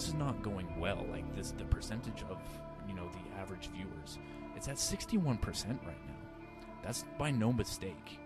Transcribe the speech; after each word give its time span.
this 0.00 0.08
is 0.08 0.14
not 0.14 0.40
going 0.40 0.66
well. 0.80 1.04
Like 1.10 1.36
this, 1.36 1.50
the 1.50 1.66
percentage 1.66 2.24
of 2.30 2.38
you 2.88 2.94
know 2.94 3.06
the 3.12 3.38
average 3.38 3.68
viewers, 3.68 4.18
it's 4.56 4.66
at 4.66 4.76
61% 4.76 5.44
right 5.44 5.84
now. 5.84 6.40
That's 6.82 7.04
by 7.18 7.30
no 7.30 7.52
mistake. 7.52 8.18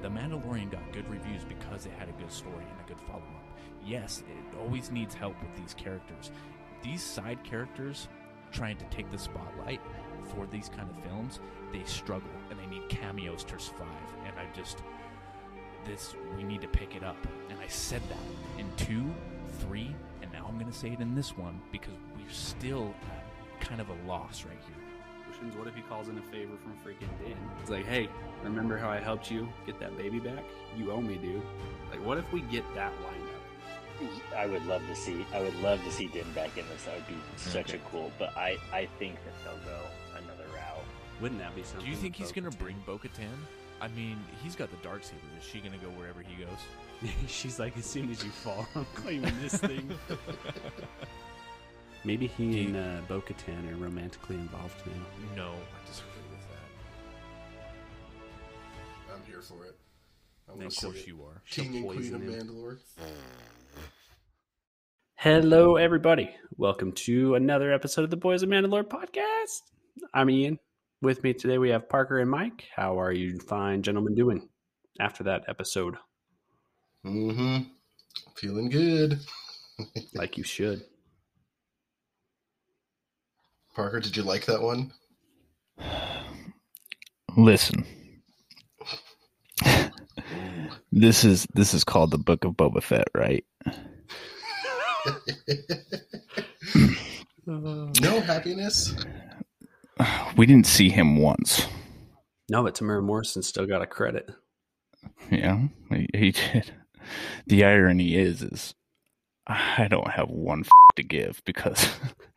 The 0.00 0.08
Mandalorian 0.08 0.70
got 0.70 0.90
good 0.94 1.06
reviews 1.10 1.44
because 1.44 1.84
it 1.84 1.92
had 1.98 2.08
a 2.08 2.12
good 2.12 2.32
story 2.32 2.64
and 2.64 2.80
a 2.82 2.88
good 2.88 3.00
follow 3.02 3.18
up. 3.18 3.58
Yes, 3.84 4.22
it 4.26 4.58
always 4.58 4.90
needs 4.90 5.14
help 5.14 5.34
with 5.42 5.54
these 5.62 5.74
characters. 5.74 6.30
These 6.82 7.02
side 7.02 7.44
characters 7.44 8.08
trying 8.50 8.78
to 8.78 8.86
take 8.86 9.10
the 9.10 9.18
spotlight 9.18 9.82
for 10.34 10.46
these 10.46 10.70
kind 10.70 10.88
of 10.88 11.04
films, 11.04 11.40
they 11.70 11.84
struggle 11.84 12.30
and 12.48 12.58
they 12.58 12.66
need 12.66 12.88
cameos 12.88 13.44
to 13.44 13.58
survive. 13.58 14.08
And 14.24 14.32
I 14.38 14.46
just 14.56 14.78
this 15.84 16.14
we 16.34 16.44
need 16.44 16.62
to 16.62 16.68
pick 16.68 16.96
it 16.96 17.04
up. 17.04 17.18
And 17.50 17.60
I 17.60 17.66
said 17.66 18.00
that 18.08 18.58
in 18.58 18.66
two, 18.76 19.04
three, 19.60 19.94
now 20.38 20.46
I'm 20.48 20.58
gonna 20.58 20.72
say 20.72 20.92
it 20.92 21.00
in 21.00 21.14
this 21.14 21.36
one 21.36 21.60
because 21.72 21.94
we're 22.16 22.32
still 22.32 22.94
at 23.10 23.60
kind 23.60 23.80
of 23.80 23.88
a 23.88 24.08
loss 24.08 24.44
right 24.44 24.58
here. 24.66 24.74
What 25.56 25.68
if 25.68 25.74
he 25.76 25.82
calls 25.82 26.08
in 26.08 26.18
a 26.18 26.22
favor 26.22 26.54
from 26.62 26.72
freaking 26.84 27.08
Din? 27.24 27.36
It's 27.60 27.70
like, 27.70 27.86
hey, 27.86 28.08
remember 28.42 28.76
how 28.76 28.88
I 28.88 28.98
helped 28.98 29.30
you 29.30 29.48
get 29.66 29.78
that 29.78 29.96
baby 29.96 30.18
back? 30.18 30.42
You 30.76 30.90
owe 30.90 31.00
me, 31.00 31.14
dude. 31.16 31.42
Like, 31.90 32.04
what 32.04 32.18
if 32.18 32.32
we 32.32 32.40
get 32.40 32.64
that 32.74 32.92
lined 33.04 33.22
up? 33.22 34.36
I 34.36 34.46
would 34.46 34.64
love 34.66 34.82
to 34.88 34.96
see. 34.96 35.24
I 35.32 35.40
would 35.40 35.54
love 35.60 35.82
to 35.84 35.92
see 35.92 36.08
Din 36.08 36.24
back 36.34 36.56
in 36.58 36.64
this. 36.68 36.84
That 36.84 36.96
would 36.96 37.06
be 37.06 37.14
such 37.36 37.72
a 37.72 37.78
cool. 37.90 38.10
But 38.18 38.36
I, 38.36 38.56
I 38.72 38.88
think 38.98 39.16
that 39.24 39.34
they'll 39.44 39.64
go 39.64 39.80
another 40.24 40.44
route. 40.54 40.84
Wouldn't 41.20 41.40
that 41.40 41.54
be 41.54 41.62
something? 41.62 41.84
Do 41.84 41.90
you 41.90 41.96
think 41.96 42.16
he's 42.16 42.32
gonna 42.32 42.50
bring 42.50 42.76
Bo-Katan? 42.84 43.38
I 43.80 43.88
mean, 43.88 44.18
he's 44.42 44.56
got 44.56 44.70
the 44.70 44.76
dark 44.78 45.04
saber. 45.04 45.20
Is 45.38 45.44
she 45.46 45.60
gonna 45.60 45.78
go 45.78 45.88
wherever 45.90 46.20
he 46.20 46.42
goes? 46.42 46.58
She's 47.28 47.58
like, 47.60 47.76
as 47.78 47.86
soon 47.86 48.10
as 48.10 48.24
you 48.24 48.30
fall, 48.30 48.66
I'm 48.74 48.84
claiming 48.94 49.32
this 49.40 49.54
thing. 49.56 49.88
Maybe 52.04 52.26
he 52.26 52.64
and 52.64 52.76
uh, 52.76 53.00
Bo 53.08 53.20
Katan 53.20 53.72
are 53.72 53.76
romantically 53.76 54.36
involved 54.36 54.74
now. 54.86 54.92
No, 55.36 55.50
I 55.52 55.86
disagree 55.88 56.10
with 56.30 56.40
that. 59.06 59.14
I'm 59.14 59.22
here 59.30 59.42
for 59.42 59.64
it. 59.64 59.76
I 60.48 60.52
want 60.52 60.64
Of 60.66 60.74
to 60.74 60.86
Of 60.86 60.92
course 60.94 61.02
it. 61.04 61.08
you 61.08 61.22
are. 61.22 61.42
King 61.48 61.76
and 61.76 61.86
Queen 61.88 62.14
of 62.14 62.22
him. 62.22 62.32
Mandalore. 62.32 62.78
Hello, 65.16 65.76
everybody. 65.76 66.30
Welcome 66.56 66.92
to 66.92 67.34
another 67.34 67.72
episode 67.72 68.04
of 68.04 68.10
the 68.10 68.16
Boys 68.16 68.42
of 68.42 68.48
Mandalore 68.48 68.84
podcast. 68.84 69.62
I'm 70.14 70.30
Ian. 70.30 70.58
With 71.00 71.22
me 71.22 71.32
today, 71.32 71.58
we 71.58 71.70
have 71.70 71.88
Parker 71.88 72.18
and 72.18 72.28
Mike. 72.28 72.64
How 72.74 72.98
are 72.98 73.12
you 73.12 73.38
fine 73.38 73.82
gentlemen 73.82 74.16
doing 74.16 74.48
after 74.98 75.22
that 75.24 75.44
episode? 75.46 75.94
Mm-hmm. 77.06 77.68
Feeling 78.36 78.68
good. 78.68 79.20
Like 80.12 80.36
you 80.36 80.42
should. 80.42 80.82
Parker, 83.76 84.00
did 84.00 84.16
you 84.16 84.24
like 84.24 84.46
that 84.46 84.60
one? 84.60 84.92
Listen. 87.36 87.84
this 90.90 91.24
is 91.24 91.46
this 91.54 91.74
is 91.74 91.84
called 91.84 92.10
the 92.10 92.18
Book 92.18 92.44
of 92.44 92.54
Boba 92.54 92.82
Fett, 92.82 93.06
right? 93.14 93.44
No 97.46 98.20
happiness. 98.26 98.94
We 100.36 100.46
didn't 100.46 100.66
see 100.66 100.88
him 100.88 101.16
once. 101.16 101.66
No, 102.48 102.62
but 102.62 102.74
Temuera 102.74 103.02
Morrison 103.02 103.42
still 103.42 103.66
got 103.66 103.82
a 103.82 103.86
credit. 103.86 104.30
Yeah, 105.30 105.68
he, 105.90 106.08
he 106.14 106.30
did. 106.32 106.72
The 107.46 107.64
irony 107.64 108.16
is, 108.16 108.42
is 108.42 108.74
I 109.46 109.88
don't 109.88 110.10
have 110.10 110.28
one 110.28 110.60
f- 110.60 110.70
to 110.96 111.02
give 111.02 111.42
because 111.44 111.88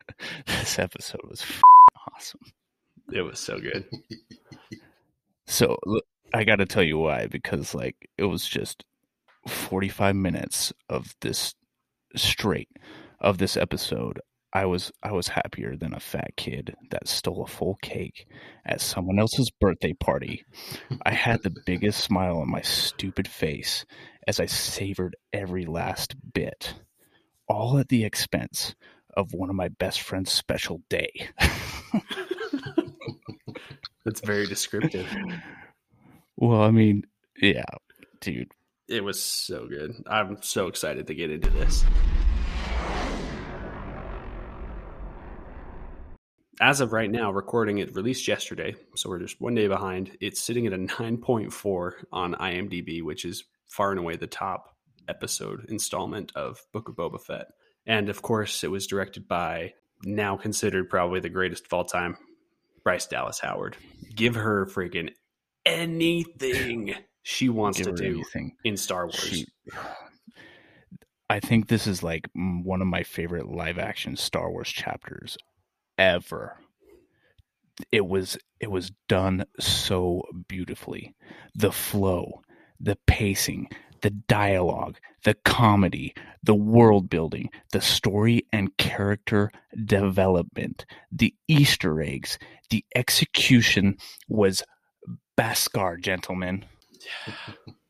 this 0.46 0.78
episode 0.78 1.20
was 1.28 1.42
f- 1.42 1.62
awesome. 2.14 2.40
It 3.12 3.22
was 3.22 3.38
so 3.38 3.58
good. 3.58 3.84
So 5.46 5.76
I 6.32 6.44
got 6.44 6.56
to 6.56 6.66
tell 6.66 6.82
you 6.82 6.98
why 6.98 7.26
because 7.26 7.74
like 7.74 8.08
it 8.16 8.24
was 8.24 8.46
just 8.46 8.84
45 9.48 10.16
minutes 10.16 10.72
of 10.88 11.14
this 11.20 11.54
straight 12.16 12.68
of 13.20 13.38
this 13.38 13.56
episode. 13.56 14.20
I 14.52 14.66
was 14.66 14.92
I 15.02 15.12
was 15.12 15.28
happier 15.28 15.76
than 15.76 15.94
a 15.94 16.00
fat 16.00 16.36
kid 16.36 16.76
that 16.90 17.08
stole 17.08 17.44
a 17.44 17.46
full 17.46 17.78
cake 17.80 18.26
at 18.66 18.82
someone 18.82 19.18
else's 19.18 19.50
birthday 19.50 19.94
party. 19.94 20.44
I 21.04 21.12
had 21.12 21.42
the 21.42 21.54
biggest 21.64 22.04
smile 22.04 22.38
on 22.38 22.50
my 22.50 22.60
stupid 22.60 23.26
face 23.26 23.86
as 24.26 24.40
I 24.40 24.46
savored 24.46 25.16
every 25.32 25.64
last 25.64 26.14
bit, 26.34 26.74
all 27.48 27.78
at 27.78 27.88
the 27.88 28.04
expense 28.04 28.74
of 29.16 29.32
one 29.32 29.48
of 29.50 29.56
my 29.56 29.68
best 29.68 30.02
friend's 30.02 30.30
special 30.30 30.82
day. 30.88 31.28
That's 34.04 34.20
very 34.20 34.46
descriptive. 34.46 35.06
well, 36.36 36.62
I 36.62 36.70
mean, 36.70 37.04
yeah, 37.40 37.64
dude. 38.20 38.52
It 38.88 39.02
was 39.04 39.22
so 39.22 39.66
good. 39.66 39.94
I'm 40.06 40.42
so 40.42 40.66
excited 40.66 41.06
to 41.06 41.14
get 41.14 41.30
into 41.30 41.50
this. 41.50 41.84
As 46.62 46.80
of 46.80 46.92
right 46.92 47.10
now, 47.10 47.32
recording 47.32 47.78
it 47.78 47.96
released 47.96 48.28
yesterday, 48.28 48.76
so 48.94 49.10
we're 49.10 49.18
just 49.18 49.40
one 49.40 49.56
day 49.56 49.66
behind. 49.66 50.16
It's 50.20 50.40
sitting 50.40 50.64
at 50.68 50.72
a 50.72 50.78
9.4 50.78 51.92
on 52.12 52.34
IMDb, 52.34 53.02
which 53.02 53.24
is 53.24 53.42
far 53.66 53.90
and 53.90 53.98
away 53.98 54.14
the 54.14 54.28
top 54.28 54.76
episode 55.08 55.66
installment 55.70 56.30
of 56.36 56.60
Book 56.72 56.88
of 56.88 56.94
Boba 56.94 57.20
Fett. 57.20 57.48
And 57.84 58.08
of 58.08 58.22
course, 58.22 58.62
it 58.62 58.70
was 58.70 58.86
directed 58.86 59.26
by 59.26 59.72
now 60.04 60.36
considered 60.36 60.88
probably 60.88 61.18
the 61.18 61.28
greatest 61.28 61.66
of 61.66 61.72
all 61.72 61.84
time, 61.84 62.16
Bryce 62.84 63.06
Dallas 63.06 63.40
Howard. 63.40 63.76
Give 64.14 64.36
her 64.36 64.66
freaking 64.66 65.10
anything 65.66 66.94
she 67.24 67.48
wants 67.48 67.78
Give 67.78 67.88
to 67.88 67.92
do 67.92 68.14
anything. 68.14 68.54
in 68.62 68.76
Star 68.76 69.06
Wars. 69.06 69.16
She, 69.16 69.46
I 71.28 71.40
think 71.40 71.66
this 71.66 71.88
is 71.88 72.04
like 72.04 72.28
one 72.36 72.80
of 72.80 72.86
my 72.86 73.02
favorite 73.02 73.48
live 73.48 73.80
action 73.80 74.14
Star 74.14 74.48
Wars 74.48 74.68
chapters 74.68 75.36
ever. 76.02 76.58
It 77.92 78.06
was 78.06 78.36
it 78.60 78.70
was 78.70 78.90
done 79.08 79.44
so 79.60 80.22
beautifully. 80.48 81.14
The 81.54 81.72
flow, 81.72 82.42
the 82.80 82.98
pacing, 83.06 83.68
the 84.02 84.10
dialogue, 84.10 84.98
the 85.24 85.34
comedy, 85.44 86.14
the 86.42 86.54
world 86.54 87.08
building, 87.08 87.50
the 87.72 87.80
story 87.80 88.46
and 88.52 88.76
character 88.76 89.50
development, 89.84 90.84
the 91.12 91.34
Easter 91.48 92.00
eggs, 92.02 92.38
the 92.70 92.84
execution 92.94 93.96
was 94.28 94.62
Beskar, 95.38 96.00
gentlemen. 96.00 96.64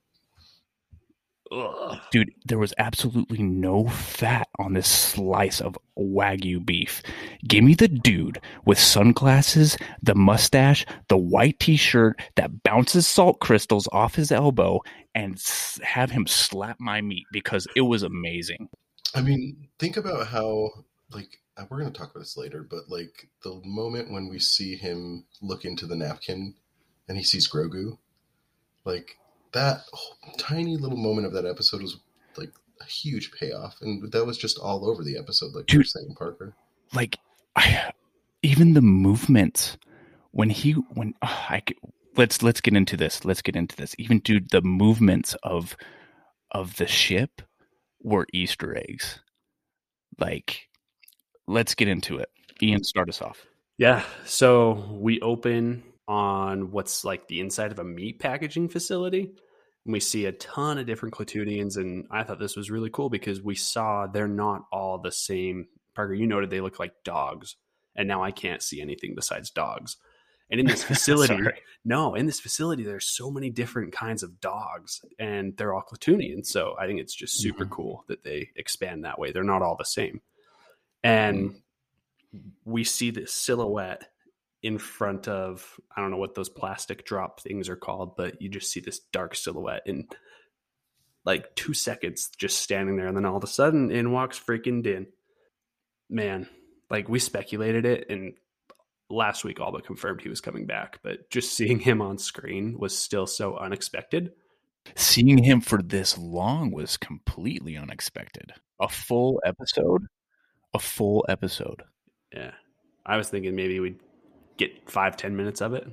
Dude, 2.11 2.33
there 2.45 2.59
was 2.59 2.75
absolutely 2.79 3.43
no 3.43 3.89
fat 3.89 4.49
on 4.59 4.73
this 4.73 4.89
slice 4.89 5.61
of 5.61 5.77
Wagyu 5.99 6.65
beef. 6.65 7.03
Give 7.47 7.63
me 7.65 7.75
the 7.75 7.89
dude 7.89 8.41
with 8.65 8.79
sunglasses, 8.79 9.77
the 10.03 10.15
mustache, 10.15 10.87
the 11.09 11.17
white 11.17 11.59
t 11.61 11.77
shirt 11.77 12.21
that 12.37 12.63
bounces 12.63 13.07
salt 13.07 13.41
crystals 13.41 13.89
off 13.93 14.15
his 14.15 14.33
elbow, 14.33 14.81
and 15.15 15.43
have 15.83 16.11
him 16.11 16.27
slap 16.27 16.81
my 16.81 17.01
meat 17.01 17.27
because 17.33 17.67
it 17.77 17.83
was 17.83 18.03
amazing. 18.03 18.69
I 19.15 19.21
mean, 19.21 19.69
think 19.79 19.97
about 19.97 20.29
how, 20.29 20.71
like, 21.11 21.41
uh, 21.59 21.65
we're 21.69 21.81
going 21.81 21.93
to 21.93 21.99
talk 21.99 22.11
about 22.11 22.21
this 22.21 22.37
later, 22.37 22.67
but, 22.69 22.89
like, 22.89 23.29
the 23.45 23.61
moment 23.65 24.11
when 24.11 24.29
we 24.29 24.39
see 24.39 24.75
him 24.75 25.27
look 25.43 25.67
into 25.67 25.87
the 25.87 25.97
napkin 25.97 26.55
and 27.09 27.19
he 27.19 27.25
sees 27.25 27.47
Grogu, 27.47 27.99
like, 28.87 29.19
that 29.53 29.85
tiny 30.39 30.77
little 30.77 30.99
moment 30.99 31.27
of 31.27 31.33
that 31.35 31.47
episode 31.47 31.83
was, 31.83 31.99
like, 32.37 32.53
a 32.81 32.85
huge 32.85 33.33
payoff. 33.33 33.77
And 33.81 34.11
that 34.13 34.27
was 34.27 34.39
just 34.39 34.59
all 34.59 34.89
over 34.89 35.03
the 35.05 35.19
episode, 35.19 35.55
like 35.55 35.73
you 35.73 35.81
were 35.81 35.85
saying, 35.85 36.15
Parker. 36.19 36.55
Like, 36.95 37.19
I, 37.57 37.93
even 38.43 38.75
the 38.75 38.83
movements 38.83 39.77
when 40.33 40.51
he 40.51 40.73
when 40.73 41.15
ah, 41.23 41.47
I 41.49 41.63
c- 41.67 41.77
let's 42.17 42.43
let's 42.43 42.61
get 42.61 42.75
into 42.75 42.97
this. 42.97 43.25
Let's 43.25 43.43
get 43.43 43.57
into 43.57 43.77
this. 43.77 43.95
Even 43.99 44.19
dude, 44.19 44.51
the 44.51 44.63
movements 44.63 45.37
of 45.43 45.77
of 46.51 46.77
the 46.77 46.87
ship 46.87 47.43
were 48.03 48.27
Easter 48.33 48.77
eggs. 48.77 49.21
Like, 50.19 50.69
let's 51.47 51.75
get 51.75 51.89
into 51.89 52.19
it. 52.19 52.31
Ian, 52.61 52.85
start 52.85 53.09
us 53.09 53.23
off. 53.23 53.47
Yeah. 53.79 54.03
So 54.25 54.73
we 54.91 55.21
open 55.21 55.83
on 56.09 56.71
what's 56.71 57.05
like 57.05 57.29
the 57.29 57.41
inside 57.41 57.73
of 57.73 57.79
a 57.79 57.85
meat 57.85 58.19
packaging 58.19 58.69
facility. 58.69 59.33
And 59.85 59.93
we 59.93 60.01
see 60.01 60.27
a 60.27 60.33
ton 60.33 60.79
of 60.79 60.87
different 60.87 61.15
Klatooinians. 61.15 61.77
And 61.77 62.07
I 62.11 62.23
thought 62.23 62.39
this 62.39 62.57
was 62.57 62.71
really 62.71 62.91
cool 62.91 63.11
because 63.11 63.41
we 63.43 63.55
saw 63.55 64.07
they're 64.07 64.29
not 64.29 64.67
all 64.73 64.99
the 64.99 65.13
same. 65.13 65.69
Parker, 65.95 66.15
you 66.15 66.27
noted 66.27 66.51
they 66.51 66.61
look 66.61 66.79
like 66.79 67.03
dogs. 67.05 67.57
And 67.95 68.09
now 68.09 68.23
I 68.23 68.31
can't 68.31 68.63
see 68.63 68.81
anything 68.81 69.15
besides 69.15 69.51
dogs. 69.51 69.97
And 70.51 70.61
in 70.61 70.67
this 70.67 70.85
facility, 70.93 71.39
no, 71.85 72.15
in 72.15 72.27
this 72.27 72.41
facility, 72.41 72.83
there's 72.85 73.09
so 73.09 73.31
many 73.31 73.49
different 73.51 73.93
kinds 73.93 74.23
of 74.23 74.39
dogs, 74.41 75.01
and 75.19 75.57
they're 75.57 75.73
all 75.75 75.83
Klatooinians. 75.83 76.47
So 76.47 76.77
I 76.79 76.87
think 76.87 77.01
it's 77.01 77.15
just 77.15 77.39
super 77.41 77.65
Mhm. 77.65 77.71
cool 77.71 78.05
that 78.09 78.23
they 78.23 78.51
expand 78.57 79.05
that 79.05 79.19
way. 79.19 79.33
They're 79.33 79.43
not 79.45 79.63
all 79.63 79.77
the 79.77 79.85
same. 79.85 80.21
and 81.05 81.55
we 82.65 82.85
see 82.85 83.11
this 83.11 83.33
silhouette 83.35 84.12
in 84.63 84.79
front 84.79 85.29
of 85.29 85.79
I 85.95 86.01
don't 86.01 86.11
know 86.11 86.17
what 86.17 86.35
those 86.35 86.49
plastic 86.49 87.05
drop 87.05 87.41
things 87.41 87.69
are 87.69 87.77
called, 87.77 88.17
but 88.17 88.41
you 88.41 88.49
just 88.49 88.71
see 88.71 88.81
this 88.81 89.01
dark 89.13 89.35
silhouette 89.35 89.83
in 89.87 90.07
like 91.25 91.55
two 91.55 91.75
seconds 91.75 92.31
just 92.37 92.61
standing 92.61 92.97
there, 92.97 93.07
and 93.07 93.17
then 93.17 93.25
all 93.25 93.37
of 93.37 93.45
a 93.45 93.49
sudden 93.49 93.91
in 93.91 94.13
walks 94.13 94.39
freaking 94.39 94.83
Din. 94.83 95.07
Man, 96.09 96.49
like 96.91 97.09
we 97.09 97.19
speculated 97.19 97.87
it, 97.87 98.07
and 98.11 98.35
last 99.11 99.45
week 99.45 99.61
all 99.61 99.73
but 99.73 99.87
confirmed 99.87 100.21
he 100.21 100.29
was 100.29 100.41
coming 100.41 100.67
back, 100.67 101.01
but 101.03 101.31
just 101.31 101.55
seeing 101.55 101.79
him 101.79 102.01
on 102.01 102.19
screen 102.19 102.79
was 102.79 102.97
still 102.97 103.27
so 103.27 103.57
unexpected. 103.57 104.33
Seeing 104.97 105.43
him 105.43 105.61
for 105.61 105.81
this 105.81 106.19
long 106.19 106.73
was 106.73 106.97
completely 106.97 107.77
unexpected. 107.77 108.53
A 108.81 108.89
full 108.89 109.41
episode, 109.45 110.07
a 110.75 110.81
full 110.81 111.25
episode. 111.29 111.83
Yeah, 112.35 112.53
I 113.07 113.17
was 113.17 113.29
thinking 113.29 113.55
maybe 113.55 113.79
we'd 113.79 114.01
get 114.57 114.91
five 114.91 115.17
ten 115.17 115.37
minutes 115.37 115.61
of 115.61 115.75
it. 115.75 115.87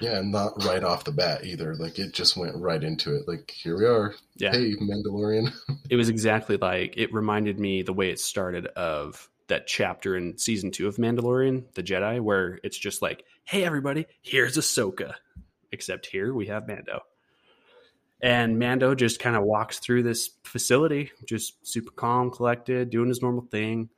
Yeah, 0.00 0.18
and 0.18 0.30
not 0.30 0.64
right 0.64 0.84
off 0.84 1.04
the 1.04 1.12
bat 1.12 1.44
either. 1.44 1.74
Like 1.74 1.98
it 1.98 2.12
just 2.12 2.36
went 2.36 2.56
right 2.56 2.82
into 2.82 3.16
it. 3.16 3.26
Like 3.26 3.50
here 3.50 3.76
we 3.76 3.84
are. 3.84 4.14
Yeah. 4.36 4.52
Hey, 4.52 4.74
Mandalorian. 4.76 5.52
It 5.90 5.96
was 5.96 6.08
exactly 6.08 6.56
like 6.56 6.96
it 6.96 7.12
reminded 7.12 7.58
me 7.58 7.82
the 7.82 7.92
way 7.92 8.10
it 8.10 8.20
started 8.20 8.66
of 8.68 9.28
that 9.48 9.66
chapter 9.66 10.16
in 10.16 10.36
season 10.38 10.70
two 10.70 10.86
of 10.86 10.96
Mandalorian, 10.96 11.64
the 11.74 11.82
Jedi, 11.82 12.20
where 12.20 12.60
it's 12.62 12.78
just 12.78 13.02
like, 13.02 13.24
"Hey, 13.44 13.64
everybody, 13.64 14.06
here's 14.22 14.56
Ahsoka," 14.56 15.14
except 15.72 16.06
here 16.06 16.32
we 16.34 16.46
have 16.46 16.68
Mando, 16.68 17.00
and 18.20 18.58
Mando 18.58 18.94
just 18.94 19.20
kind 19.20 19.36
of 19.36 19.44
walks 19.44 19.78
through 19.78 20.02
this 20.02 20.30
facility, 20.44 21.10
just 21.26 21.66
super 21.66 21.92
calm, 21.92 22.30
collected, 22.30 22.90
doing 22.90 23.08
his 23.08 23.22
normal 23.22 23.46
thing, 23.50 23.88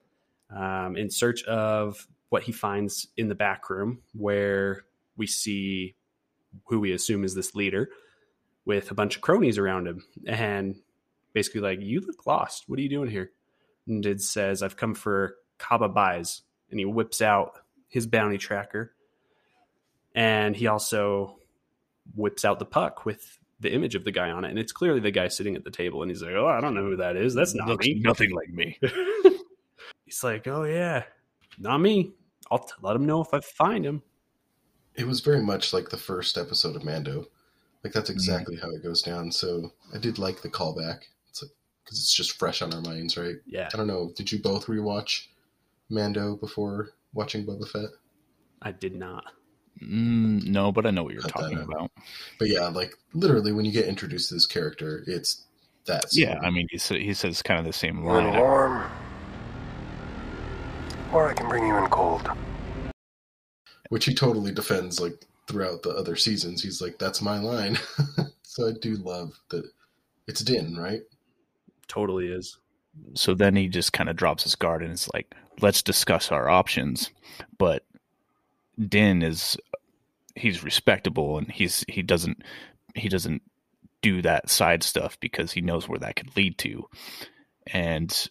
um, 0.55 0.97
in 0.97 1.11
search 1.11 1.43
of 1.45 2.07
what 2.31 2.45
he 2.45 2.53
finds 2.53 3.09
in 3.17 3.29
the 3.29 3.35
back 3.35 3.69
room, 3.69 4.01
where 4.15 4.85
we 5.17 5.27
see 5.27 5.95
who 6.67 6.81
we 6.81 6.93
assume 6.93 7.23
is 7.23 7.35
this 7.35 7.55
leader 7.55 7.91
with 8.65 8.91
a 8.91 8.95
bunch 8.95 9.17
of 9.17 9.23
cronies 9.23 9.59
around 9.59 9.87
him, 9.87 10.05
and 10.27 10.77
basically 11.33 11.61
like, 11.61 11.81
"You 11.81 12.01
look 12.01 12.27
lost. 12.27 12.69
What 12.69 12.79
are 12.79 12.83
you 12.83 12.89
doing 12.89 13.11
here?" 13.11 13.33
And 13.87 14.05
it 14.07 14.23
says, 14.23 14.63
"I've 14.63 14.77
come 14.77 14.95
for 14.95 15.37
Kaba 15.59 15.89
buys," 15.89 16.43
and 16.71 16.79
he 16.79 16.87
whips 16.87 17.21
out 17.21 17.59
his 17.89 18.07
bounty 18.07 18.39
tracker, 18.39 18.95
and 20.15 20.57
he 20.57 20.67
also 20.69 21.39
whips 22.15 22.45
out 22.45 22.59
the 22.59 22.65
puck 22.65 23.05
with 23.05 23.39
the 23.59 23.73
image 23.73 23.95
of 23.95 24.05
the 24.05 24.13
guy 24.13 24.31
on 24.31 24.45
it, 24.45 24.51
and 24.51 24.59
it's 24.59 24.73
clearly 24.73 25.01
the 25.01 25.11
guy 25.11 25.29
sitting 25.29 25.57
at 25.57 25.65
the 25.65 25.71
table, 25.71 26.03
and 26.03 26.11
he's 26.11 26.23
like, 26.23 26.35
"Oh, 26.35 26.47
I 26.47 26.61
don't 26.61 26.75
know 26.75 26.85
who 26.85 26.97
that 26.97 27.17
is. 27.17 27.35
That's 27.35 27.55
not 27.55 27.69
Looks 27.69 27.87
me." 27.87 27.95
nothing 28.01 28.31
like 28.31 28.51
me. 28.51 28.79
he's 30.05 30.23
like, 30.23 30.47
"Oh 30.47 30.65
yeah, 30.65 31.05
not 31.59 31.79
me. 31.79 32.13
I'll 32.51 32.59
t- 32.59 32.73
let 32.83 32.97
him 32.97 33.07
know 33.07 33.21
if 33.21 33.33
I 33.33 33.41
find 33.41 33.85
him." 33.85 34.03
It 34.95 35.07
was 35.07 35.21
very 35.21 35.43
much 35.43 35.73
like 35.73 35.89
the 35.89 35.97
first 35.97 36.37
episode 36.37 36.77
of 36.77 36.85
Mando. 36.85 37.27
Like 37.85 37.93
that's 37.93 38.11
exactly 38.11 38.57
how 38.57 38.71
it 38.71 38.83
goes 38.83 39.03
down. 39.03 39.33
So 39.33 39.73
I 39.95 39.99
did 39.99 40.19
like 40.19 40.43
the 40.43 40.51
callback. 40.51 41.01
It's 41.29 41.43
like 41.43 41.53
because 41.85 41.99
it's 41.99 42.15
just 42.15 42.39
fresh 42.39 42.61
on 42.61 42.75
our 42.75 42.83
minds, 42.83 43.17
right? 43.17 43.37
Yeah, 43.47 43.69
I 43.73 43.77
don't 43.77 43.87
know. 43.87 44.13
Did 44.17 44.31
you 44.31 44.41
both 44.41 44.67
rewatch 44.67 45.27
Mando 45.89 46.37
before 46.37 46.91
watching 47.15 47.47
Boba 47.47 47.69
Fett? 47.69 47.91
I 48.63 48.73
did 48.73 48.95
not. 48.95 49.25
Mm, 49.83 50.45
no, 50.47 50.71
but 50.73 50.85
I 50.87 50.91
know 50.91 51.05
what 51.05 51.15
you're 51.15 51.23
Cut 51.23 51.33
talking 51.33 51.59
about. 51.59 51.91
But 52.39 52.49
yeah, 52.49 52.69
like 52.69 52.93
literally 53.15 53.53
when 53.53 53.65
you 53.65 53.73
get 53.73 53.87
introduced 53.87 54.29
to 54.29 54.35
this 54.35 54.47
character, 54.47 55.03
it's 55.07 55.45
that. 55.87 56.05
Yeah. 56.13 56.39
I 56.43 56.51
mean, 56.51 56.69
he, 56.71 56.79
sa- 56.79 56.95
he 56.95 57.15
says 57.15 57.41
kind 57.43 57.59
of 57.59 57.65
the 57.65 57.73
same 57.73 57.99
You 57.99 58.05
want 58.05 58.27
line. 58.27 58.91
Warm? 61.13 61.15
Or 61.15 61.31
I 61.31 61.35
can 61.35 61.49
bring 61.49 61.67
you 61.67 61.77
in 61.77 61.87
cold. 61.89 62.29
which 63.89 64.05
he 64.05 64.15
totally 64.15 64.53
defends 64.53 65.01
like 65.01 65.25
throughout 65.49 65.83
the 65.83 65.91
other 65.91 66.17
seasons. 66.17 66.63
He's 66.63 66.81
like, 66.81 66.99
"That's 66.99 67.21
my 67.23 67.39
line." 67.39 67.79
so 68.43 68.69
I 68.69 68.73
do 68.81 68.97
love 68.97 69.39
that 69.51 69.65
it's 70.27 70.43
Din, 70.43 70.77
right? 70.77 71.03
Totally 71.89 72.29
is. 72.29 72.59
So 73.15 73.35
then 73.35 73.57
he 73.57 73.69
just 73.69 73.93
kind 73.93 74.09
of 74.09 74.17
drops 74.17 74.45
his 74.45 74.55
guard 74.55 74.83
and 74.83 74.93
it's 74.93 75.09
like, 75.13 75.35
let's 75.61 75.83
discuss 75.83 76.31
our 76.31 76.49
options. 76.49 77.11
But 77.59 77.85
Din 78.79 79.23
is 79.23 79.57
he's 80.37 80.63
respectable 80.63 81.39
and 81.39 81.51
he's 81.51 81.85
he 81.89 82.03
doesn't 82.03 82.43
he 82.95 83.09
doesn't 83.09 83.43
do 84.03 84.23
that 84.23 84.49
side 84.51 84.83
stuff 84.83 85.19
because 85.21 85.53
he 85.53 85.61
knows 85.61 85.89
where 85.89 85.99
that 85.99 86.17
could 86.17 86.37
lead 86.37 86.59
to. 86.59 86.87
And 87.67 88.29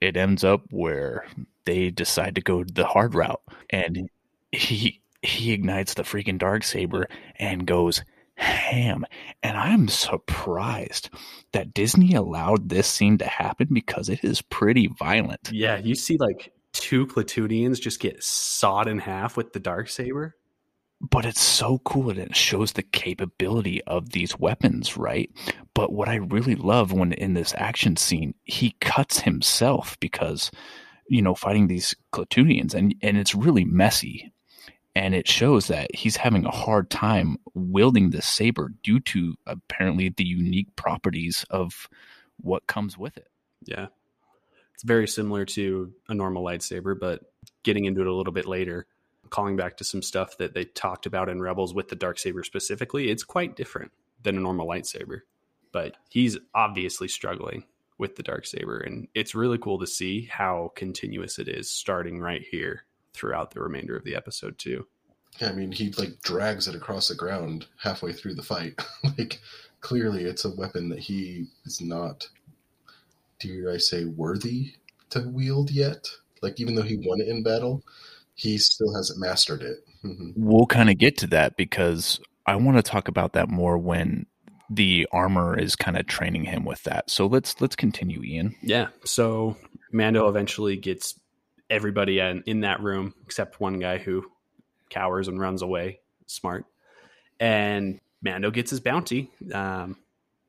it 0.00 0.16
ends 0.16 0.44
up 0.44 0.62
where 0.70 1.26
they 1.64 1.90
decide 1.90 2.34
to 2.36 2.40
go 2.40 2.64
the 2.64 2.86
hard 2.86 3.14
route. 3.14 3.42
And 3.70 4.08
he 4.52 5.02
he 5.22 5.52
ignites 5.52 5.94
the 5.94 6.02
freaking 6.02 6.38
dark 6.38 6.64
saber 6.64 7.06
and 7.38 7.66
goes 7.66 8.02
ham. 8.36 9.04
And 9.42 9.56
i'm 9.56 9.86
surprised 9.88 11.10
that 11.52 11.74
disney 11.74 12.14
allowed 12.14 12.68
this 12.70 12.86
scene 12.88 13.18
to 13.18 13.26
happen 13.26 13.68
because 13.70 14.08
it 14.08 14.24
is 14.24 14.40
pretty 14.42 14.86
violent. 14.98 15.50
Yeah, 15.52 15.76
you 15.78 15.94
see 15.94 16.16
like 16.18 16.52
two 16.72 17.06
Klatooinians 17.06 17.80
just 17.80 18.00
get 18.00 18.22
sawed 18.22 18.88
in 18.88 18.98
half 19.00 19.36
with 19.36 19.52
the 19.52 19.60
dark 19.60 19.88
saber. 19.90 20.36
but 21.00 21.24
it's 21.26 21.40
so 21.40 21.78
cool 21.84 22.10
and 22.10 22.18
it 22.18 22.34
shows 22.36 22.72
the 22.72 22.82
capability 22.82 23.82
of 23.84 24.10
these 24.10 24.38
weapons 24.38 24.96
right? 24.96 25.30
But 25.74 25.92
what 25.92 26.08
i 26.08 26.16
really 26.16 26.54
love 26.54 26.92
when 26.92 27.12
in 27.12 27.34
this 27.34 27.54
action 27.58 27.96
scene 27.96 28.34
he 28.44 28.74
cuts 28.80 29.20
himself 29.20 29.98
because 30.00 30.50
you 31.10 31.20
know 31.20 31.34
fighting 31.34 31.66
these 31.66 31.94
Klatooinians 32.12 32.74
and 32.74 32.94
and 33.02 33.18
it's 33.18 33.34
really 33.34 33.64
messy 33.64 34.32
and 34.94 35.14
it 35.14 35.28
shows 35.28 35.68
that 35.68 35.94
he's 35.94 36.16
having 36.16 36.44
a 36.44 36.50
hard 36.50 36.90
time 36.90 37.36
wielding 37.54 38.10
this 38.10 38.26
saber 38.26 38.72
due 38.82 39.00
to 39.00 39.34
apparently 39.46 40.08
the 40.08 40.24
unique 40.24 40.74
properties 40.76 41.44
of 41.50 41.88
what 42.40 42.66
comes 42.66 42.96
with 42.96 43.16
it 43.16 43.28
Yeah. 43.66 43.88
It's 44.74 44.82
very 44.82 45.06
similar 45.06 45.44
to 45.44 45.92
a 46.08 46.14
normal 46.14 46.42
lightsaber, 46.42 46.98
but 46.98 47.20
getting 47.64 47.84
into 47.84 48.00
it 48.00 48.06
a 48.06 48.14
little 48.14 48.32
bit 48.32 48.46
later, 48.46 48.86
calling 49.28 49.54
back 49.54 49.76
to 49.76 49.84
some 49.84 50.00
stuff 50.00 50.38
that 50.38 50.54
they 50.54 50.64
talked 50.64 51.04
about 51.04 51.28
in 51.28 51.42
Rebels 51.42 51.74
with 51.74 51.88
the 51.88 51.96
dark 51.96 52.18
saber 52.18 52.42
specifically, 52.42 53.10
it's 53.10 53.22
quite 53.22 53.56
different 53.56 53.92
than 54.22 54.38
a 54.38 54.40
normal 54.40 54.66
lightsaber. 54.66 55.20
But 55.70 55.96
he's 56.08 56.38
obviously 56.54 57.08
struggling 57.08 57.64
with 58.00 58.16
the 58.16 58.22
dark 58.22 58.46
saber 58.46 58.78
and 58.78 59.06
it's 59.14 59.34
really 59.34 59.58
cool 59.58 59.78
to 59.78 59.86
see 59.86 60.22
how 60.32 60.72
continuous 60.74 61.38
it 61.38 61.48
is 61.48 61.70
starting 61.70 62.18
right 62.18 62.42
here 62.50 62.84
throughout 63.12 63.50
the 63.50 63.60
remainder 63.60 63.94
of 63.94 64.04
the 64.04 64.16
episode 64.16 64.58
too. 64.58 64.86
Yeah, 65.38 65.50
I 65.50 65.52
mean, 65.52 65.70
he 65.70 65.90
like 65.92 66.20
drags 66.22 66.66
it 66.66 66.74
across 66.74 67.08
the 67.08 67.14
ground 67.14 67.66
halfway 67.76 68.12
through 68.12 68.34
the 68.34 68.42
fight. 68.42 68.80
like 69.18 69.40
clearly, 69.80 70.24
it's 70.24 70.44
a 70.44 70.54
weapon 70.54 70.88
that 70.88 70.98
he 70.98 71.46
is 71.64 71.80
not. 71.80 72.28
Dare 73.38 73.70
I 73.70 73.76
say 73.76 74.06
worthy 74.06 74.74
to 75.10 75.20
wield 75.28 75.70
yet? 75.70 76.08
Like 76.42 76.58
even 76.58 76.74
though 76.74 76.82
he 76.82 76.96
won 76.96 77.20
it 77.20 77.28
in 77.28 77.42
battle, 77.42 77.82
he 78.34 78.58
still 78.58 78.94
hasn't 78.94 79.20
mastered 79.20 79.62
it. 79.62 79.84
Mhm. 80.02 80.32
we'll 80.34 80.64
kind 80.64 80.88
of 80.88 80.96
get 80.96 81.18
to 81.18 81.26
that 81.26 81.58
because 81.58 82.20
I 82.46 82.56
want 82.56 82.78
to 82.78 82.82
talk 82.82 83.06
about 83.08 83.34
that 83.34 83.50
more 83.50 83.76
when 83.76 84.24
the 84.70 85.06
armor 85.10 85.58
is 85.58 85.74
kind 85.74 85.96
of 85.96 86.06
training 86.06 86.44
him 86.44 86.64
with 86.64 86.84
that. 86.84 87.10
So 87.10 87.26
let's 87.26 87.60
let's 87.60 87.76
continue, 87.76 88.22
Ian. 88.22 88.54
Yeah. 88.62 88.88
So 89.04 89.56
Mando 89.92 90.28
eventually 90.28 90.76
gets 90.76 91.18
everybody 91.68 92.20
in, 92.20 92.42
in 92.46 92.60
that 92.60 92.80
room 92.80 93.14
except 93.24 93.60
one 93.60 93.80
guy 93.80 93.98
who 93.98 94.24
cowers 94.88 95.28
and 95.28 95.40
runs 95.40 95.62
away. 95.62 96.00
Smart. 96.26 96.64
And 97.40 98.00
Mando 98.22 98.50
gets 98.50 98.70
his 98.70 98.80
bounty. 98.80 99.30
Um, 99.52 99.96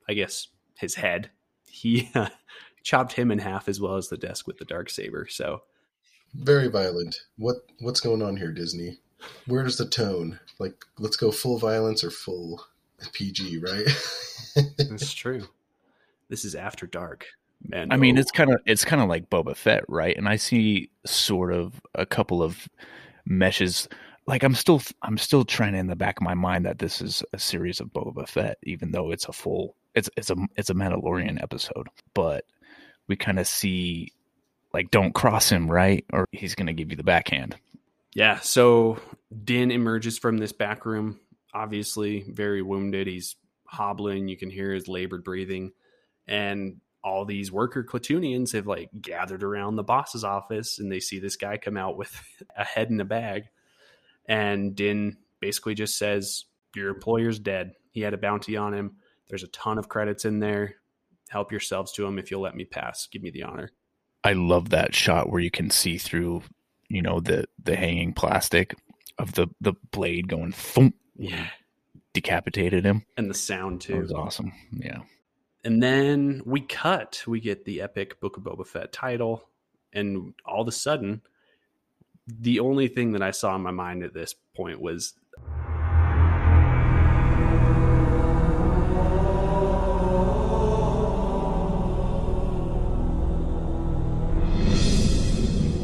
I 0.08 0.14
guess 0.14 0.48
his 0.78 0.94
head. 0.96 1.32
He 1.68 2.10
uh, 2.14 2.30
chopped 2.84 3.14
him 3.14 3.32
in 3.32 3.40
half 3.40 3.68
as 3.68 3.82
well 3.82 3.96
as 3.96 4.10
the 4.10 4.18
desk 4.18 4.46
with 4.46 4.60
the 4.60 4.66
dark 4.66 4.92
saber. 4.92 5.28
So 5.30 5.64
Very 6.36 6.68
violent. 6.68 7.22
What 7.38 7.58
what's 7.80 8.02
going 8.02 8.22
on 8.22 8.38
here, 8.38 8.52
Disney? 8.52 9.00
Where's 9.46 9.78
the 9.78 9.86
tone? 9.86 10.40
Like, 10.60 10.84
let's 10.98 11.16
go 11.16 11.32
full 11.32 11.60
violence 11.60 12.04
or 12.04 12.10
full 12.10 12.66
PG, 13.10 13.60
right? 13.60 13.86
That's 14.78 15.14
true. 15.14 15.48
This 16.30 16.46
is 16.46 16.56
after 16.56 16.88
dark. 16.88 17.28
Man, 17.68 17.92
I 17.92 17.98
mean, 17.98 18.18
oh. 18.18 18.22
it's 18.22 18.32
kind 18.32 18.52
of 18.52 18.62
it's 18.66 18.86
kind 18.86 19.02
of 19.02 19.10
like 19.10 19.30
Boba 19.30 19.56
Fett, 19.56 19.84
right? 19.88 20.18
And 20.18 20.28
I 20.28 20.38
see 20.38 20.90
sort 21.06 21.54
of 21.54 21.80
a 21.94 22.06
couple 22.06 22.42
of 22.42 22.68
meshes. 23.26 23.88
Like 24.26 24.44
I'm 24.44 24.56
still 24.56 24.82
I'm 25.02 25.18
still 25.18 25.46
trying 25.46 25.76
in 25.76 25.88
the 25.88 25.96
back 25.96 26.20
of 26.20 26.24
my 26.24 26.34
mind 26.34 26.66
that 26.66 26.80
this 26.80 27.02
is 27.02 27.24
a 27.34 27.40
series 27.40 27.80
of 27.80 27.88
Boba 27.88 28.28
Fett, 28.28 28.58
even 28.64 28.92
though 28.92 29.12
it's 29.12 29.26
a 29.26 29.34
full 29.34 29.76
it's 29.94 30.10
it's 30.18 30.30
a 30.30 30.36
it's 30.56 30.70
a 30.70 30.74
Mandalorian 30.74 31.42
episode. 31.42 31.88
But 32.14 32.46
we 33.08 33.16
kind 33.16 33.40
of 33.40 33.48
see 33.48 34.12
like 34.74 34.90
don't 34.90 35.14
cross 35.14 35.50
him, 35.50 35.70
right? 35.70 36.06
Or 36.12 36.26
he's 36.32 36.56
gonna 36.56 36.74
give 36.74 36.90
you 36.90 36.98
the 36.98 37.04
backhand. 37.04 37.56
Yeah, 38.14 38.40
so 38.40 39.00
Din 39.44 39.72
emerges 39.72 40.18
from 40.18 40.38
this 40.38 40.52
back 40.52 40.86
room, 40.86 41.20
obviously 41.54 42.26
very 42.28 42.62
wounded. 42.62 43.08
He's 43.08 43.36
hobbling. 43.66 44.28
You 44.28 44.38
can 44.38 44.50
hear 44.50 44.74
his 44.74 44.88
labored 44.88 45.24
breathing. 45.24 45.72
And 46.28 46.78
all 47.04 47.26
these 47.26 47.52
worker 47.52 47.84
Klatooinians 47.84 48.54
have 48.54 48.68
like 48.68 48.90
gathered 49.02 49.44
around 49.44 49.76
the 49.76 49.84
boss's 49.84 50.24
office 50.24 50.78
and 50.78 50.92
they 50.92 51.00
see 51.00 51.20
this 51.20 51.36
guy 51.36 51.58
come 51.58 51.78
out 51.78 51.98
with 51.98 52.22
a 52.58 52.64
head 52.64 52.90
in 52.90 53.00
a 53.02 53.06
bag. 53.06 53.44
And 54.28 54.76
Din 54.76 55.18
basically 55.40 55.74
just 55.74 55.98
says, 55.98 56.46
Your 56.76 56.90
employer's 56.90 57.40
dead. 57.40 57.74
He 57.92 58.02
had 58.02 58.14
a 58.14 58.18
bounty 58.18 58.56
on 58.56 58.74
him. 58.74 58.98
There's 59.28 59.44
a 59.44 59.48
ton 59.48 59.78
of 59.78 59.90
credits 59.90 60.26
in 60.26 60.40
there. 60.40 60.76
Help 61.30 61.52
yourselves 61.52 61.92
to 61.94 62.06
him 62.06 62.20
if 62.20 62.30
you'll 62.30 62.42
let 62.42 62.56
me 62.56 62.66
pass. 62.66 63.08
Give 63.08 63.22
me 63.22 63.32
the 63.32 63.44
honor. 63.44 63.72
I 64.24 64.34
love 64.34 64.70
that 64.70 64.94
shot 64.94 65.30
where 65.30 65.42
you 65.42 65.50
can 65.50 65.70
see 65.70 65.98
through, 65.98 66.44
you 66.90 67.02
know, 67.02 67.20
the 67.20 67.46
the 67.64 67.76
hanging 67.76 68.14
plastic 68.14 68.76
of 69.18 69.34
the 69.34 69.48
the 69.60 69.74
blade 69.92 70.28
going 70.28 70.52
thump. 70.52 70.96
Yeah. 71.22 71.48
Decapitated 72.14 72.84
him. 72.84 73.06
And 73.16 73.30
the 73.30 73.36
sound 73.36 73.82
That 73.84 73.88
too. 73.88 74.00
was 74.00 74.12
awesome. 74.12 74.52
Yeah. 74.72 75.02
And 75.64 75.82
then 75.82 76.42
we 76.46 76.62
cut. 76.62 77.24
We 77.28 77.40
get 77.40 77.64
the 77.66 77.82
epic 77.82 78.20
Book 78.20 78.38
of 78.38 78.44
Boba 78.44 78.66
Fett 78.66 78.92
title. 78.92 79.48
And 79.94 80.34
all 80.46 80.62
of 80.62 80.68
a 80.68 80.72
sudden, 80.72 81.22
the 82.28 82.60
only 82.60 82.88
thing 82.88 83.12
that 83.12 83.22
I 83.22 83.32
saw 83.32 83.56
in 83.56 83.62
my 83.62 83.72
mind 83.72 84.04
at 84.04 84.14
this 84.16 84.34
point 84.56 84.82
was 84.82 85.14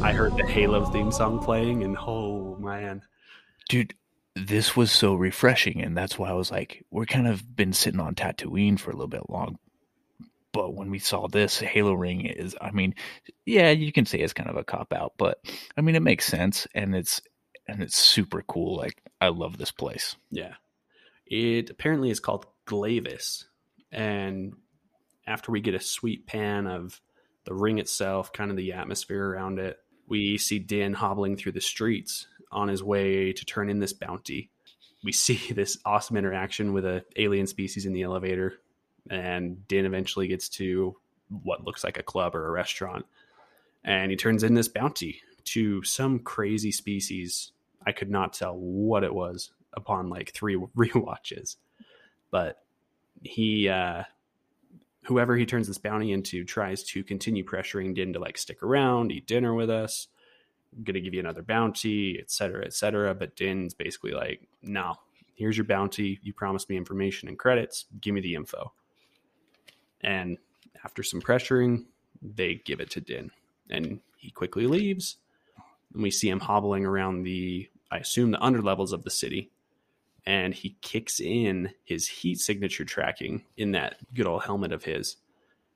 I 0.00 0.12
heard 0.12 0.36
the 0.36 0.46
Halo 0.46 0.86
theme 0.86 1.10
song 1.10 1.40
playing, 1.42 1.82
and 1.82 1.96
oh 2.00 2.56
man, 2.60 3.02
dude 3.68 3.94
this 4.46 4.76
was 4.76 4.90
so 4.92 5.14
refreshing 5.14 5.82
and 5.82 5.96
that's 5.96 6.18
why 6.18 6.30
i 6.30 6.34
was 6.34 6.50
like 6.50 6.84
we're 6.90 7.04
kind 7.04 7.26
of 7.26 7.56
been 7.56 7.72
sitting 7.72 8.00
on 8.00 8.14
tatooine 8.14 8.78
for 8.78 8.90
a 8.90 8.94
little 8.94 9.08
bit 9.08 9.28
long 9.28 9.58
but 10.52 10.74
when 10.74 10.90
we 10.90 10.98
saw 10.98 11.28
this 11.28 11.58
halo 11.60 11.92
ring 11.92 12.24
is 12.24 12.56
i 12.60 12.70
mean 12.70 12.94
yeah 13.46 13.70
you 13.70 13.92
can 13.92 14.06
say 14.06 14.18
it's 14.18 14.32
kind 14.32 14.48
of 14.48 14.56
a 14.56 14.64
cop 14.64 14.92
out 14.92 15.12
but 15.18 15.38
i 15.76 15.80
mean 15.80 15.94
it 15.94 16.02
makes 16.02 16.26
sense 16.26 16.66
and 16.74 16.94
it's 16.94 17.20
and 17.66 17.82
it's 17.82 17.96
super 17.96 18.42
cool 18.42 18.76
like 18.76 19.02
i 19.20 19.28
love 19.28 19.56
this 19.58 19.70
place 19.72 20.16
Yeah. 20.30 20.54
It 21.30 21.68
apparently 21.68 22.08
is 22.08 22.20
called 22.20 22.46
Glavis. 22.64 23.44
And 23.92 24.54
after 25.26 25.52
we 25.52 25.60
get 25.60 25.74
a 25.74 25.80
sweet 25.80 26.26
pan 26.26 26.66
of 26.66 27.00
the 27.44 27.52
ring 27.54 27.78
itself, 27.78 28.32
kind 28.32 28.50
of 28.50 28.56
the 28.56 28.72
atmosphere 28.72 29.22
around 29.28 29.58
it, 29.58 29.76
we 30.06 30.38
see 30.38 30.58
Din 30.58 30.94
hobbling 30.94 31.36
through 31.36 31.52
the 31.52 31.60
streets 31.60 32.26
on 32.50 32.68
his 32.68 32.82
way 32.82 33.32
to 33.32 33.44
turn 33.44 33.70
in 33.70 33.78
this 33.78 33.92
bounty. 33.92 34.50
We 35.04 35.12
see 35.12 35.52
this 35.52 35.78
awesome 35.84 36.16
interaction 36.16 36.72
with 36.72 36.84
a 36.84 37.04
alien 37.16 37.46
species 37.46 37.86
in 37.86 37.92
the 37.92 38.02
elevator, 38.02 38.60
and 39.10 39.66
Din 39.68 39.86
eventually 39.86 40.28
gets 40.28 40.48
to 40.50 40.96
what 41.42 41.64
looks 41.64 41.84
like 41.84 41.98
a 41.98 42.02
club 42.02 42.34
or 42.34 42.46
a 42.46 42.50
restaurant. 42.50 43.06
And 43.84 44.10
he 44.10 44.16
turns 44.16 44.42
in 44.42 44.54
this 44.54 44.68
bounty 44.68 45.20
to 45.44 45.82
some 45.82 46.18
crazy 46.18 46.72
species. 46.72 47.52
I 47.86 47.92
could 47.92 48.10
not 48.10 48.32
tell 48.32 48.56
what 48.56 49.04
it 49.04 49.14
was 49.14 49.50
upon 49.72 50.08
like 50.08 50.32
three 50.32 50.56
rewatches. 50.76 51.56
But 52.30 52.62
he 53.22 53.68
uh 53.68 54.04
whoever 55.04 55.36
he 55.36 55.46
turns 55.46 55.66
this 55.66 55.78
bounty 55.78 56.12
into 56.12 56.44
tries 56.44 56.82
to 56.82 57.02
continue 57.02 57.44
pressuring 57.44 57.94
Din 57.94 58.12
to 58.12 58.18
like 58.18 58.36
stick 58.36 58.62
around, 58.62 59.10
eat 59.10 59.26
dinner 59.26 59.54
with 59.54 59.70
us, 59.70 60.08
gonna 60.84 61.00
give 61.00 61.14
you 61.14 61.20
another 61.20 61.42
bounty, 61.42 62.18
et 62.18 62.30
cetera, 62.30 62.64
et 62.64 62.72
cetera. 62.72 63.14
But 63.14 63.36
Din's 63.36 63.74
basically 63.74 64.12
like, 64.12 64.48
no, 64.62 64.94
here's 65.34 65.56
your 65.56 65.66
bounty. 65.66 66.18
You 66.22 66.32
promised 66.32 66.68
me 66.68 66.76
information 66.76 67.28
and 67.28 67.38
credits. 67.38 67.86
Give 68.00 68.14
me 68.14 68.20
the 68.20 68.34
info. 68.34 68.72
And 70.00 70.38
after 70.84 71.02
some 71.02 71.20
pressuring, 71.20 71.86
they 72.22 72.60
give 72.64 72.80
it 72.80 72.90
to 72.90 73.00
Din. 73.00 73.30
And 73.70 74.00
he 74.16 74.30
quickly 74.30 74.66
leaves. 74.66 75.16
And 75.94 76.02
we 76.02 76.10
see 76.10 76.28
him 76.28 76.40
hobbling 76.40 76.84
around 76.84 77.22
the, 77.22 77.68
I 77.90 77.98
assume, 77.98 78.30
the 78.30 78.38
underlevels 78.38 78.92
of 78.92 79.04
the 79.04 79.10
city. 79.10 79.50
And 80.26 80.52
he 80.52 80.76
kicks 80.82 81.20
in 81.20 81.70
his 81.84 82.06
heat 82.06 82.38
signature 82.38 82.84
tracking 82.84 83.44
in 83.56 83.72
that 83.72 83.96
good 84.12 84.26
old 84.26 84.44
helmet 84.44 84.72
of 84.72 84.84
his. 84.84 85.16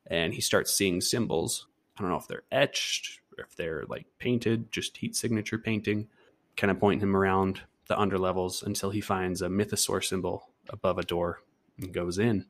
And 0.07 0.35
he 0.35 0.41
starts 0.41 0.73
seeing 0.73 1.01
symbols. 1.01 1.67
I 1.97 2.03
don't 2.03 2.11
know 2.11 2.19
if 2.19 2.29
they're 2.29 2.43
etched 2.53 3.21
if 3.49 3.57
they're 3.57 3.85
like 3.89 4.07
painted, 4.19 4.71
just 4.73 4.97
heat 4.99 5.17
signature 5.17 5.59
painting, 5.59 6.09
kind 6.57 6.71
of 6.71 6.81
point 6.81 7.03
him 7.03 7.17
around 7.17 7.63
the 7.89 7.97
underlevels 7.97 8.63
until 8.63 8.91
he 8.91 9.01
finds 9.01 9.43
a 9.43 9.49
mythosaur 9.49 10.03
symbol 10.05 10.51
above 10.71 10.99
a 10.99 11.03
door 11.03 11.41
and 11.79 11.93
goes 11.93 12.19
in. 12.19 12.47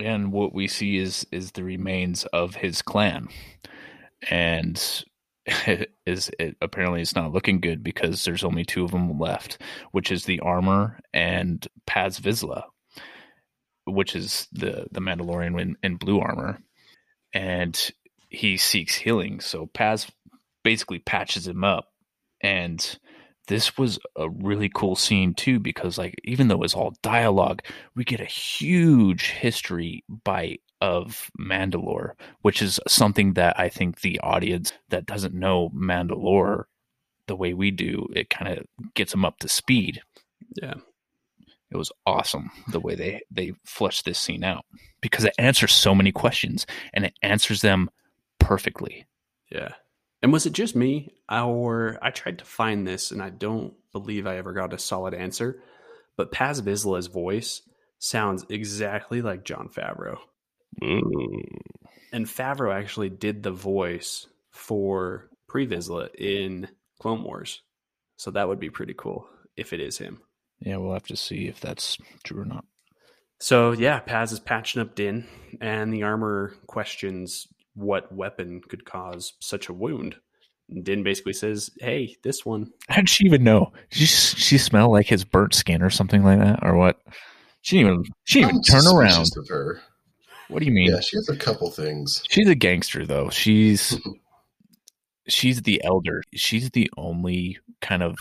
and 0.00 0.32
what 0.32 0.54
we 0.54 0.68
see 0.68 0.98
is 0.98 1.26
is 1.32 1.52
the 1.52 1.64
remains 1.64 2.24
of 2.26 2.56
his 2.56 2.82
clan 2.82 3.28
and 4.30 5.04
is 6.06 6.30
it 6.38 6.56
apparently 6.60 7.00
it's 7.00 7.14
not 7.14 7.32
looking 7.32 7.60
good 7.60 7.82
because 7.82 8.24
there's 8.24 8.44
only 8.44 8.64
two 8.64 8.84
of 8.84 8.90
them 8.90 9.18
left 9.18 9.60
which 9.92 10.10
is 10.10 10.24
the 10.24 10.40
armor 10.40 10.98
and 11.14 11.68
paz 11.86 12.20
vizsla 12.20 12.64
which 13.86 14.14
is 14.14 14.46
the 14.52 14.86
the 14.92 15.00
mandalorian 15.00 15.60
in, 15.60 15.76
in 15.82 15.96
blue 15.96 16.20
armor 16.20 16.58
and 17.32 17.90
he 18.28 18.56
seeks 18.56 18.94
healing 18.94 19.40
so 19.40 19.66
paz 19.66 20.10
basically 20.62 20.98
patches 20.98 21.46
him 21.46 21.64
up 21.64 21.88
and 22.40 22.98
this 23.46 23.78
was 23.78 23.98
a 24.16 24.28
really 24.28 24.70
cool 24.74 24.94
scene 24.94 25.32
too 25.32 25.58
because 25.58 25.96
like 25.96 26.14
even 26.24 26.48
though 26.48 26.62
it's 26.62 26.74
all 26.74 26.94
dialogue 27.02 27.62
we 27.96 28.04
get 28.04 28.20
a 28.20 28.26
huge 28.26 29.30
history 29.30 30.04
bite 30.24 30.60
of 30.80 31.30
Mandalore, 31.38 32.12
which 32.42 32.62
is 32.62 32.80
something 32.86 33.34
that 33.34 33.58
I 33.58 33.68
think 33.68 34.00
the 34.00 34.20
audience 34.20 34.72
that 34.90 35.06
doesn't 35.06 35.34
know 35.34 35.70
Mandalore 35.70 36.64
the 37.26 37.36
way 37.36 37.52
we 37.52 37.70
do, 37.70 38.06
it 38.14 38.30
kind 38.30 38.58
of 38.58 38.64
gets 38.94 39.12
them 39.12 39.24
up 39.24 39.38
to 39.40 39.48
speed. 39.48 40.00
Yeah. 40.60 40.74
It 41.70 41.76
was 41.76 41.92
awesome 42.06 42.50
the 42.68 42.80
way 42.80 42.94
they 42.94 43.20
they 43.30 43.52
fleshed 43.64 44.06
this 44.06 44.18
scene 44.18 44.42
out 44.42 44.64
because 45.02 45.24
it 45.24 45.34
answers 45.38 45.74
so 45.74 45.94
many 45.94 46.12
questions 46.12 46.66
and 46.94 47.04
it 47.04 47.12
answers 47.22 47.60
them 47.60 47.90
perfectly. 48.38 49.06
Yeah. 49.50 49.74
And 50.22 50.32
was 50.32 50.46
it 50.46 50.52
just 50.52 50.74
me, 50.74 51.14
or 51.30 51.98
I 52.02 52.10
tried 52.10 52.38
to 52.38 52.44
find 52.44 52.86
this 52.86 53.10
and 53.10 53.22
I 53.22 53.30
don't 53.30 53.74
believe 53.92 54.26
I 54.26 54.36
ever 54.36 54.52
got 54.52 54.72
a 54.72 54.78
solid 54.78 55.14
answer? 55.14 55.62
But 56.16 56.32
Paz 56.32 56.60
Vizsla's 56.60 57.06
voice 57.06 57.62
sounds 57.98 58.44
exactly 58.48 59.22
like 59.22 59.44
Jon 59.44 59.68
Favreau. 59.68 60.18
Mm. 60.82 61.02
And 62.12 62.26
Favreau 62.26 62.74
actually 62.74 63.10
did 63.10 63.42
the 63.42 63.52
voice 63.52 64.26
for 64.50 65.28
Pre 65.48 65.66
Vizsla 65.66 66.14
in 66.14 66.68
Clone 67.00 67.22
Wars. 67.22 67.62
So 68.16 68.32
that 68.32 68.48
would 68.48 68.58
be 68.58 68.70
pretty 68.70 68.94
cool 68.94 69.28
if 69.56 69.72
it 69.72 69.80
is 69.80 69.98
him. 69.98 70.20
Yeah, 70.60 70.78
we'll 70.78 70.94
have 70.94 71.06
to 71.06 71.16
see 71.16 71.46
if 71.46 71.60
that's 71.60 71.98
true 72.24 72.42
or 72.42 72.44
not. 72.44 72.64
So 73.38 73.70
yeah, 73.72 74.00
Paz 74.00 74.32
is 74.32 74.40
patching 74.40 74.82
up 74.82 74.96
Din, 74.96 75.28
and 75.60 75.92
the 75.92 76.02
armor 76.02 76.54
questions 76.66 77.46
what 77.78 78.12
weapon 78.12 78.60
could 78.68 78.84
cause 78.84 79.34
such 79.40 79.68
a 79.68 79.72
wound. 79.72 80.16
And 80.68 80.84
Din 80.84 81.02
basically 81.02 81.32
says, 81.32 81.70
"Hey, 81.80 82.16
this 82.22 82.44
one." 82.44 82.70
How 82.88 82.96
did 82.96 83.08
she 83.08 83.24
even 83.24 83.42
know? 83.42 83.72
Did 83.90 84.00
she, 84.00 84.06
she 84.06 84.58
smell 84.58 84.90
like 84.90 85.06
his 85.06 85.24
burnt 85.24 85.54
skin 85.54 85.82
or 85.82 85.90
something 85.90 86.22
like 86.22 86.38
that, 86.40 86.58
or 86.62 86.76
what? 86.76 87.00
She 87.62 87.78
didn't 87.78 87.92
even 87.92 88.04
she 88.24 88.40
didn't 88.40 88.50
even 88.50 88.62
oh, 88.68 88.80
turn 88.80 88.96
around. 88.96 89.26
Of 89.36 89.48
her. 89.48 89.80
What 90.48 90.60
do 90.60 90.66
you 90.66 90.72
mean? 90.72 90.90
Yeah, 90.90 91.00
she 91.00 91.16
has 91.16 91.28
a 91.28 91.36
couple 91.36 91.70
things. 91.70 92.22
She's 92.28 92.48
a 92.48 92.54
gangster 92.54 93.06
though. 93.06 93.30
She's 93.30 93.92
mm-hmm. 93.92 94.12
she's 95.28 95.62
the 95.62 95.82
elder. 95.84 96.22
She's 96.34 96.70
the 96.70 96.90
only 96.96 97.58
kind 97.80 98.02
of 98.02 98.16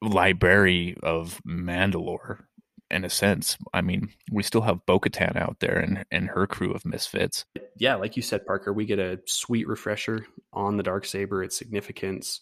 library 0.00 0.96
of 1.02 1.40
Mandalore 1.46 2.44
in 2.92 3.04
a 3.04 3.10
sense. 3.10 3.56
I 3.72 3.80
mean, 3.80 4.12
we 4.30 4.42
still 4.42 4.60
have 4.62 4.86
Bo-Katan 4.86 5.36
out 5.36 5.58
there 5.60 5.78
and 5.78 6.04
and 6.10 6.28
her 6.28 6.46
crew 6.46 6.72
of 6.72 6.84
misfits. 6.84 7.44
Yeah, 7.76 7.96
like 7.96 8.16
you 8.16 8.22
said, 8.22 8.46
Parker, 8.46 8.72
we 8.72 8.84
get 8.84 8.98
a 8.98 9.20
sweet 9.26 9.66
refresher 9.66 10.26
on 10.52 10.76
the 10.76 10.82
dark 10.82 11.06
saber, 11.06 11.42
its 11.42 11.56
significance. 11.56 12.40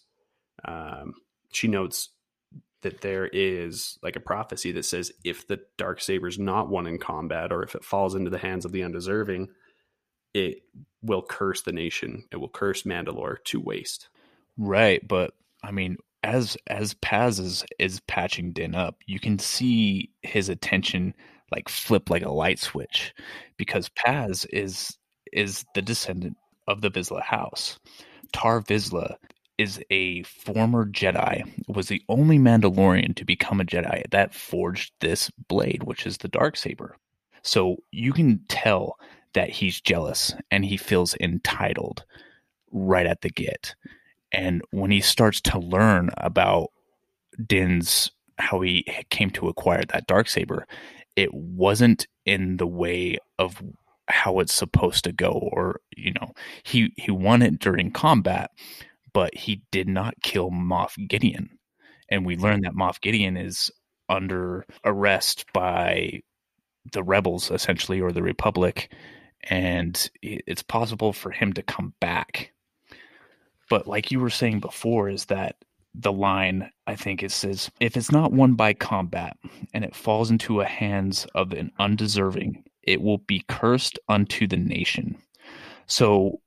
Um, 0.65 1.13
she 1.51 1.67
notes 1.67 2.09
that 2.81 3.01
there 3.01 3.27
is 3.27 3.97
like 4.01 4.15
a 4.15 4.21
prophecy 4.21 4.71
that 4.73 4.85
says 4.85 5.11
if 5.23 5.47
the 5.47 5.59
dark 5.77 6.01
saber 6.01 6.27
is 6.27 6.39
not 6.39 6.69
won 6.69 6.87
in 6.87 6.97
combat, 6.97 7.51
or 7.51 7.63
if 7.63 7.75
it 7.75 7.85
falls 7.85 8.15
into 8.15 8.29
the 8.29 8.37
hands 8.37 8.65
of 8.65 8.71
the 8.71 8.83
undeserving, 8.83 9.49
it 10.33 10.63
will 11.01 11.21
curse 11.21 11.61
the 11.61 11.71
nation. 11.71 12.25
It 12.31 12.37
will 12.37 12.49
curse 12.49 12.83
Mandalore 12.83 13.37
to 13.45 13.59
waste. 13.59 14.09
Right, 14.57 15.05
but 15.07 15.33
I 15.63 15.71
mean, 15.71 15.97
as 16.23 16.57
as 16.67 16.93
Paz 16.95 17.39
is 17.39 17.65
is 17.79 17.99
patching 18.01 18.51
Din 18.51 18.75
up, 18.75 18.97
you 19.05 19.19
can 19.19 19.39
see 19.39 20.11
his 20.21 20.49
attention 20.49 21.13
like 21.51 21.67
flip 21.69 22.09
like 22.09 22.23
a 22.23 22.31
light 22.31 22.59
switch 22.59 23.13
because 23.57 23.89
Paz 23.89 24.45
is 24.45 24.97
is 25.33 25.65
the 25.75 25.81
descendant 25.81 26.37
of 26.67 26.81
the 26.81 26.91
Vizsla 26.91 27.21
house. 27.21 27.79
Tarre 28.33 28.61
Vizsla 28.61 29.15
is 29.57 29.79
a 29.91 30.23
former 30.23 30.85
Jedi, 30.85 31.43
was 31.67 31.87
the 31.87 32.01
only 32.09 32.39
Mandalorian 32.39 33.15
to 33.15 33.25
become 33.25 33.61
a 33.61 33.65
Jedi 33.65 34.09
that 34.09 34.33
forged 34.33 34.93
this 35.01 35.29
blade, 35.47 35.83
which 35.83 36.07
is 36.07 36.17
the 36.17 36.27
dark 36.27 36.57
saber. 36.57 36.95
So 37.43 37.77
you 37.91 38.13
can 38.13 38.39
tell 38.47 38.97
that 39.33 39.49
he's 39.49 39.79
jealous 39.79 40.33
and 40.49 40.65
he 40.65 40.77
feels 40.77 41.15
entitled 41.19 42.03
right 42.71 43.05
at 43.05 43.21
the 43.21 43.29
get. 43.29 43.75
And 44.31 44.61
when 44.71 44.91
he 44.91 45.01
starts 45.01 45.41
to 45.41 45.59
learn 45.59 46.09
about 46.17 46.69
Din's 47.45 48.11
how 48.37 48.61
he 48.61 48.85
came 49.09 49.29
to 49.31 49.49
acquire 49.49 49.83
that 49.89 50.07
dark 50.07 50.27
saber, 50.27 50.65
it 51.15 51.33
wasn't 51.33 52.07
in 52.25 52.57
the 52.57 52.67
way 52.67 53.17
of 53.39 53.61
how 54.07 54.39
it's 54.39 54.53
supposed 54.53 55.03
to 55.05 55.11
go 55.13 55.49
or 55.53 55.79
you 55.95 56.11
know 56.13 56.33
he 56.63 56.91
he 56.97 57.11
won 57.11 57.41
it 57.41 57.59
during 57.59 57.91
combat 57.91 58.51
but 59.13 59.35
he 59.35 59.61
did 59.71 59.87
not 59.87 60.15
kill 60.21 60.49
Moff 60.51 60.95
Gideon. 61.07 61.49
And 62.09 62.25
we 62.25 62.35
learned 62.35 62.63
that 62.63 62.73
Moff 62.73 63.01
Gideon 63.01 63.37
is 63.37 63.71
under 64.09 64.65
arrest 64.85 65.45
by 65.53 66.21
the 66.91 67.03
rebels 67.03 67.51
essentially 67.51 68.01
or 68.01 68.11
the 68.11 68.23
republic. 68.23 68.93
And 69.43 70.09
it's 70.21 70.63
possible 70.63 71.13
for 71.13 71.31
him 71.31 71.53
to 71.53 71.63
come 71.63 71.93
back 71.99 72.50
but 73.71 73.87
like 73.87 74.11
you 74.11 74.19
were 74.19 74.29
saying 74.29 74.59
before 74.59 75.07
is 75.07 75.25
that 75.25 75.55
the 75.95 76.11
line 76.11 76.69
i 76.87 76.95
think 76.95 77.23
it 77.23 77.31
says 77.31 77.71
if 77.79 77.95
it's 77.95 78.11
not 78.11 78.33
won 78.33 78.53
by 78.53 78.73
combat 78.73 79.37
and 79.73 79.85
it 79.85 79.95
falls 79.95 80.29
into 80.29 80.57
the 80.57 80.65
hands 80.65 81.25
of 81.35 81.53
an 81.53 81.71
undeserving 81.79 82.63
it 82.83 83.01
will 83.01 83.19
be 83.19 83.45
cursed 83.47 83.99
unto 84.09 84.47
the 84.47 84.57
nation. 84.57 85.15
So 85.85 86.41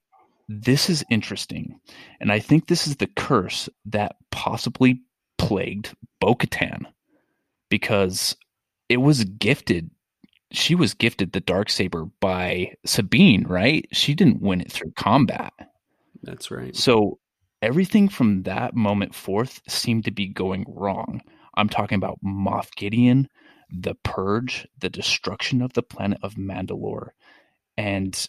this 0.49 0.91
is 0.91 1.05
interesting 1.11 1.81
and 2.21 2.31
i 2.31 2.39
think 2.39 2.67
this 2.67 2.87
is 2.87 2.97
the 2.97 3.07
curse 3.07 3.69
that 3.87 4.17
possibly 4.31 5.01
plagued 5.39 5.95
bo-katan 6.21 6.85
because 7.71 8.37
it 8.91 8.99
was 8.99 9.25
gifted 9.25 9.91
she 10.51 10.75
was 10.75 10.93
gifted 10.93 11.33
the 11.33 11.41
dark 11.41 11.71
saber 11.71 12.05
by 12.21 12.75
sabine 12.85 13.45
right? 13.49 13.89
She 13.93 14.15
didn't 14.15 14.43
win 14.43 14.61
it 14.61 14.71
through 14.71 14.93
combat 14.93 15.55
that's 16.25 16.51
right 16.51 16.77
so 16.77 17.19
everything 17.65 18.11
from 18.11 18.43
that 18.43 18.77
moment 18.77 19.15
forth 19.15 19.63
seemed 19.67 20.05
to 20.05 20.11
be 20.11 20.29
going 20.29 20.67
wrong. 20.69 21.23
I'm 21.57 21.71
talking 21.71 21.97
about 21.97 22.19
Moff 22.23 22.69
Gideon, 22.77 23.29
the 23.71 23.95
purge, 23.95 24.69
the 24.79 24.91
destruction 24.91 25.63
of 25.63 25.73
the 25.73 25.83
planet 25.83 26.19
of 26.23 26.35
Mandalore, 26.35 27.09
and 27.79 28.29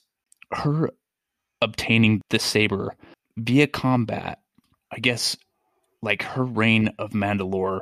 her 0.54 0.90
obtaining 1.62 2.22
the 2.30 2.40
saber 2.40 2.96
via 3.36 3.68
combat. 3.68 4.40
I 4.90 5.00
guess 5.00 5.36
like 6.02 6.24
her 6.24 6.46
reign 6.46 6.94
of 6.98 7.12
Mandalore 7.12 7.82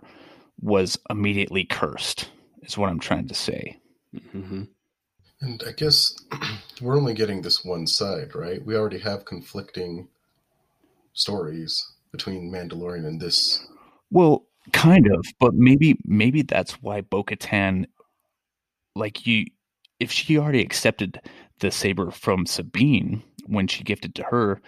was 0.60 0.98
immediately 1.08 1.66
cursed, 1.66 2.30
is 2.64 2.80
what 2.80 2.90
I'm 2.90 3.00
trying 3.00 3.28
to 3.28 3.36
say. 3.36 3.80
Mm-hmm. 4.16 4.64
And 5.42 5.64
I 5.68 5.72
guess 5.74 6.16
we're 6.84 6.98
only 6.98 7.14
getting 7.14 7.42
this 7.42 7.64
one 7.64 7.88
side, 7.88 8.36
right? 8.36 8.64
We 8.64 8.76
already 8.76 9.00
have 9.00 9.26
conflicting 9.26 10.08
stories 11.14 11.94
between 12.12 12.52
Mandalorian 12.52 13.08
and 13.08 13.20
this. 13.20 13.66
Well, 14.12 14.46
kind 14.72 15.08
of, 15.08 15.26
but 15.40 15.54
maybe 15.54 15.98
maybe 16.06 16.42
that's 16.42 16.74
why 16.82 17.02
Bo-Katan, 17.02 17.86
like 18.96 19.26
you, 19.26 19.46
if 20.00 20.12
she 20.12 20.38
already 20.38 20.62
accepted 20.62 21.20
the 21.60 21.72
saber 21.72 22.12
from 22.12 22.46
Sabine 22.46 23.24
when 23.48 23.68
she 23.68 23.84
gifted 23.84 24.14
to 24.16 24.24
her, 24.24 24.62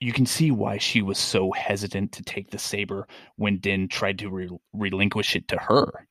you 0.00 0.12
can 0.12 0.26
see 0.26 0.50
why 0.50 0.78
she 0.78 1.00
was 1.00 1.18
so 1.18 1.52
hesitant 1.52 2.12
to 2.12 2.22
take 2.22 2.50
the 2.50 2.58
saber 2.58 3.06
when 3.36 3.58
Din 3.58 3.88
tried 3.88 4.18
to 4.18 4.28
re- 4.30 4.58
relinquish 4.72 5.34
it 5.36 5.48
to 5.48 5.56
her, 5.56 6.06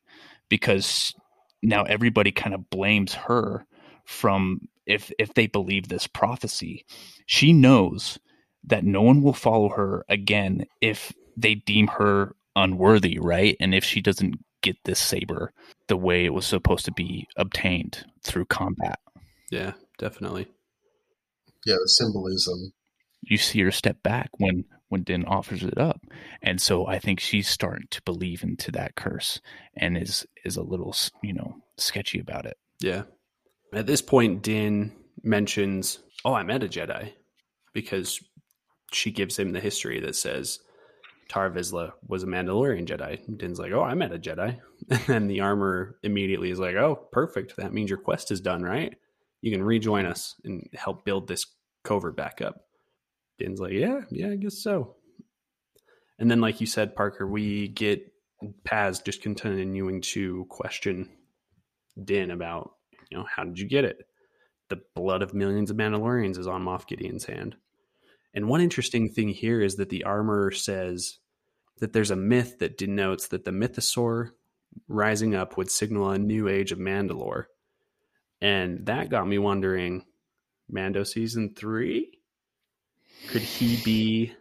because 0.50 1.14
now 1.62 1.84
everybody 1.84 2.32
kind 2.32 2.56
of 2.56 2.70
blames 2.70 3.14
her 3.14 3.66
from 4.06 4.68
if 4.86 5.12
if 5.20 5.34
they 5.34 5.48
believe 5.48 5.88
this 5.88 6.08
prophecy. 6.08 6.86
She 7.26 7.54
knows 7.54 8.20
that 8.64 8.84
no 8.84 9.02
one 9.02 9.22
will 9.22 9.34
follow 9.34 9.70
her 9.70 10.06
again 10.10 10.66
if 10.82 11.14
they 11.38 11.56
deem 11.56 11.88
her 11.88 12.36
unworthy, 12.56 13.18
right? 13.20 13.56
And 13.60 13.74
if 13.74 13.84
she 13.84 14.02
doesn't 14.02 14.36
get 14.62 14.78
this 14.86 15.00
saber 15.00 15.54
the 15.88 15.98
way 15.98 16.26
it 16.26 16.34
was 16.34 16.46
supposed 16.46 16.86
to 16.86 16.92
be 16.92 17.28
obtained 17.36 18.06
through 18.24 18.46
combat. 18.46 19.00
Yeah, 19.50 19.74
definitely. 19.98 20.48
Yeah, 21.66 21.76
the 21.82 21.90
symbolism. 21.90 22.74
You 23.22 23.38
see 23.38 23.62
her 23.62 23.72
step 23.72 24.02
back 24.04 24.30
when 24.38 24.66
when 24.90 25.04
Din 25.04 25.24
offers 25.26 25.64
it 25.64 25.78
up, 25.78 26.02
and 26.42 26.62
so 26.62 26.86
I 26.86 27.00
think 27.00 27.20
she's 27.20 27.48
starting 27.48 27.88
to 27.92 28.02
believe 28.02 28.44
into 28.44 28.72
that 28.72 28.96
curse 28.96 29.40
and 29.76 29.98
is 29.98 30.26
is 30.44 30.58
a 30.58 30.64
little 30.64 30.96
you 31.22 31.34
know 31.34 31.58
sketchy 31.78 32.20
about 32.20 32.46
it. 32.46 32.58
Yeah. 32.80 33.04
At 33.74 33.88
this 33.88 34.02
point, 34.02 34.42
Din 34.42 34.92
mentions, 35.24 36.00
"Oh, 36.26 36.34
I 36.34 36.44
met 36.44 36.64
a 36.64 36.68
Jedi," 36.68 37.14
because 37.74 38.20
she 38.92 39.12
gives 39.12 39.38
him 39.38 39.52
the 39.52 39.60
history 39.60 40.00
that 40.02 40.16
says 40.16 40.60
Tarre 41.32 41.50
Vizsla 41.50 41.94
was 42.06 42.24
a 42.24 42.28
Mandalorian 42.28 42.86
Jedi. 42.86 43.38
Din's 43.38 43.58
like, 43.58 43.72
oh, 43.72 43.82
I 43.84 43.94
met 43.94 44.12
a 44.12 44.20
Jedi. 44.20 44.60
And 44.90 45.00
then 45.08 45.28
the 45.28 45.40
armor 45.40 45.96
immediately 46.04 46.52
is 46.52 46.60
like, 46.60 46.76
oh, 46.76 47.08
perfect. 47.14 47.56
That 47.56 47.72
means 47.72 47.90
your 47.90 48.00
quest 48.00 48.32
is 48.32 48.42
done, 48.42 48.64
right? 48.64 48.98
You 49.42 49.52
can 49.52 49.64
rejoin 49.64 50.06
us 50.06 50.36
and 50.44 50.68
help 50.74 51.06
build 51.06 51.28
this 51.28 51.46
covert 51.84 52.18
back 52.18 52.42
up. 52.42 52.66
Din's 53.40 53.62
like, 53.62 53.72
yeah, 53.72 54.02
yeah, 54.10 54.30
I 54.32 54.36
guess 54.36 54.62
so. 54.62 54.96
And 56.20 56.30
then, 56.30 56.42
like 56.42 56.60
you 56.60 56.68
said, 56.68 56.96
Parker, 56.96 57.26
we 57.26 57.70
get 57.70 58.12
Paz 58.66 59.00
just 59.00 59.22
continuing 59.22 60.02
to 60.02 60.46
question 60.50 61.10
Din 62.04 62.32
about, 62.32 62.74
you 63.12 63.18
know, 63.18 63.26
how 63.36 63.44
did 63.44 63.60
you 63.60 63.68
get 63.68 63.86
it? 63.86 64.06
The 64.70 64.82
blood 64.96 65.22
of 65.22 65.34
millions 65.34 65.70
of 65.70 65.78
Mandalorians 65.78 66.38
is 66.38 66.48
on 66.48 66.64
Moff 66.64 66.88
Gideon's 66.88 67.26
hand. 67.26 67.56
And 68.34 68.48
one 68.48 68.62
interesting 68.62 69.10
thing 69.10 69.30
here 69.30 69.62
is 69.62 69.76
that 69.76 69.90
the 69.90 70.06
armor 70.06 70.52
says 70.52 71.20
that 71.80 71.92
there's 71.92 72.12
a 72.12 72.16
myth 72.16 72.60
that 72.60 72.78
denotes 72.78 73.28
that 73.28 73.44
the 73.44 73.52
mythosaur 73.52 74.30
rising 74.88 75.36
up 75.36 75.58
would 75.58 75.70
signal 75.70 76.10
a 76.10 76.18
new 76.18 76.48
age 76.48 76.72
of 76.72 76.80
Mandalore. 76.80 77.46
And 78.40 78.86
that 78.86 79.10
got 79.10 79.28
me 79.28 79.38
wondering 79.38 80.06
Mando 80.70 81.04
season 81.04 81.54
three? 81.54 82.20
Could 83.28 83.42
he 83.42 83.82
be 83.84 84.34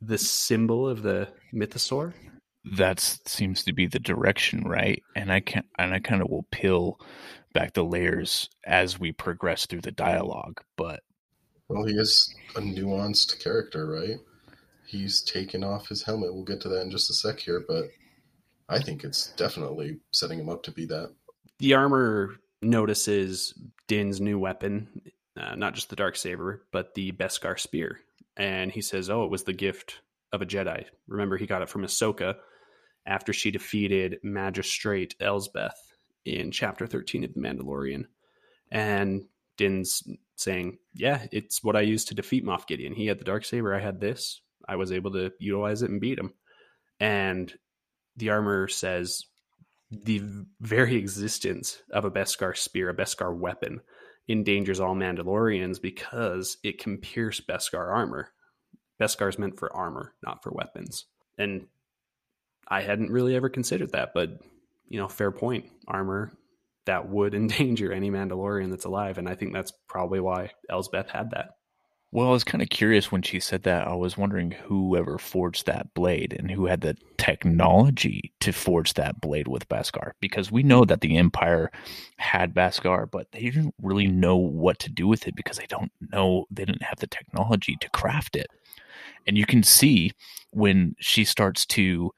the 0.00 0.18
symbol 0.18 0.88
of 0.88 1.02
the 1.02 1.28
mythosaur? 1.52 2.14
That 2.64 3.00
seems 3.00 3.64
to 3.64 3.72
be 3.72 3.86
the 3.86 3.98
direction, 3.98 4.64
right? 4.64 5.02
And 5.16 5.32
I 5.32 5.40
can 5.40 5.64
and 5.78 5.94
I 5.94 6.00
kind 6.00 6.22
of 6.22 6.28
will 6.28 6.46
peel 6.50 7.00
back 7.52 7.74
the 7.74 7.84
layers 7.84 8.48
as 8.66 9.00
we 9.00 9.12
progress 9.12 9.66
through 9.66 9.80
the 9.80 9.92
dialogue, 9.92 10.62
but 10.76 11.00
well, 11.68 11.84
he 11.84 11.94
is 11.94 12.34
a 12.56 12.60
nuanced 12.60 13.42
character, 13.42 13.86
right? 13.86 14.16
He's 14.86 15.20
taken 15.20 15.62
off 15.62 15.88
his 15.88 16.02
helmet. 16.02 16.32
We'll 16.32 16.44
get 16.44 16.62
to 16.62 16.68
that 16.70 16.80
in 16.80 16.90
just 16.90 17.10
a 17.10 17.14
sec 17.14 17.40
here, 17.40 17.62
but 17.68 17.90
I 18.70 18.80
think 18.80 19.04
it's 19.04 19.32
definitely 19.32 19.98
setting 20.12 20.38
him 20.38 20.48
up 20.48 20.62
to 20.64 20.70
be 20.70 20.86
that. 20.86 21.14
The 21.58 21.74
armor 21.74 22.36
notices 22.62 23.54
Din's 23.86 24.20
new 24.20 24.38
weapon, 24.38 24.88
uh, 25.38 25.56
not 25.56 25.74
just 25.74 25.90
the 25.90 25.96
dark 25.96 26.16
saber, 26.16 26.62
but 26.72 26.94
the 26.94 27.12
Beskar 27.12 27.58
spear, 27.58 28.00
and 28.36 28.72
he 28.72 28.80
says, 28.80 29.10
"Oh, 29.10 29.24
it 29.24 29.30
was 29.30 29.44
the 29.44 29.52
gift 29.52 30.00
of 30.32 30.42
a 30.42 30.46
Jedi." 30.46 30.84
Remember, 31.06 31.36
he 31.36 31.46
got 31.46 31.62
it 31.62 31.68
from 31.68 31.82
Ahsoka 31.82 32.36
after 33.06 33.32
she 33.32 33.50
defeated 33.50 34.18
Magistrate 34.22 35.14
Elsbeth 35.20 35.92
in 36.24 36.50
Chapter 36.50 36.86
Thirteen 36.86 37.24
of 37.24 37.34
The 37.34 37.40
Mandalorian, 37.40 38.06
and 38.70 39.26
Din's 39.56 40.02
saying, 40.36 40.78
"Yeah, 40.94 41.26
it's 41.32 41.64
what 41.64 41.76
I 41.76 41.80
used 41.80 42.08
to 42.08 42.14
defeat 42.14 42.44
Moff 42.44 42.66
Gideon. 42.66 42.94
He 42.94 43.06
had 43.06 43.18
the 43.18 43.24
dark 43.24 43.44
saber. 43.44 43.74
I 43.74 43.80
had 43.80 44.00
this. 44.00 44.42
I 44.68 44.76
was 44.76 44.92
able 44.92 45.12
to 45.12 45.32
utilize 45.38 45.82
it 45.82 45.90
and 45.90 46.00
beat 46.00 46.18
him." 46.18 46.34
And 47.00 47.56
the 48.16 48.30
armor 48.30 48.68
says 48.68 49.24
the 49.90 50.20
very 50.60 50.96
existence 50.96 51.82
of 51.90 52.04
a 52.04 52.10
Beskar 52.10 52.56
spear, 52.56 52.90
a 52.90 52.94
Beskar 52.94 53.34
weapon, 53.34 53.80
endangers 54.28 54.80
all 54.80 54.94
Mandalorians 54.94 55.80
because 55.80 56.58
it 56.62 56.78
can 56.78 56.98
pierce 56.98 57.40
Beskar 57.40 57.90
armor. 57.90 58.32
Beskar 59.00 59.28
is 59.28 59.38
meant 59.38 59.58
for 59.58 59.74
armor, 59.74 60.14
not 60.22 60.42
for 60.42 60.50
weapons. 60.50 61.06
And 61.36 61.66
I 62.66 62.82
hadn't 62.82 63.10
really 63.10 63.36
ever 63.36 63.48
considered 63.48 63.92
that, 63.92 64.12
but 64.14 64.40
you 64.88 64.98
know, 64.98 65.08
fair 65.08 65.30
point. 65.30 65.66
Armor 65.86 66.32
that 66.88 67.08
would 67.08 67.34
endanger 67.34 67.92
any 67.92 68.10
Mandalorian 68.10 68.70
that's 68.70 68.86
alive. 68.86 69.18
And 69.18 69.28
I 69.28 69.34
think 69.34 69.52
that's 69.52 69.72
probably 69.86 70.20
why 70.20 70.50
Elsbeth 70.68 71.10
had 71.10 71.30
that. 71.30 71.50
Well, 72.10 72.28
I 72.28 72.30
was 72.30 72.44
kind 72.44 72.62
of 72.62 72.70
curious 72.70 73.12
when 73.12 73.20
she 73.20 73.38
said 73.38 73.64
that. 73.64 73.86
I 73.86 73.92
was 73.92 74.16
wondering 74.16 74.52
whoever 74.52 75.18
forged 75.18 75.66
that 75.66 75.92
blade 75.92 76.34
and 76.36 76.50
who 76.50 76.64
had 76.64 76.80
the 76.80 76.96
technology 77.18 78.32
to 78.40 78.50
forge 78.50 78.94
that 78.94 79.20
blade 79.20 79.46
with 79.46 79.68
Beskar. 79.68 80.12
Because 80.18 80.50
we 80.50 80.62
know 80.62 80.86
that 80.86 81.02
the 81.02 81.18
Empire 81.18 81.70
had 82.16 82.54
Beskar, 82.54 83.10
but 83.10 83.30
they 83.32 83.40
didn't 83.40 83.74
really 83.82 84.06
know 84.06 84.38
what 84.38 84.78
to 84.78 84.90
do 84.90 85.06
with 85.06 85.28
it 85.28 85.36
because 85.36 85.58
they 85.58 85.66
don't 85.66 85.92
know, 86.00 86.46
they 86.50 86.64
didn't 86.64 86.82
have 86.82 86.98
the 86.98 87.06
technology 87.06 87.76
to 87.78 87.90
craft 87.90 88.36
it. 88.36 88.46
And 89.26 89.36
you 89.36 89.46
can 89.46 89.62
see 89.62 90.12
when 90.50 90.94
she 90.98 91.24
starts 91.24 91.66
to 91.66 92.12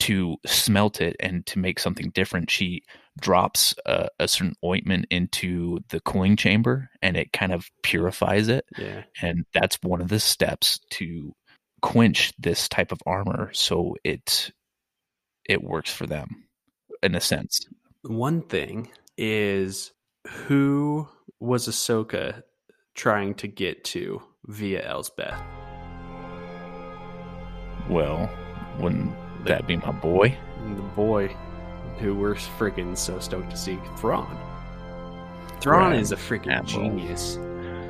to 0.00 0.36
smelt 0.46 1.00
it 1.00 1.14
and 1.20 1.44
to 1.44 1.58
make 1.58 1.78
something 1.78 2.10
different, 2.10 2.50
she 2.50 2.82
drops 3.20 3.74
a, 3.84 4.08
a 4.18 4.26
certain 4.26 4.54
ointment 4.64 5.06
into 5.10 5.78
the 5.90 6.00
cooling 6.00 6.36
chamber 6.36 6.88
and 7.02 7.16
it 7.16 7.32
kind 7.32 7.52
of 7.52 7.70
purifies 7.82 8.48
it. 8.48 8.64
Yeah. 8.78 9.02
And 9.20 9.44
that's 9.52 9.78
one 9.82 10.00
of 10.00 10.08
the 10.08 10.18
steps 10.18 10.80
to 10.92 11.34
quench 11.82 12.32
this 12.38 12.68
type 12.68 12.92
of 12.92 12.98
armor 13.06 13.50
so 13.54 13.96
it 14.04 14.52
it 15.48 15.62
works 15.62 15.92
for 15.92 16.06
them 16.06 16.44
in 17.02 17.14
a 17.14 17.20
sense. 17.20 17.60
One 18.02 18.42
thing 18.42 18.90
is 19.16 19.92
who 20.26 21.08
was 21.40 21.68
Ahsoka 21.68 22.42
trying 22.94 23.34
to 23.34 23.48
get 23.48 23.84
to 23.84 24.22
via 24.46 24.82
Elsbeth? 24.86 25.40
Well, 27.90 28.30
wouldn't 28.78 29.12
that 29.44 29.66
be 29.66 29.76
my 29.76 29.90
boy? 29.92 30.36
The 30.76 30.82
boy 30.82 31.34
who 31.98 32.14
we're 32.14 32.34
freaking 32.34 32.96
so 32.96 33.18
stoked 33.18 33.50
to 33.50 33.56
see, 33.56 33.78
Thrawn. 33.98 34.38
Thrawn 35.60 35.90
Right. 35.92 36.00
is 36.00 36.12
a 36.12 36.16
freaking 36.16 36.52
Admiral. 36.52 36.88
genius. 36.90 37.38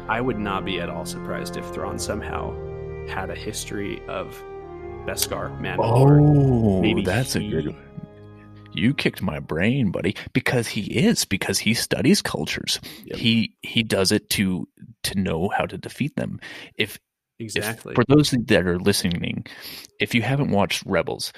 I 0.08 0.20
would 0.20 0.38
not 0.38 0.64
be 0.64 0.80
at 0.80 0.88
all 0.88 1.04
surprised 1.04 1.56
if 1.56 1.64
Thrawn 1.66 1.98
somehow 1.98 2.52
had 3.08 3.30
a 3.30 3.34
history 3.36 4.00
of 4.08 4.42
Beskar, 5.06 5.56
Mandalore. 5.60 6.20
Oh, 6.20 6.80
Maybe 6.82 7.02
that's 7.02 7.34
he- 7.34 7.46
a 7.46 7.50
good. 7.50 7.66
one. 7.68 7.76
You 8.72 8.94
kicked 8.94 9.20
my 9.20 9.40
brain, 9.40 9.90
buddy, 9.90 10.14
because 10.32 10.68
he 10.68 10.82
is 10.82 11.24
because 11.24 11.58
he 11.58 11.74
studies 11.74 12.22
cultures. 12.22 12.80
Yep. 13.04 13.18
He 13.18 13.56
he 13.62 13.82
does 13.82 14.12
it 14.12 14.30
to 14.30 14.68
to 15.02 15.18
know 15.20 15.48
how 15.48 15.66
to 15.66 15.76
defeat 15.76 16.14
them. 16.16 16.38
If 16.76 16.98
if- 17.40 17.56
Exactly. 17.56 17.94
for 17.94 18.04
those 18.08 18.30
that 18.30 18.66
are 18.66 18.78
listening, 18.78 19.46
if 20.00 20.14
you 20.14 20.22
haven't 20.22 20.50
watched 20.50 20.84
Rebels, 20.86 21.32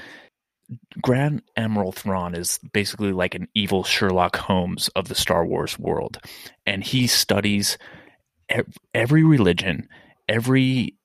Grand 1.03 1.43
Admiral 1.57 1.93
Thrawn 1.93 2.35
is 2.35 2.59
basically 2.73 3.13
like 3.13 3.35
an 3.35 3.49
evil 3.55 3.85
Sherlock 3.85 4.37
Holmes 4.37 4.89
of 4.97 5.09
the 5.09 5.15
Star 5.15 5.45
Wars 5.47 5.79
world, 5.79 6.19
and 6.67 6.83
he 6.83 7.07
studies 7.07 7.77
every 8.95 9.23
religion, 9.23 9.89
every 10.29 10.97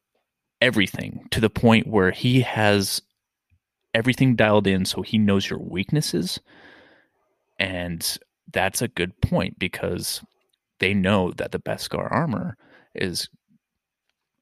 everything 0.62 1.28
to 1.32 1.40
the 1.40 1.50
point 1.50 1.88
where 1.88 2.12
he 2.12 2.42
has 2.42 3.02
everything 3.94 4.36
dialed 4.36 4.66
in 4.68 4.86
so 4.86 5.02
he 5.04 5.18
knows 5.18 5.48
your 5.50 5.60
weaknesses 5.60 6.40
and 7.60 8.18
that's 8.54 8.82
a 8.82 8.88
good 8.88 9.20
point 9.22 9.58
because 9.60 10.22
they 10.80 10.94
know 10.94 11.32
that 11.34 11.52
the 11.52 11.60
Beskar 11.60 12.12
armor 12.12 12.56
is 12.96 13.30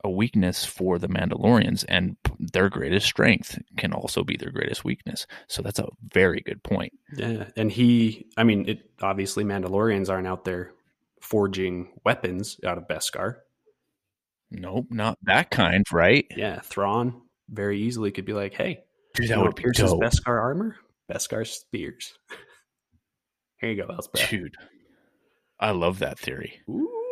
a 0.06 0.10
weakness 0.10 0.64
for 0.64 1.00
the 1.00 1.08
Mandalorians, 1.08 1.84
and 1.90 2.16
their 2.40 2.70
greatest 2.70 3.08
strength 3.08 3.58
can 3.76 3.92
also 3.92 4.24
be 4.24 4.38
their 4.38 4.52
greatest 4.52 4.86
weakness. 4.86 5.26
So 5.48 5.64
that's 5.64 5.80
a 5.80 5.88
very 6.14 6.42
good 6.42 6.62
point. 6.62 6.94
Yeah, 7.18 7.48
and 7.58 7.72
he, 7.72 8.28
I 8.38 8.44
mean, 8.44 8.70
it 8.70 8.92
obviously 9.02 9.44
Mandalorians 9.44 10.08
aren't 10.10 10.28
out 10.28 10.46
there 10.46 10.74
forging 11.22 11.90
weapons 12.06 12.60
out 12.64 12.78
of 12.78 12.88
Beskar. 12.88 13.38
Nope, 14.52 14.86
not 14.92 15.18
that 15.24 15.50
kind, 15.50 15.84
right? 15.92 16.28
Yeah, 16.38 16.60
Thrawn 16.60 17.24
very 17.50 17.82
easily 17.82 18.12
could 18.12 18.26
be 18.26 18.34
like, 18.34 18.54
"Hey, 18.54 18.84
Dude, 19.16 19.24
you 19.24 19.30
that 19.30 19.38
know 19.38 19.44
would 19.46 19.56
be 19.56 19.64
pierces 19.64 19.90
dope. 19.90 20.04
Beskar 20.04 20.40
armor? 20.40 20.76
Beskar 21.12 21.48
spears." 21.48 22.14
Here 23.60 23.72
you 23.72 23.82
go, 23.82 23.92
Elsbeth. 23.92 24.30
Dude, 24.30 24.56
I 25.60 25.72
love 25.72 25.98
that 26.00 26.20
theory. 26.20 26.62
Ooh, 26.70 27.05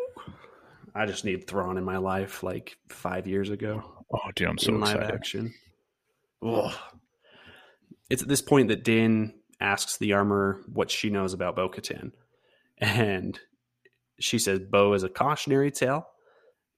I 0.95 1.05
just 1.05 1.25
need 1.25 1.47
Thrawn 1.47 1.77
in 1.77 1.83
my 1.83 1.97
life 1.97 2.43
like 2.43 2.77
five 2.89 3.27
years 3.27 3.49
ago. 3.49 3.83
Oh, 4.13 4.31
dude, 4.35 4.47
I'm 4.47 4.57
so 4.57 4.77
excited. 4.77 5.11
action. 5.11 5.53
Ugh. 6.45 6.73
It's 8.09 8.21
at 8.21 8.27
this 8.27 8.41
point 8.41 8.67
that 8.67 8.83
Din 8.83 9.33
asks 9.59 9.97
the 9.97 10.13
armor 10.13 10.61
what 10.71 10.91
she 10.91 11.09
knows 11.09 11.33
about 11.33 11.55
Bo 11.55 11.69
Katan. 11.69 12.11
And 12.77 13.39
she 14.19 14.37
says 14.37 14.59
Bo 14.59 14.93
is 14.93 15.03
a 15.03 15.09
cautionary 15.09 15.71
tale 15.71 16.05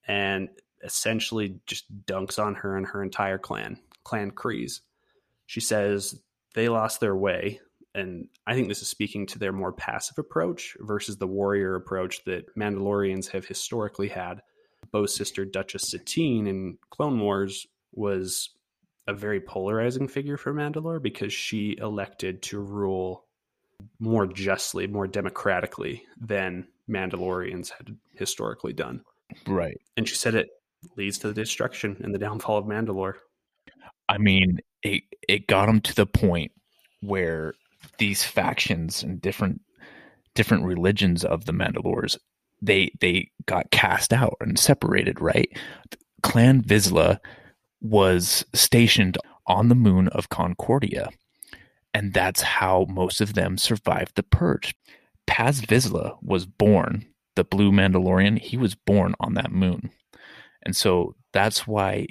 and 0.06 0.48
essentially 0.82 1.60
just 1.66 1.84
dunks 2.06 2.42
on 2.42 2.54
her 2.54 2.76
and 2.76 2.86
her 2.86 3.02
entire 3.02 3.38
clan, 3.38 3.78
Clan 4.04 4.30
Kryze. 4.30 4.80
She 5.46 5.60
says 5.60 6.22
they 6.54 6.68
lost 6.68 7.00
their 7.00 7.16
way. 7.16 7.60
And 7.96 8.28
I 8.46 8.54
think 8.54 8.68
this 8.68 8.82
is 8.82 8.88
speaking 8.88 9.26
to 9.26 9.38
their 9.38 9.52
more 9.52 9.72
passive 9.72 10.18
approach 10.18 10.76
versus 10.80 11.16
the 11.16 11.26
warrior 11.26 11.76
approach 11.76 12.22
that 12.24 12.54
Mandalorians 12.54 13.28
have 13.28 13.46
historically 13.46 14.08
had. 14.08 14.42
Bo's 14.92 15.16
sister 15.16 15.46
Duchess 15.46 15.90
Satine 15.90 16.46
in 16.46 16.76
Clone 16.90 17.18
Wars 17.18 17.66
was 17.92 18.50
a 19.08 19.14
very 19.14 19.40
polarizing 19.40 20.08
figure 20.08 20.36
for 20.36 20.52
Mandalore 20.52 21.02
because 21.02 21.32
she 21.32 21.76
elected 21.80 22.42
to 22.42 22.60
rule 22.60 23.24
more 23.98 24.26
justly, 24.26 24.86
more 24.86 25.06
democratically 25.06 26.04
than 26.20 26.68
Mandalorians 26.88 27.70
had 27.70 27.96
historically 28.14 28.74
done. 28.74 29.02
Right. 29.46 29.80
And 29.96 30.06
she 30.06 30.16
said 30.16 30.34
it 30.34 30.48
leads 30.96 31.18
to 31.18 31.28
the 31.28 31.34
destruction 31.34 31.96
and 32.04 32.14
the 32.14 32.18
downfall 32.18 32.58
of 32.58 32.66
Mandalore. 32.66 33.14
I 34.08 34.18
mean, 34.18 34.58
it 34.82 35.02
it 35.26 35.46
got 35.46 35.66
them 35.66 35.80
to 35.80 35.94
the 35.94 36.06
point 36.06 36.52
where 37.00 37.54
these 37.98 38.24
factions 38.24 39.02
and 39.02 39.20
different 39.20 39.60
different 40.34 40.64
religions 40.64 41.24
of 41.24 41.46
the 41.46 41.52
Mandalores 41.52 42.16
they 42.62 42.90
they 43.00 43.30
got 43.46 43.70
cast 43.70 44.12
out 44.12 44.36
and 44.40 44.58
separated. 44.58 45.20
Right, 45.20 45.50
Clan 46.22 46.62
Vizsla 46.62 47.18
was 47.80 48.44
stationed 48.54 49.18
on 49.46 49.68
the 49.68 49.74
moon 49.74 50.08
of 50.08 50.28
Concordia, 50.28 51.10
and 51.94 52.12
that's 52.12 52.42
how 52.42 52.86
most 52.88 53.20
of 53.20 53.34
them 53.34 53.58
survived 53.58 54.16
the 54.16 54.22
purge. 54.22 54.74
Paz 55.26 55.60
Vizsla 55.60 56.16
was 56.22 56.46
born 56.46 57.06
the 57.34 57.44
Blue 57.44 57.70
Mandalorian. 57.70 58.38
He 58.38 58.56
was 58.56 58.74
born 58.74 59.14
on 59.20 59.34
that 59.34 59.52
moon, 59.52 59.90
and 60.62 60.74
so 60.74 61.14
that's 61.32 61.66
why 61.66 62.06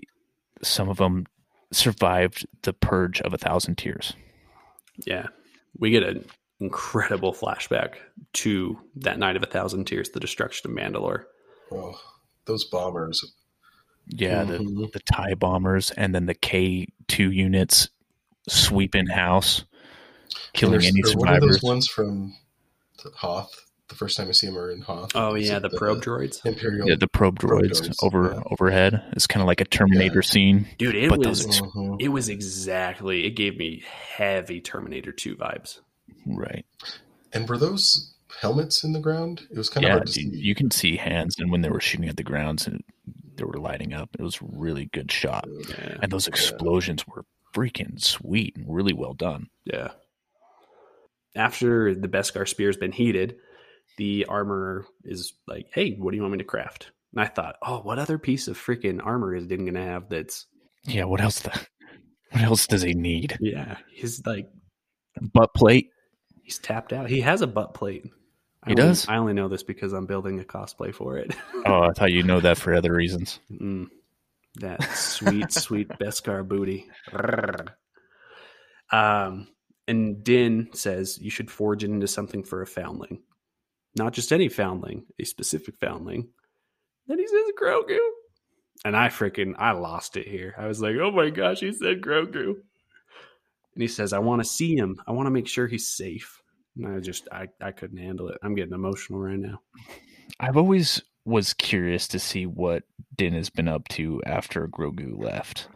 some 0.62 0.90
of 0.90 0.98
them 0.98 1.26
survived 1.72 2.46
the 2.62 2.74
purge 2.74 3.22
of 3.22 3.34
a 3.34 3.38
thousand 3.38 3.78
tears. 3.78 4.14
Yeah. 5.06 5.28
We 5.80 5.90
get 5.92 6.04
an 6.04 6.26
incredible 6.60 7.34
flashback 7.34 7.96
to 8.34 8.80
that 8.98 9.20
night 9.20 9.36
of 9.36 9.44
a 9.44 9.48
thousand 9.48 9.86
tears, 9.86 10.10
the 10.10 10.20
destruction 10.20 10.72
of 10.72 10.78
Mandalore. 10.78 11.26
Oh, 11.72 12.00
those 12.46 12.64
bombers. 12.66 13.24
Yeah, 14.08 14.44
Mm-hmm. 14.46 14.82
the 14.82 14.90
the 14.94 15.00
Tie 15.12 15.34
bombers 15.34 15.92
and 15.92 16.14
then 16.14 16.28
the 16.28 16.36
K 16.36 16.88
two 17.08 17.32
units 17.32 17.90
sweep 18.48 18.94
in 18.96 19.08
house, 19.08 19.66
killing 20.54 20.86
any 20.86 21.02
or 21.04 21.18
What 21.18 21.30
are 21.30 21.34
survivors. 21.36 21.52
those 21.56 21.64
ones 21.64 21.88
from 21.88 22.36
Hoth? 23.16 23.65
The 23.88 23.96
first 23.96 24.18
time 24.18 24.28
I 24.30 24.32
see 24.32 24.48
them 24.48 24.58
are 24.58 24.72
in 24.72 24.82
Hoth. 24.82 25.12
Oh, 25.14 25.36
yeah, 25.36 25.58
it 25.58 25.60
the 25.62 25.70
probe 25.70 26.02
droids. 26.02 26.44
Imperial. 26.44 26.90
Yeah, 26.90 26.96
the 27.00 27.08
probe 27.08 27.38
Probe 27.40 27.62
droids 27.62 27.82
droids, 27.82 27.96
over 28.04 28.34
yeah. 28.34 28.42
overhead. 28.50 29.04
It's 29.12 29.28
kind 29.28 29.42
of 29.42 29.48
like 29.48 29.62
a 29.62 29.66
Terminator 29.66 30.24
scene. 30.24 30.68
Dude, 30.80 30.96
it 30.96 31.10
But 31.10 31.20
was 31.20 31.46
those 31.46 31.46
ex- 31.46 31.62
Mhm. 31.62 32.02
it 32.02 32.08
was 32.08 32.28
exactly 32.30 33.26
it 33.26 33.32
gave 33.32 33.58
me 33.58 33.84
heavy 33.86 34.60
Terminator 34.60 35.12
2 35.12 35.36
vibes. 35.36 35.82
Right. 36.26 36.66
And 37.32 37.48
were 37.48 37.60
those 37.60 38.16
helmets 38.42 38.84
in 38.84 38.94
the 38.94 39.00
ground? 39.00 39.46
It 39.52 39.58
was 39.58 39.70
kind 39.70 39.86
of 39.86 39.90
Yeah, 39.90 39.94
hard 39.98 40.08
to 40.08 40.14
dude, 40.14 40.34
see. 40.34 40.40
you 40.40 40.56
can 40.56 40.72
see 40.72 40.98
hands, 40.98 41.36
and 41.38 41.52
when 41.52 41.62
they 41.62 41.70
were 41.70 41.80
shooting 41.80 42.10
at 42.10 42.18
the 42.18 42.24
grounds, 42.24 42.66
and 42.66 42.84
they 43.36 43.44
were 43.44 43.60
lighting 43.60 43.94
up. 43.94 44.10
It 44.18 44.24
was 44.24 44.38
a 44.42 44.46
really 44.52 44.86
good 44.86 45.12
shot, 45.12 45.46
Yeah. 45.70 45.98
and 46.02 46.12
those 46.12 46.28
explosions 46.28 47.06
were 47.06 47.24
freaking 47.54 48.02
sweet 48.02 48.56
and 48.56 48.66
really 48.68 48.94
well 48.94 49.14
done. 49.14 49.50
Yeah. 49.64 49.90
After 51.36 51.94
the 51.94 52.08
Beskar 52.08 52.48
spear's 52.48 52.78
been 52.78 52.94
heated, 52.94 53.36
the 53.98 54.26
armor 54.26 54.86
is 55.04 55.34
like, 55.48 55.68
"Hey, 55.74 55.96
what 55.96 56.12
do 56.12 56.18
you 56.18 56.22
want 56.22 56.34
me 56.34 56.38
to 56.40 56.44
craft?" 56.44 56.92
And 57.14 57.22
I 57.22 57.28
thought, 57.28 57.56
"Oh, 57.62 57.80
what 57.82 58.00
other 58.00 58.18
piece 58.18 58.48
of 58.48 58.58
freaking 58.58 59.00
armor 59.06 59.36
is 59.36 59.48
Din 59.48 59.66
gonna 59.66 59.84
have 59.86 60.10
that's 60.10 60.48
Yeah. 60.86 61.06
What 61.06 61.22
else? 61.22 61.40
The, 61.40 61.50
what 62.32 62.42
else 62.44 62.68
does 62.68 62.82
he 62.82 62.94
need? 62.94 63.38
yeah, 63.40 63.78
he's 63.92 64.26
like 64.26 64.50
Butt 65.34 65.54
plate. 65.54 65.90
he's 66.44 66.60
tapped 66.60 66.92
out. 66.94 67.10
He 67.10 67.22
has 67.22 67.42
a 67.42 67.48
butt 67.48 67.74
plate. 67.74 68.04
I 68.64 68.70
He 68.70 68.74
only- 68.74 68.84
does? 68.84 69.08
I 69.08 69.18
only 69.18 69.34
know 69.34 69.48
this 69.48 69.64
because 69.64 69.94
I'm 69.94 70.06
building 70.06 70.40
a 70.40 70.44
cosplay 70.44 70.94
for 70.94 71.18
it. 71.18 71.34
Oh, 71.66 71.82
I 71.84 71.92
thought 71.94 72.12
you 72.12 72.22
know 72.24 72.40
that 72.42 72.58
for 72.58 72.74
other 72.76 72.94
reasons. 72.94 73.40
Mm, 73.52 73.88
that 74.56 74.84
sweet, 74.94 75.52
sweet 75.54 75.88
Beskar 75.90 76.48
booty. 76.48 76.86
Um, 78.92 79.48
and 79.88 80.24
Din 80.24 80.70
says 80.74 81.18
you 81.20 81.30
should 81.30 81.50
forge 81.50 81.84
it 81.84 81.90
into 81.90 82.08
something 82.08 82.44
for 82.44 82.62
a 82.62 82.68
foundling, 82.68 83.22
not 83.96 84.14
just 84.14 84.32
any 84.34 84.50
foundling, 84.50 85.06
a 85.20 85.26
specific 85.26 85.78
foundling. 85.78 86.28
Then 87.08 87.20
he 87.20 87.28
says 87.28 87.52
Grogu, 87.60 87.98
and 88.84 88.96
I 88.96 89.08
freaking 89.08 89.54
I 89.58 89.72
lost 89.72 90.18
it 90.18 90.28
here. 90.28 90.56
I 90.58 90.68
was 90.68 90.82
like, 90.82 90.96
oh 90.98 91.12
my 91.12 91.30
gosh, 91.30 91.60
he 91.60 91.72
said 91.72 92.02
Grogu, 92.02 92.56
and 93.74 93.82
he 93.82 93.88
says 93.88 94.14
I 94.14 94.20
want 94.20 94.42
to 94.42 94.50
see 94.50 94.76
him. 94.76 95.00
I 95.08 95.12
want 95.12 95.28
to 95.28 95.32
make 95.32 95.48
sure 95.48 95.68
he's 95.68 95.88
safe. 95.88 96.42
And 96.78 96.88
I 96.88 97.00
just 97.00 97.28
I 97.32 97.48
I 97.62 97.72
couldn't 97.72 97.98
handle 97.98 98.30
it. 98.30 98.38
I'm 98.44 98.56
getting 98.56 98.74
emotional 98.74 99.20
right 99.20 99.40
now. 99.40 99.62
I've 100.40 100.58
always 100.58 101.02
was 101.26 101.54
curious 101.54 102.08
to 102.10 102.20
see 102.20 102.46
what 102.46 102.84
Din 103.16 103.34
has 103.34 103.50
been 103.50 103.68
up 103.68 103.88
to 103.90 104.22
after 104.26 104.68
Grogu 104.68 105.18
left. 105.18 105.68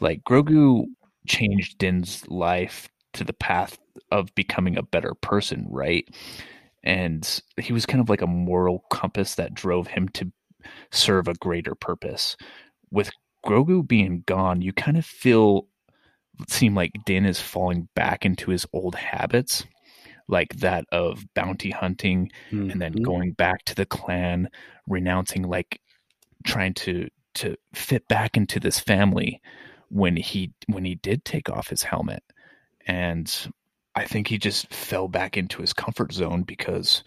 Like 0.00 0.22
Grogu 0.24 0.84
changed 1.26 1.78
Din's 1.78 2.26
life 2.28 2.88
to 3.14 3.24
the 3.24 3.32
path 3.32 3.78
of 4.12 4.34
becoming 4.34 4.76
a 4.76 4.82
better 4.82 5.14
person, 5.14 5.66
right? 5.70 6.06
And 6.86 7.40
he 7.60 7.72
was 7.72 7.84
kind 7.84 8.00
of 8.00 8.08
like 8.08 8.22
a 8.22 8.26
moral 8.26 8.84
compass 8.90 9.34
that 9.34 9.52
drove 9.52 9.88
him 9.88 10.08
to 10.10 10.32
serve 10.92 11.28
a 11.28 11.34
greater 11.34 11.74
purpose. 11.74 12.36
With 12.90 13.10
Grogu 13.44 13.86
being 13.86 14.22
gone, 14.26 14.62
you 14.62 14.72
kind 14.72 14.96
of 14.96 15.04
feel 15.04 15.66
seem 16.48 16.74
like 16.74 16.92
Din 17.04 17.24
is 17.26 17.40
falling 17.40 17.88
back 17.94 18.24
into 18.24 18.50
his 18.50 18.66
old 18.72 18.94
habits, 18.94 19.64
like 20.28 20.54
that 20.56 20.84
of 20.92 21.24
bounty 21.34 21.70
hunting 21.70 22.30
Mm-hmm. 22.52 22.70
and 22.70 22.80
then 22.80 22.92
going 22.92 23.32
back 23.32 23.64
to 23.64 23.74
the 23.74 23.86
clan, 23.86 24.48
renouncing 24.86 25.42
like 25.42 25.80
trying 26.44 26.74
to 26.74 27.08
to 27.34 27.56
fit 27.74 28.06
back 28.08 28.36
into 28.36 28.60
this 28.60 28.78
family 28.78 29.40
when 29.88 30.16
he 30.16 30.52
when 30.68 30.84
he 30.84 30.94
did 30.94 31.24
take 31.24 31.50
off 31.50 31.68
his 31.68 31.82
helmet. 31.82 32.22
And 32.86 33.52
I 33.96 34.04
think 34.04 34.28
he 34.28 34.36
just 34.36 34.72
fell 34.72 35.08
back 35.08 35.36
into 35.38 35.62
his 35.62 35.72
comfort 35.72 36.12
zone 36.12 36.42
because 36.42 37.02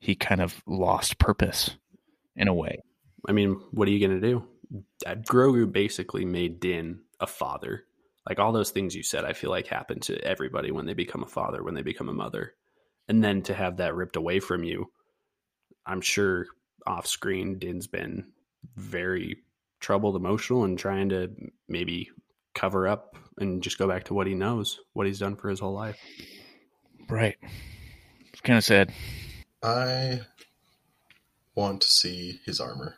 he 0.00 0.16
kind 0.16 0.40
of 0.40 0.62
lost 0.66 1.18
purpose 1.18 1.70
in 2.34 2.48
a 2.48 2.54
way. 2.54 2.82
I 3.26 3.32
mean, 3.32 3.60
what 3.70 3.88
are 3.88 3.92
you 3.92 4.06
going 4.06 4.20
to 4.20 4.26
do? 4.26 4.44
Grogu 5.06 5.70
basically 5.70 6.24
made 6.24 6.58
Din 6.58 7.00
a 7.20 7.26
father. 7.26 7.84
Like 8.28 8.40
all 8.40 8.52
those 8.52 8.70
things 8.70 8.96
you 8.96 9.02
said, 9.02 9.24
I 9.24 9.32
feel 9.32 9.50
like 9.50 9.68
happen 9.68 10.00
to 10.00 10.18
everybody 10.24 10.72
when 10.72 10.86
they 10.86 10.94
become 10.94 11.22
a 11.22 11.28
father, 11.28 11.62
when 11.62 11.74
they 11.74 11.82
become 11.82 12.08
a 12.08 12.14
mother. 12.14 12.54
And 13.06 13.22
then 13.22 13.42
to 13.42 13.54
have 13.54 13.76
that 13.76 13.94
ripped 13.94 14.16
away 14.16 14.40
from 14.40 14.64
you, 14.64 14.90
I'm 15.86 16.00
sure 16.00 16.46
off 16.86 17.06
screen, 17.06 17.58
Din's 17.58 17.86
been 17.86 18.32
very 18.76 19.38
troubled, 19.80 20.16
emotional, 20.16 20.64
and 20.64 20.78
trying 20.78 21.10
to 21.10 21.30
maybe 21.68 22.10
cover 22.54 22.88
up 22.88 23.16
and 23.38 23.62
just 23.62 23.78
go 23.78 23.88
back 23.88 24.04
to 24.04 24.14
what 24.14 24.26
he 24.26 24.34
knows, 24.34 24.80
what 24.92 25.06
he's 25.06 25.18
done 25.18 25.36
for 25.36 25.48
his 25.48 25.60
whole 25.60 25.74
life. 25.74 25.98
Right. 27.08 27.36
It's 28.32 28.40
kind 28.40 28.56
of 28.56 28.64
sad. 28.64 28.92
I 29.62 30.20
want 31.54 31.82
to 31.82 31.88
see 31.88 32.40
his 32.44 32.60
armor. 32.60 32.96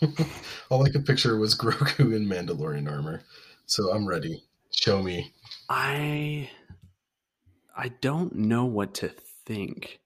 All 0.70 0.84
I 0.84 0.90
could 0.90 1.06
picture 1.06 1.36
was 1.36 1.56
Grogu 1.56 2.14
in 2.14 2.26
Mandalorian 2.26 2.90
armor. 2.90 3.22
So 3.66 3.92
I'm 3.92 4.06
ready. 4.06 4.44
Show 4.70 5.02
me. 5.02 5.32
I 5.68 6.50
I 7.76 7.88
don't 7.88 8.34
know 8.34 8.64
what 8.64 8.94
to 8.94 9.08
think 9.08 10.00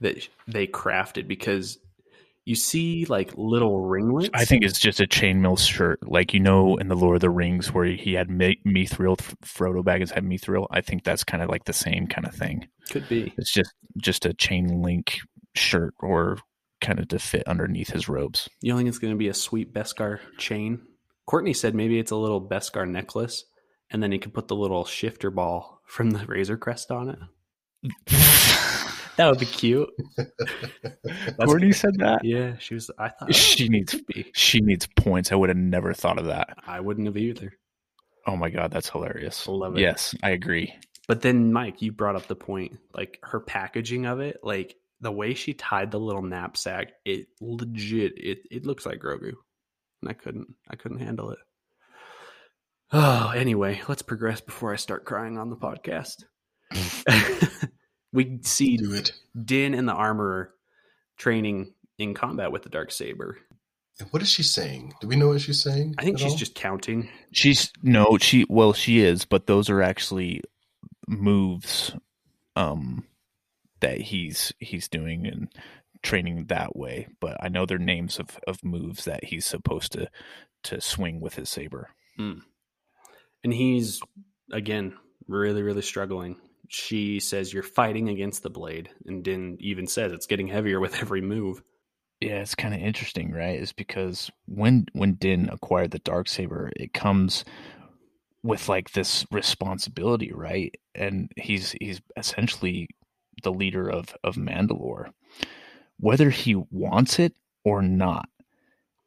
that 0.00 0.28
they 0.46 0.66
crafted 0.66 1.28
because 1.28 1.78
you 2.50 2.56
see 2.56 3.04
like 3.04 3.32
little 3.36 3.80
ringlets. 3.80 4.30
I 4.34 4.44
think 4.44 4.64
it's 4.64 4.80
just 4.80 4.98
a 4.98 5.06
chainmail 5.06 5.56
shirt, 5.56 6.00
like 6.02 6.34
you 6.34 6.40
know 6.40 6.76
in 6.78 6.88
the 6.88 6.96
Lord 6.96 7.14
of 7.14 7.20
the 7.20 7.30
Rings 7.30 7.72
where 7.72 7.84
he 7.84 8.14
had 8.14 8.28
Mi- 8.28 8.60
Mithril, 8.66 9.16
Frodo 9.44 9.84
Baggins 9.84 10.10
had 10.10 10.24
Mithril. 10.24 10.66
I 10.68 10.80
think 10.80 11.04
that's 11.04 11.22
kind 11.22 11.44
of 11.44 11.48
like 11.48 11.64
the 11.64 11.72
same 11.72 12.08
kind 12.08 12.26
of 12.26 12.34
thing. 12.34 12.66
could 12.90 13.08
be. 13.08 13.32
It's 13.38 13.52
just 13.52 13.72
just 14.02 14.26
a 14.26 14.34
chain 14.34 14.82
link 14.82 15.20
shirt 15.54 15.94
or 16.00 16.38
kind 16.80 16.98
of 16.98 17.06
to 17.08 17.20
fit 17.20 17.46
underneath 17.46 17.90
his 17.90 18.08
robes. 18.08 18.48
You 18.60 18.72
don't 18.72 18.78
think 18.78 18.88
it's 18.88 18.98
going 18.98 19.14
to 19.14 19.18
be 19.18 19.28
a 19.28 19.34
sweet 19.34 19.72
Beskar 19.72 20.18
chain? 20.36 20.80
Courtney 21.26 21.54
said 21.54 21.76
maybe 21.76 22.00
it's 22.00 22.10
a 22.10 22.16
little 22.16 22.44
Beskar 22.44 22.88
necklace, 22.88 23.44
and 23.92 24.02
then 24.02 24.10
he 24.10 24.18
could 24.18 24.34
put 24.34 24.48
the 24.48 24.56
little 24.56 24.84
shifter 24.84 25.30
ball 25.30 25.82
from 25.86 26.10
the 26.10 26.26
Razor 26.26 26.56
Crest 26.56 26.90
on 26.90 27.10
it. 27.10 27.18
That 29.16 29.28
would 29.28 29.38
be 29.38 29.46
cute. 29.46 29.88
Courtney 31.44 31.72
said 31.72 31.96
that. 31.98 32.24
Yeah, 32.24 32.56
she 32.58 32.74
was. 32.74 32.90
I 32.98 33.08
thought 33.08 33.28
oh. 33.28 33.32
She 33.32 33.68
needs 33.68 33.94
she 34.32 34.60
needs 34.60 34.86
points. 34.96 35.32
I 35.32 35.34
would 35.34 35.48
have 35.48 35.58
never 35.58 35.92
thought 35.92 36.18
of 36.18 36.26
that. 36.26 36.56
I 36.66 36.80
wouldn't 36.80 37.06
have 37.06 37.16
either. 37.16 37.52
Oh 38.26 38.36
my 38.36 38.50
god, 38.50 38.70
that's 38.70 38.88
hilarious. 38.88 39.46
Love 39.48 39.76
it. 39.76 39.80
Yes, 39.80 40.14
I 40.22 40.30
agree. 40.30 40.74
But 41.08 41.22
then, 41.22 41.52
Mike, 41.52 41.82
you 41.82 41.92
brought 41.92 42.16
up 42.16 42.28
the 42.28 42.36
point, 42.36 42.78
like 42.94 43.18
her 43.22 43.40
packaging 43.40 44.06
of 44.06 44.20
it, 44.20 44.38
like 44.42 44.76
the 45.00 45.10
way 45.10 45.34
she 45.34 45.54
tied 45.54 45.90
the 45.90 45.98
little 45.98 46.22
knapsack. 46.22 46.92
It 47.04 47.26
legit, 47.40 48.12
it 48.16 48.38
it 48.50 48.66
looks 48.66 48.86
like 48.86 49.00
Grogu, 49.00 49.32
and 50.02 50.10
I 50.10 50.12
couldn't, 50.12 50.54
I 50.68 50.76
couldn't 50.76 51.00
handle 51.00 51.30
it. 51.30 51.38
Oh, 52.92 53.32
anyway, 53.36 53.80
let's 53.86 54.02
progress 54.02 54.40
before 54.40 54.72
I 54.72 54.76
start 54.76 55.04
crying 55.04 55.38
on 55.38 55.48
the 55.48 55.54
podcast. 55.54 56.24
we 58.12 58.38
see 58.42 58.76
Do 58.76 58.92
it. 58.94 59.12
Din 59.44 59.74
and 59.74 59.88
the 59.88 59.92
armorer 59.92 60.52
training 61.16 61.74
in 61.98 62.14
combat 62.14 62.50
with 62.52 62.62
the 62.62 62.68
dark 62.68 62.90
saber. 62.90 63.38
And 63.98 64.08
what 64.10 64.22
is 64.22 64.30
she 64.30 64.42
saying? 64.42 64.94
Do 65.00 65.08
we 65.08 65.16
know 65.16 65.28
what 65.28 65.42
she's 65.42 65.62
saying? 65.62 65.94
I 65.98 66.04
think 66.04 66.18
she's 66.18 66.32
all? 66.32 66.38
just 66.38 66.54
counting. 66.54 67.08
She's 67.32 67.70
no, 67.82 68.16
she 68.18 68.46
well, 68.48 68.72
she 68.72 69.00
is, 69.00 69.24
but 69.24 69.46
those 69.46 69.68
are 69.68 69.82
actually 69.82 70.42
moves 71.06 71.92
um 72.56 73.04
that 73.80 74.00
he's 74.00 74.52
he's 74.58 74.88
doing 74.88 75.26
and 75.26 75.48
training 76.02 76.46
that 76.46 76.74
way. 76.76 77.08
But 77.20 77.36
I 77.40 77.48
know 77.48 77.66
they're 77.66 77.78
names 77.78 78.18
of, 78.18 78.38
of 78.46 78.64
moves 78.64 79.04
that 79.04 79.24
he's 79.24 79.44
supposed 79.44 79.92
to 79.92 80.08
to 80.64 80.80
swing 80.80 81.20
with 81.20 81.34
his 81.34 81.50
saber. 81.50 81.90
and 83.44 83.52
he's 83.52 84.00
again 84.50 84.94
really 85.28 85.62
really 85.62 85.82
struggling 85.82 86.36
she 86.72 87.20
says 87.20 87.52
you're 87.52 87.64
fighting 87.64 88.08
against 88.08 88.44
the 88.44 88.50
blade 88.50 88.90
and 89.06 89.24
din 89.24 89.56
even 89.60 89.86
says 89.88 90.12
it's 90.12 90.26
getting 90.26 90.48
heavier 90.48 90.80
with 90.80 90.94
every 91.02 91.20
move 91.20 91.62
Yeah, 92.20 92.40
it's 92.40 92.54
kind 92.54 92.74
of 92.74 92.80
interesting, 92.80 93.32
right? 93.32 93.58
Is 93.60 93.72
because 93.72 94.30
when 94.46 94.86
when 94.92 95.14
Din 95.14 95.48
acquired 95.50 95.90
the 95.92 95.98
dark 96.00 96.28
saber, 96.28 96.70
it 96.76 96.92
comes 96.92 97.44
with 98.42 98.68
like 98.68 98.92
this 98.92 99.26
responsibility, 99.30 100.32
right? 100.32 100.74
And 100.94 101.32
he's 101.36 101.72
he's 101.80 102.00
essentially 102.16 102.88
the 103.42 103.52
leader 103.52 103.88
of 103.90 104.14
of 104.24 104.36
Mandalore. 104.36 105.12
Whether 105.98 106.30
he 106.30 106.54
wants 106.70 107.18
it 107.18 107.34
or 107.64 107.82
not, 107.82 108.28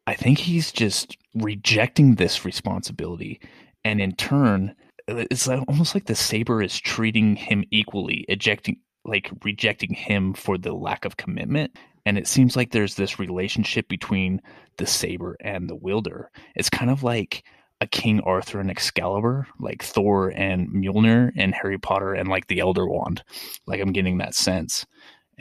I 0.07 0.15
think 0.15 0.39
he's 0.39 0.71
just 0.71 1.17
rejecting 1.35 2.15
this 2.15 2.45
responsibility 2.45 3.39
and 3.85 4.01
in 4.01 4.13
turn 4.15 4.75
it's 5.07 5.47
almost 5.47 5.95
like 5.95 6.05
the 6.05 6.15
saber 6.15 6.61
is 6.61 6.79
treating 6.79 7.35
him 7.35 7.63
equally, 7.71 8.25
ejecting 8.29 8.77
like 9.05 9.29
rejecting 9.43 9.93
him 9.93 10.33
for 10.33 10.57
the 10.57 10.73
lack 10.73 11.03
of 11.03 11.17
commitment 11.17 11.77
and 12.05 12.17
it 12.17 12.27
seems 12.27 12.55
like 12.55 12.71
there's 12.71 12.95
this 12.95 13.19
relationship 13.19 13.87
between 13.87 14.41
the 14.77 14.85
saber 14.85 15.37
and 15.39 15.69
the 15.69 15.75
wielder. 15.75 16.29
It's 16.55 16.69
kind 16.69 16.91
of 16.91 17.03
like 17.03 17.43
a 17.79 17.87
King 17.87 18.19
Arthur 18.21 18.59
and 18.59 18.69
Excalibur, 18.69 19.47
like 19.59 19.83
Thor 19.83 20.29
and 20.29 20.69
Mjolnir 20.69 21.31
and 21.37 21.53
Harry 21.53 21.77
Potter 21.77 22.13
and 22.13 22.27
like 22.27 22.47
the 22.47 22.59
Elder 22.59 22.87
Wand. 22.87 23.23
Like 23.65 23.79
I'm 23.81 23.93
getting 23.93 24.17
that 24.17 24.35
sense. 24.35 24.85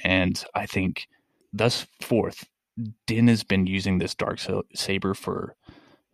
And 0.05 0.43
I 0.55 0.67
think 0.67 1.09
thus 1.53 1.87
forth, 2.01 2.47
Din 3.07 3.29
has 3.29 3.43
been 3.43 3.67
using 3.67 3.99
this 3.99 4.15
dark 4.15 4.39
saber 4.75 5.15
for 5.15 5.57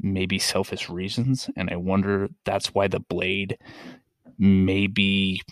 maybe 0.00 0.38
selfish 0.38 0.88
reasons, 0.88 1.50
and 1.56 1.70
I 1.70 1.76
wonder 1.76 2.28
that's 2.44 2.74
why 2.74 2.88
the 2.88 3.00
blade 3.00 3.58
maybe 4.38 5.42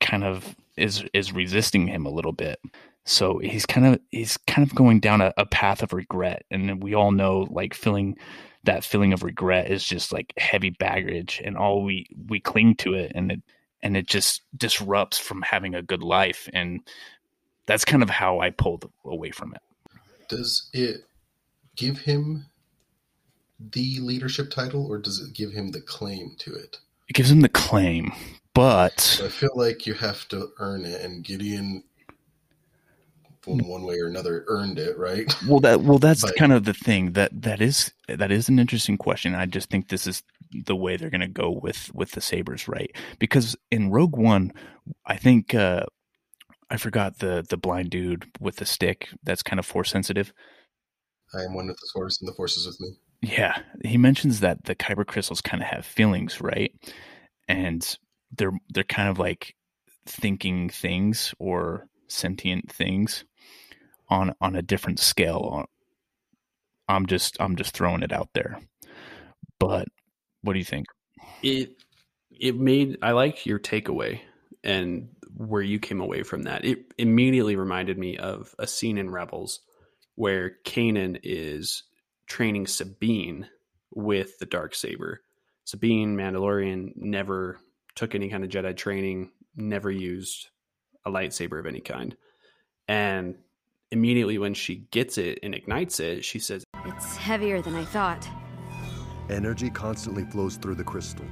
kind 0.00 0.24
of 0.24 0.56
is 0.76 1.04
is 1.12 1.32
resisting 1.32 1.86
him 1.86 2.06
a 2.06 2.10
little 2.10 2.32
bit. 2.32 2.58
So 3.04 3.38
he's 3.38 3.66
kind 3.66 3.86
of 3.86 4.00
he's 4.10 4.36
kind 4.36 4.66
of 4.66 4.74
going 4.74 5.00
down 5.00 5.20
a, 5.20 5.32
a 5.36 5.46
path 5.46 5.82
of 5.82 5.92
regret, 5.92 6.44
and 6.50 6.82
we 6.82 6.94
all 6.94 7.12
know 7.12 7.46
like 7.50 7.74
feeling 7.74 8.16
that 8.64 8.84
feeling 8.84 9.12
of 9.12 9.22
regret 9.22 9.70
is 9.70 9.84
just 9.84 10.12
like 10.12 10.32
heavy 10.36 10.70
baggage, 10.70 11.40
and 11.44 11.56
all 11.56 11.82
we 11.82 12.06
we 12.28 12.40
cling 12.40 12.74
to 12.76 12.94
it, 12.94 13.12
and 13.14 13.32
it 13.32 13.42
and 13.82 13.96
it 13.96 14.06
just 14.06 14.42
disrupts 14.56 15.18
from 15.18 15.42
having 15.42 15.74
a 15.74 15.82
good 15.82 16.02
life, 16.02 16.48
and 16.52 16.80
that's 17.66 17.84
kind 17.84 18.02
of 18.02 18.10
how 18.10 18.40
I 18.40 18.50
pulled 18.50 18.90
away 19.04 19.30
from 19.30 19.54
it. 19.54 19.62
Does 20.28 20.68
it 20.72 21.04
give 21.76 21.98
him 21.98 22.46
the 23.72 24.00
leadership 24.00 24.50
title, 24.50 24.86
or 24.86 24.98
does 24.98 25.20
it 25.20 25.34
give 25.34 25.52
him 25.52 25.70
the 25.72 25.80
claim 25.80 26.34
to 26.38 26.54
it? 26.54 26.78
It 27.08 27.14
gives 27.14 27.30
him 27.30 27.40
the 27.40 27.48
claim, 27.48 28.12
but 28.54 29.20
I 29.24 29.28
feel 29.28 29.50
like 29.54 29.86
you 29.86 29.94
have 29.94 30.26
to 30.28 30.50
earn 30.58 30.84
it, 30.84 31.02
and 31.02 31.24
Gideon, 31.24 31.84
in 33.46 33.66
one 33.66 33.82
way 33.84 33.98
or 33.98 34.06
another, 34.06 34.44
earned 34.48 34.78
it, 34.78 34.96
right? 34.98 35.34
well 35.48 35.60
that 35.60 35.80
well 35.82 35.98
that's 35.98 36.22
But- 36.22 36.36
kind 36.36 36.52
of 36.52 36.64
the 36.64 36.74
thing 36.74 37.12
that 37.12 37.42
that 37.42 37.60
is 37.60 37.92
that 38.08 38.30
is 38.30 38.48
an 38.48 38.58
interesting 38.58 38.96
question 38.98 39.34
i 39.34 39.46
just 39.46 39.70
think 39.70 39.88
this 39.88 40.06
is 40.06 40.22
the 40.66 40.76
way 40.76 40.96
they're 40.96 41.10
going 41.10 41.20
to 41.20 41.28
go 41.28 41.50
with 41.50 41.90
with 41.94 42.10
the 42.10 42.20
sabers 42.20 42.66
right 42.68 42.90
because 43.20 43.56
in 43.70 43.90
rogue 43.90 44.16
one 44.16 44.52
i 45.06 45.16
think 45.16 45.54
uh 45.54 45.84
i 46.70 46.76
forgot 46.76 47.18
the 47.20 47.46
the 47.48 47.56
blind 47.56 47.88
dude 47.90 48.26
with 48.40 48.56
the 48.56 48.66
stick 48.66 49.08
that's 49.22 49.42
kind 49.44 49.58
of 49.60 49.66
force 49.66 49.90
sensitive 49.90 50.32
I 51.32 51.42
am 51.44 51.54
one 51.54 51.68
with 51.68 51.76
the 51.76 51.88
force, 51.92 52.20
and 52.20 52.28
the 52.28 52.34
force 52.34 52.56
is 52.56 52.66
with 52.66 52.80
me. 52.80 52.88
Yeah 53.22 53.60
he 53.84 53.98
mentions 53.98 54.40
that 54.40 54.64
the 54.64 54.74
kyber 54.74 55.06
crystals 55.06 55.40
kind 55.40 55.62
of 55.62 55.68
have 55.68 55.84
feelings 55.84 56.40
right? 56.40 56.72
And 57.48 57.86
they're 58.36 58.52
they're 58.68 58.84
kind 58.84 59.08
of 59.08 59.18
like 59.18 59.54
thinking 60.06 60.68
things 60.68 61.34
or 61.38 61.86
sentient 62.08 62.70
things 62.70 63.24
on 64.08 64.34
on 64.40 64.56
a 64.56 64.62
different 64.62 64.98
scale. 64.98 65.60
Uh, 65.60 66.92
I'm 66.92 67.06
just 67.06 67.36
i'm 67.40 67.56
just 67.56 67.74
throwing 67.74 68.02
it 68.02 68.12
out 68.12 68.28
there. 68.34 68.60
But 69.58 69.88
what 70.42 70.54
do 70.54 70.58
you 70.58 70.64
think? 70.64 70.86
It 71.42 71.72
it 72.30 72.56
made 72.56 72.98
I 73.02 73.12
like 73.12 73.46
your 73.46 73.58
takeaway 73.58 74.20
and 74.64 75.08
where 75.36 75.62
you 75.62 75.78
came 75.78 76.00
away 76.00 76.22
from 76.22 76.42
that. 76.44 76.64
It 76.64 76.92
immediately 76.98 77.56
reminded 77.56 77.98
me 77.98 78.16
of 78.16 78.54
a 78.58 78.66
scene 78.66 78.98
in 78.98 79.10
Rebels 79.10 79.60
where 80.16 80.56
Kanan 80.64 81.18
is 81.22 81.84
training 82.30 82.66
Sabine 82.66 83.48
with 83.90 84.38
the 84.38 84.46
dark 84.46 84.74
saber. 84.74 85.20
Sabine 85.64 86.16
Mandalorian 86.16 86.92
never 86.96 87.58
took 87.96 88.14
any 88.14 88.30
kind 88.30 88.44
of 88.44 88.50
Jedi 88.50 88.74
training, 88.74 89.32
never 89.56 89.90
used 89.90 90.48
a 91.04 91.10
lightsaber 91.10 91.58
of 91.58 91.66
any 91.66 91.80
kind. 91.80 92.16
And 92.88 93.34
immediately 93.90 94.38
when 94.38 94.54
she 94.54 94.86
gets 94.92 95.18
it 95.18 95.40
and 95.42 95.54
ignites 95.54 95.98
it, 95.98 96.24
she 96.24 96.38
says, 96.38 96.64
It's 96.86 97.16
heavier 97.16 97.60
than 97.60 97.74
I 97.74 97.84
thought. 97.84 98.26
Energy 99.28 99.68
constantly 99.68 100.24
flows 100.24 100.56
through 100.56 100.76
the 100.76 100.84
crystal. 100.84 101.26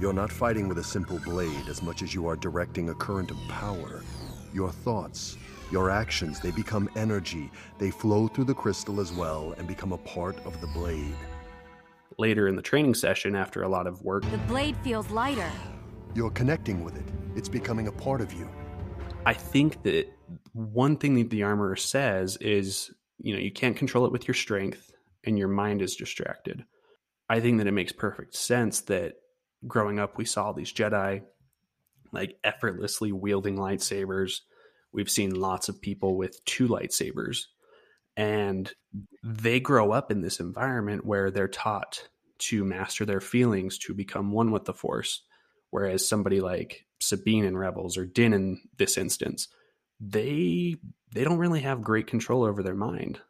You're 0.00 0.12
not 0.12 0.30
fighting 0.30 0.68
with 0.68 0.78
a 0.78 0.84
simple 0.84 1.18
blade 1.18 1.68
as 1.68 1.82
much 1.82 2.02
as 2.02 2.14
you 2.14 2.26
are 2.26 2.36
directing 2.36 2.90
a 2.90 2.94
current 2.94 3.30
of 3.30 3.38
power. 3.48 4.02
Your 4.52 4.70
thoughts, 4.70 5.38
your 5.72 5.90
actions, 5.90 6.38
they 6.38 6.50
become 6.50 6.88
energy. 6.94 7.50
They 7.78 7.90
flow 7.90 8.28
through 8.28 8.44
the 8.44 8.54
crystal 8.54 9.00
as 9.00 9.12
well 9.12 9.54
and 9.56 9.66
become 9.66 9.92
a 9.92 9.98
part 9.98 10.36
of 10.44 10.60
the 10.60 10.66
blade. 10.68 11.16
later 12.18 12.46
in 12.46 12.54
the 12.54 12.62
training 12.62 12.94
session, 12.94 13.34
after 13.34 13.62
a 13.62 13.68
lot 13.68 13.86
of 13.86 14.02
work, 14.02 14.22
The 14.30 14.38
blade 14.46 14.76
feels 14.84 15.10
lighter. 15.10 15.50
You're 16.14 16.30
connecting 16.30 16.84
with 16.84 16.94
it. 16.96 17.06
It's 17.34 17.48
becoming 17.48 17.88
a 17.88 17.92
part 17.92 18.20
of 18.20 18.32
you. 18.34 18.48
I 19.24 19.32
think 19.32 19.82
that 19.84 20.12
one 20.52 20.98
thing 20.98 21.14
that 21.14 21.30
the 21.30 21.42
armorer 21.42 21.76
says 21.76 22.36
is, 22.36 22.90
you 23.18 23.34
know, 23.34 23.40
you 23.40 23.50
can't 23.50 23.76
control 23.76 24.04
it 24.04 24.12
with 24.12 24.28
your 24.28 24.34
strength 24.34 24.92
and 25.24 25.38
your 25.38 25.48
mind 25.48 25.80
is 25.80 25.96
distracted. 25.96 26.64
I 27.30 27.40
think 27.40 27.58
that 27.58 27.66
it 27.66 27.72
makes 27.72 27.92
perfect 27.92 28.34
sense 28.36 28.82
that 28.82 29.14
growing 29.66 29.98
up 29.98 30.18
we 30.18 30.26
saw 30.26 30.52
these 30.52 30.72
Jedi 30.72 31.22
like 32.12 32.36
effortlessly 32.44 33.10
wielding 33.10 33.56
lightsabers. 33.56 34.40
We've 34.92 35.10
seen 35.10 35.34
lots 35.34 35.68
of 35.68 35.80
people 35.80 36.16
with 36.16 36.44
two 36.44 36.68
lightsabers 36.68 37.46
and 38.16 38.72
they 39.22 39.60
grow 39.60 39.92
up 39.92 40.10
in 40.10 40.20
this 40.20 40.40
environment 40.40 41.06
where 41.06 41.30
they're 41.30 41.48
taught 41.48 42.08
to 42.38 42.64
master 42.64 43.04
their 43.04 43.20
feelings, 43.20 43.78
to 43.78 43.94
become 43.94 44.32
one 44.32 44.50
with 44.50 44.64
the 44.64 44.74
force. 44.74 45.22
Whereas 45.70 46.06
somebody 46.06 46.40
like 46.40 46.86
Sabine 47.00 47.44
in 47.44 47.56
Rebels 47.56 47.96
or 47.96 48.04
Din 48.04 48.34
in 48.34 48.60
this 48.76 48.98
instance, 48.98 49.48
they 50.00 50.76
they 51.14 51.24
don't 51.24 51.38
really 51.38 51.60
have 51.60 51.82
great 51.82 52.06
control 52.06 52.44
over 52.44 52.62
their 52.62 52.74
mind 52.74 53.20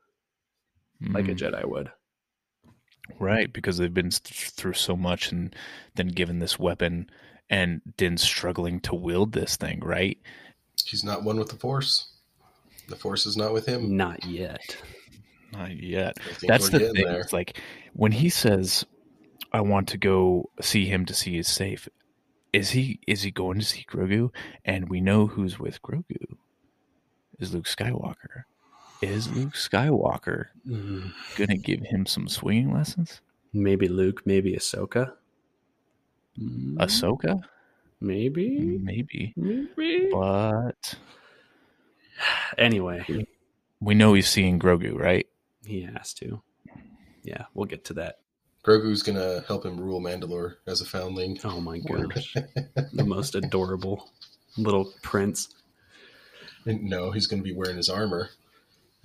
like 1.12 1.28
a 1.28 1.34
Mm, 1.34 1.36
Jedi 1.36 1.64
would. 1.64 1.90
right? 3.18 3.52
Because 3.52 3.78
they've 3.78 3.92
been 3.92 4.10
th- 4.10 4.50
through 4.50 4.74
so 4.74 4.96
much 4.96 5.32
and 5.32 5.54
then 5.94 6.08
given 6.08 6.38
this 6.38 6.58
weapon, 6.58 7.10
and 7.50 7.80
Din's 7.96 8.22
struggling 8.22 8.80
to 8.80 8.94
wield 8.94 9.32
this 9.32 9.56
thing, 9.56 9.80
right? 9.80 10.18
He's 10.88 11.04
not 11.04 11.22
one 11.24 11.38
with 11.38 11.48
the 11.50 11.56
Force. 11.56 12.12
The 12.88 12.96
Force 12.96 13.26
is 13.26 13.36
not 13.36 13.52
with 13.52 13.66
him. 13.66 13.96
Not 13.96 14.24
yet. 14.24 14.76
Not 15.52 15.76
yet. 15.76 16.16
That's 16.46 16.68
the 16.70 16.78
thing. 16.78 16.92
there. 16.94 17.20
It's 17.20 17.32
like 17.32 17.58
when 17.92 18.12
he 18.12 18.28
says, 18.28 18.84
"I 19.52 19.60
want 19.60 19.88
to 19.88 19.98
go 19.98 20.50
see 20.60 20.86
him 20.86 21.04
to 21.06 21.14
see 21.14 21.32
he's 21.32 21.48
safe." 21.48 21.88
Is 22.52 22.70
he 22.70 23.00
is 23.06 23.22
he 23.22 23.30
going 23.30 23.58
to 23.60 23.64
see 23.64 23.84
Grogu? 23.88 24.30
And 24.64 24.88
we 24.88 25.00
know 25.00 25.26
who's 25.26 25.58
with 25.58 25.80
Grogu. 25.82 26.36
Is 27.38 27.54
Luke 27.54 27.66
Skywalker. 27.66 28.44
Is 29.00 29.30
Luke 29.30 29.54
Skywalker 29.54 30.46
Mm, 30.68 31.12
gonna 31.36 31.56
give 31.56 31.80
him 31.80 32.06
some 32.06 32.28
swinging 32.28 32.72
lessons? 32.72 33.20
Maybe 33.52 33.88
Luke, 33.88 34.22
maybe 34.24 34.52
Ahsoka. 34.52 35.14
Mm, 36.40 36.76
Ahsoka, 36.76 37.42
Maybe. 38.02 38.78
maybe, 38.82 39.32
Maybe. 39.36 40.08
but 40.10 40.94
Anyway, 42.58 43.26
we 43.80 43.94
know 43.94 44.14
he's 44.14 44.28
seeing 44.28 44.58
Grogu, 44.58 44.98
right? 44.98 45.26
he 45.64 45.82
has 45.82 46.12
to. 46.14 46.42
Yeah, 47.22 47.44
we'll 47.54 47.66
get 47.66 47.84
to 47.86 47.94
that. 47.94 48.18
Grogu's 48.64 49.02
gonna 49.02 49.44
help 49.46 49.64
him 49.64 49.80
rule 49.80 50.00
Mandalore 50.00 50.54
as 50.66 50.80
a 50.80 50.84
foundling. 50.84 51.38
Oh 51.44 51.60
my 51.60 51.78
gosh. 51.88 52.34
the 52.92 53.04
most 53.04 53.34
adorable 53.36 54.10
little 54.56 54.92
prince. 55.02 55.48
And 56.66 56.82
no, 56.84 57.10
he's 57.12 57.26
gonna 57.28 57.42
be 57.42 57.54
wearing 57.54 57.76
his 57.76 57.88
armor. 57.88 58.30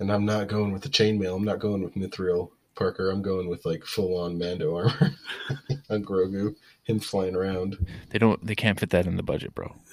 And 0.00 0.12
I'm 0.12 0.24
not 0.24 0.48
going 0.48 0.72
with 0.72 0.82
the 0.82 0.88
chainmail. 0.88 1.36
I'm 1.36 1.44
not 1.44 1.58
going 1.60 1.82
with 1.82 1.94
Mithril 1.94 2.50
Parker. 2.78 3.10
I'm 3.10 3.20
going 3.22 3.48
with 3.48 3.66
like 3.66 3.84
full 3.84 4.16
on 4.16 4.38
Mando 4.38 4.76
armor 4.76 5.14
on 5.90 6.04
Grogu. 6.04 6.54
Him 6.84 7.00
flying 7.00 7.34
around. 7.34 7.84
They 8.10 8.18
don't. 8.18 8.46
They 8.46 8.54
can't 8.54 8.78
fit 8.78 8.90
that 8.90 9.06
in 9.06 9.16
the 9.16 9.22
budget, 9.22 9.54
bro. 9.54 9.74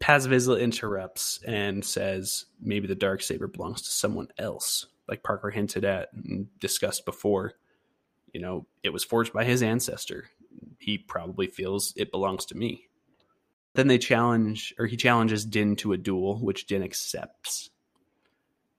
Paz 0.00 0.26
Vizsla 0.26 0.60
interrupts 0.60 1.38
and 1.46 1.84
says 1.84 2.46
maybe 2.60 2.88
the 2.88 2.94
dark 2.96 3.22
saber 3.22 3.46
belongs 3.46 3.82
to 3.82 3.90
someone 3.90 4.26
else, 4.36 4.86
like 5.06 5.22
Parker 5.22 5.50
hinted 5.50 5.84
at 5.84 6.08
and 6.12 6.48
discussed 6.58 7.04
before. 7.04 7.52
You 8.32 8.40
know, 8.40 8.66
it 8.82 8.92
was 8.92 9.04
forged 9.04 9.32
by 9.32 9.44
his 9.44 9.62
ancestor. 9.62 10.30
He 10.78 10.98
probably 10.98 11.46
feels 11.46 11.92
it 11.96 12.10
belongs 12.10 12.46
to 12.46 12.56
me. 12.56 12.86
Then 13.74 13.86
they 13.86 13.98
challenge, 13.98 14.74
or 14.78 14.86
he 14.86 14.96
challenges 14.96 15.44
Din 15.44 15.76
to 15.76 15.92
a 15.92 15.98
duel, 15.98 16.38
which 16.40 16.66
Din 16.66 16.82
accepts. 16.82 17.70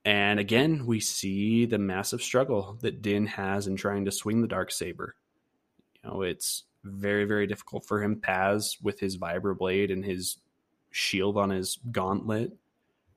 And 0.05 0.39
again, 0.39 0.85
we 0.85 0.99
see 0.99 1.65
the 1.65 1.77
massive 1.77 2.21
struggle 2.21 2.77
that 2.81 3.01
Din 3.01 3.25
has 3.25 3.67
in 3.67 3.77
trying 3.77 4.05
to 4.05 4.11
swing 4.11 4.41
the 4.41 4.47
dark 4.47 4.71
saber. 4.71 5.15
You 5.95 6.09
know, 6.09 6.21
it's 6.23 6.63
very, 6.83 7.25
very 7.25 7.47
difficult 7.47 7.85
for 7.85 8.03
him. 8.03 8.19
Paz, 8.19 8.77
with 8.81 8.99
his 8.99 9.17
vibroblade 9.17 9.91
and 9.91 10.03
his 10.03 10.37
shield 10.91 11.37
on 11.37 11.49
his 11.49 11.77
gauntlet 11.91 12.51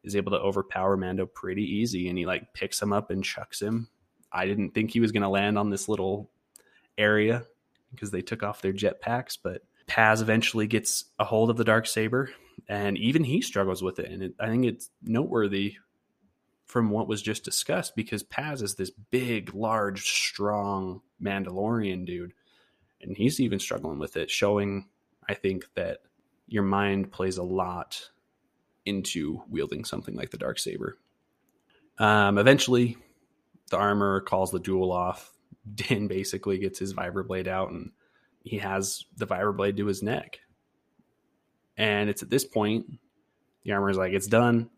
is 0.04 0.14
able 0.14 0.30
to 0.30 0.38
overpower 0.38 0.96
Mando 0.96 1.26
pretty 1.26 1.64
easy 1.64 2.08
and 2.08 2.16
he 2.16 2.24
like 2.24 2.54
picks 2.54 2.80
him 2.80 2.92
up 2.92 3.10
and 3.10 3.24
chucks 3.24 3.60
him. 3.60 3.88
I 4.32 4.46
didn't 4.46 4.70
think 4.70 4.90
he 4.90 5.00
was 5.00 5.12
going 5.12 5.22
to 5.22 5.28
land 5.28 5.58
on 5.58 5.70
this 5.70 5.88
little 5.88 6.30
area 6.96 7.44
because 7.90 8.12
they 8.12 8.22
took 8.22 8.42
off 8.42 8.62
their 8.62 8.72
jetpacks, 8.72 9.36
but 9.42 9.62
Paz 9.86 10.22
eventually 10.22 10.66
gets 10.66 11.04
a 11.18 11.24
hold 11.24 11.50
of 11.50 11.56
the 11.56 11.64
dark 11.64 11.86
saber 11.86 12.30
and 12.68 12.96
even 12.98 13.24
he 13.24 13.42
struggles 13.42 13.82
with 13.82 13.98
it 13.98 14.10
and 14.10 14.22
it, 14.22 14.34
I 14.38 14.46
think 14.46 14.64
it's 14.64 14.90
noteworthy 15.02 15.76
from 16.66 16.90
what 16.90 17.08
was 17.08 17.22
just 17.22 17.44
discussed 17.44 17.96
because 17.96 18.22
Paz 18.22 18.60
is 18.60 18.74
this 18.74 18.90
big, 18.90 19.54
large, 19.54 20.04
strong 20.08 21.00
Mandalorian 21.22 22.04
dude 22.04 22.32
and 23.00 23.16
he's 23.16 23.40
even 23.40 23.58
struggling 23.58 23.98
with 23.98 24.16
it 24.16 24.30
showing 24.30 24.88
I 25.28 25.34
think 25.34 25.66
that 25.74 25.98
your 26.46 26.62
mind 26.62 27.10
plays 27.10 27.38
a 27.38 27.42
lot 27.42 28.10
into 28.84 29.42
wielding 29.48 29.84
something 29.84 30.14
like 30.14 30.30
the 30.30 30.38
dark 30.38 30.58
saber. 30.58 30.98
Um, 31.98 32.38
eventually, 32.38 32.96
the 33.70 33.76
armor 33.76 34.20
calls 34.20 34.52
the 34.52 34.60
duel 34.60 34.92
off. 34.92 35.32
Din 35.74 36.06
basically 36.06 36.58
gets 36.58 36.78
his 36.78 36.94
vibroblade 36.94 37.48
out, 37.48 37.70
and 37.70 37.90
he 38.44 38.58
has 38.58 39.04
the 39.16 39.26
vibroblade 39.26 39.76
to 39.78 39.86
his 39.86 40.02
neck. 40.02 40.38
And 41.76 42.08
it's 42.08 42.22
at 42.22 42.30
this 42.30 42.44
point 42.44 42.86
the 43.64 43.72
armor 43.72 43.90
is 43.90 43.98
like, 43.98 44.12
"It's 44.12 44.28
done." 44.28 44.70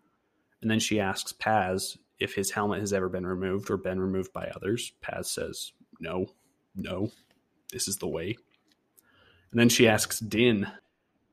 And 0.63 0.71
then 0.71 0.81
she 0.81 1.01
asks 1.01 1.33
Paz 1.33 1.99
if 2.19 2.35
his 2.35 2.51
helmet 2.51 2.81
has 2.81 2.93
ever 2.93 3.09
been 3.09 3.27
removed 3.27 3.71
or 3.71 3.77
been 3.77 4.01
removed 4.01 4.33
by 4.33 4.49
others. 4.49 4.93
Paz 5.01 5.31
says, 5.31 5.73
"No, 6.01 6.27
no, 6.75 7.13
this 7.73 7.87
is 7.89 7.99
the 7.99 8.09
way." 8.09 8.37
And 9.51 9.61
then 9.61 9.69
she 9.69 9.89
asks 9.89 10.19
Din 10.19 10.67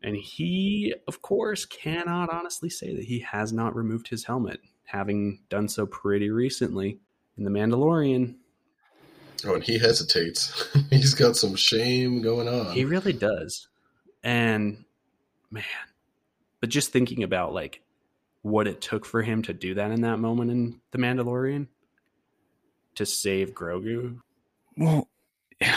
and 0.06 0.16
he, 0.16 0.94
of 1.08 1.24
course, 1.24 1.66
cannot 1.66 2.30
honestly 2.30 2.70
say 2.70 2.96
that 2.96 3.06
he 3.06 3.20
has 3.22 3.52
not 3.52 3.76
removed 3.76 4.08
his 4.08 4.24
helmet, 4.24 4.60
having 4.84 5.40
done 5.50 5.68
so 5.68 5.88
pretty 5.88 6.30
recently 6.30 7.00
in 7.38 7.44
The 7.44 7.50
Mandalorian. 7.50 8.36
Oh, 9.44 9.56
and 9.56 9.64
he 9.64 9.80
hesitates. 9.80 10.70
He's 10.92 11.16
got 11.16 11.36
some 11.36 11.56
shame 11.56 12.22
going 12.22 12.48
on. 12.48 12.72
He 12.74 12.86
really 12.86 13.14
does. 13.14 13.68
And 14.24 14.86
man, 15.50 15.64
but 16.60 16.70
just 16.70 16.92
thinking 16.92 17.24
about 17.24 17.54
like 17.54 17.82
what 18.46 18.68
it 18.68 18.80
took 18.80 19.08
for 19.08 19.24
him 19.24 19.42
to 19.42 19.56
do 19.56 19.74
that 19.74 19.90
in 19.90 20.02
that 20.02 20.20
moment 20.20 20.52
in 20.52 20.80
The 20.92 21.00
Mandalorian 21.00 21.66
to 22.94 23.04
save 23.04 23.56
Grogu. 23.56 24.20
Well, 24.78 25.10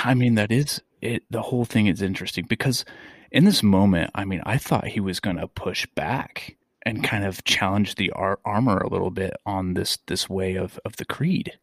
I 0.04 0.12
mean 0.12 0.34
that 0.34 0.52
is 0.52 0.82
it. 1.00 1.22
The 1.30 1.40
whole 1.40 1.64
thing 1.64 1.86
is 1.86 2.02
interesting 2.02 2.44
because 2.46 2.84
in 3.32 3.46
this 3.46 3.62
moment, 3.62 4.10
I 4.14 4.26
mean, 4.26 4.42
I 4.44 4.58
thought 4.58 4.86
he 4.86 5.00
was 5.00 5.18
going 5.18 5.36
to 5.36 5.48
push 5.48 5.86
back 5.94 6.56
and 6.82 7.02
kind 7.02 7.24
of 7.24 7.42
challenge 7.44 7.94
the 7.94 8.10
ar- 8.10 8.38
armor 8.44 8.76
a 8.76 8.90
little 8.90 9.10
bit 9.10 9.32
on 9.46 9.72
this 9.72 9.96
this 10.06 10.28
way 10.28 10.56
of 10.56 10.78
of 10.84 10.96
the 10.96 11.06
creed, 11.06 11.58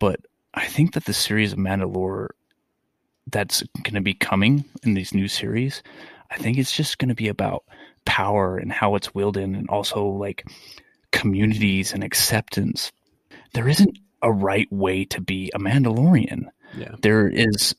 but 0.00 0.20
I 0.54 0.66
think 0.66 0.94
that 0.94 1.04
the 1.04 1.14
series 1.14 1.52
of 1.52 1.58
Mandalore 1.60 2.30
that's 3.28 3.62
going 3.84 3.94
to 3.94 4.00
be 4.00 4.14
coming 4.14 4.64
in 4.82 4.94
these 4.94 5.14
new 5.14 5.28
series, 5.28 5.84
I 6.32 6.36
think 6.38 6.58
it's 6.58 6.76
just 6.76 6.98
going 6.98 7.10
to 7.10 7.14
be 7.14 7.28
about 7.28 7.62
power 8.04 8.56
and 8.58 8.72
how 8.72 8.94
it's 8.94 9.14
wielded, 9.14 9.44
and 9.44 9.68
also 9.68 10.04
like 10.06 10.44
communities 11.10 11.92
and 11.92 12.02
acceptance. 12.02 12.92
There 13.54 13.68
isn't 13.68 13.98
a 14.22 14.32
right 14.32 14.70
way 14.72 15.04
to 15.06 15.20
be 15.20 15.50
a 15.54 15.58
Mandalorian 15.58 16.44
Yeah. 16.78 16.94
there 17.02 17.28
is 17.28 17.74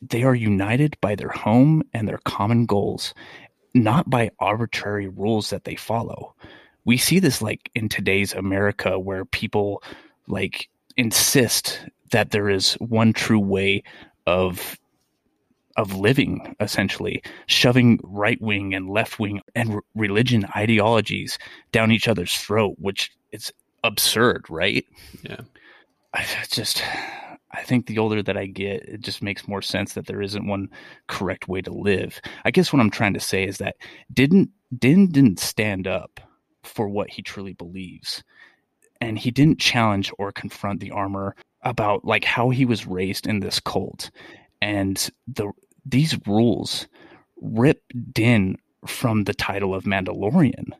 they 0.00 0.22
are 0.22 0.34
united 0.34 0.96
by 1.00 1.16
their 1.16 1.28
home 1.30 1.82
and 1.92 2.06
their 2.06 2.20
common 2.24 2.66
goals, 2.66 3.12
not 3.74 4.08
by 4.08 4.30
arbitrary 4.38 5.08
rules 5.08 5.50
that 5.50 5.64
they 5.64 5.74
follow. 5.74 6.34
We 6.84 6.96
see 6.96 7.18
this 7.18 7.42
like 7.42 7.68
in 7.74 7.88
today's 7.88 8.32
America 8.32 8.98
where 8.98 9.24
people 9.24 9.82
like 10.28 10.68
insist 10.96 11.80
that 12.12 12.30
there 12.30 12.48
is 12.48 12.74
one 12.74 13.12
true 13.12 13.40
way 13.40 13.82
of 14.26 14.78
of 15.78 15.94
living 15.94 16.54
essentially 16.60 17.22
shoving 17.46 17.98
right 18.02 18.40
wing 18.42 18.74
and 18.74 18.90
left 18.90 19.18
wing 19.18 19.40
and 19.54 19.74
r- 19.76 19.82
religion 19.94 20.46
ideologies 20.54 21.38
down 21.72 21.90
each 21.90 22.08
other's 22.08 22.34
throat 22.36 22.74
which 22.78 23.10
is 23.32 23.52
absurd 23.84 24.44
right 24.50 24.84
Yeah. 25.22 25.40
I 26.14 26.24
just 26.50 26.82
I 27.52 27.62
think 27.62 27.86
the 27.86 27.98
older 27.98 28.22
that 28.22 28.36
I 28.36 28.46
get, 28.46 28.82
it 28.84 29.00
just 29.00 29.22
makes 29.22 29.48
more 29.48 29.62
sense 29.62 29.94
that 29.94 30.06
there 30.06 30.20
isn't 30.20 30.46
one 30.46 30.68
correct 31.06 31.48
way 31.48 31.62
to 31.62 31.72
live. 31.72 32.20
I 32.44 32.50
guess 32.50 32.72
what 32.72 32.80
I'm 32.80 32.90
trying 32.90 33.14
to 33.14 33.20
say 33.20 33.44
is 33.44 33.58
that 33.58 33.76
didn't 34.12 34.50
Din 34.78 35.10
didn't 35.10 35.40
stand 35.40 35.86
up 35.86 36.20
for 36.62 36.88
what 36.88 37.10
he 37.10 37.22
truly 37.22 37.54
believes. 37.54 38.22
And 39.00 39.18
he 39.18 39.30
didn't 39.30 39.60
challenge 39.60 40.12
or 40.18 40.32
confront 40.32 40.80
the 40.80 40.90
armor 40.90 41.36
about 41.62 42.04
like 42.04 42.24
how 42.24 42.50
he 42.50 42.64
was 42.64 42.86
raised 42.86 43.26
in 43.26 43.40
this 43.40 43.60
cult. 43.60 44.10
And 44.60 45.08
the 45.26 45.50
these 45.88 46.18
rules 46.26 46.86
rip 47.40 47.82
Din 48.12 48.56
from 48.86 49.24
the 49.24 49.34
title 49.34 49.74
of 49.74 49.84
Mandalorian, 49.84 50.70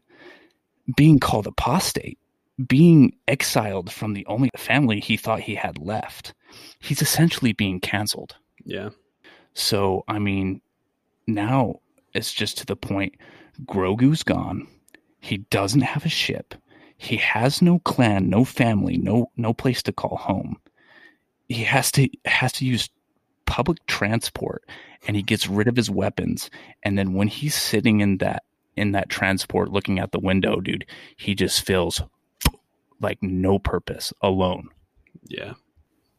being 0.97 1.19
called 1.19 1.47
apostate 1.47 2.19
being 2.67 3.15
exiled 3.29 3.93
from 3.93 4.15
the 4.15 4.27
only 4.27 4.51
family 4.57 5.01
he 5.01 5.17
thought 5.17 5.41
he 5.41 5.55
had 5.55 5.79
left. 5.79 6.35
He's 6.81 7.03
essentially 7.03 7.53
being 7.53 7.81
canceled. 7.81 8.37
Yeah. 8.65 8.91
So, 9.55 10.05
I 10.09 10.19
mean, 10.19 10.61
now 11.27 11.77
it's 12.15 12.33
just 12.33 12.59
to 12.59 12.67
the 12.67 12.77
point 12.77 13.15
Grogu's 13.65 14.23
gone. 14.23 14.67
He 15.21 15.39
doesn't 15.39 15.83
have 15.83 16.05
a 16.05 16.11
ship. 16.11 16.55
He 16.97 17.17
has 17.17 17.63
no 17.63 17.79
clan, 17.81 18.29
no 18.29 18.45
family, 18.45 18.97
no 18.97 19.31
no 19.37 19.55
place 19.55 19.83
to 19.85 19.93
call 19.93 20.17
home. 20.17 20.57
He 21.49 21.63
has 21.65 21.93
to 21.93 22.09
has 22.25 22.53
to 22.55 22.65
use 22.65 22.89
public 23.49 23.85
transport 23.87 24.63
and 25.07 25.17
he 25.17 25.23
gets 25.23 25.49
rid 25.49 25.67
of 25.69 25.75
his 25.77 25.91
weapons 25.91 26.51
and 26.83 26.99
then 26.99 27.15
when 27.15 27.29
he's 27.29 27.55
sitting 27.55 28.01
in 28.01 28.19
that 28.19 28.43
in 28.77 28.93
that 28.93 29.09
transport 29.09 29.71
looking 29.73 29.99
out 29.99 30.13
the 30.13 30.21
window, 30.21 30.61
dude, 30.61 30.85
he 31.17 31.35
just 31.35 31.65
feels 31.67 32.01
like 33.01 33.19
no 33.23 33.59
purpose 33.59 34.13
alone. 34.21 34.69
Yeah. 35.27 35.55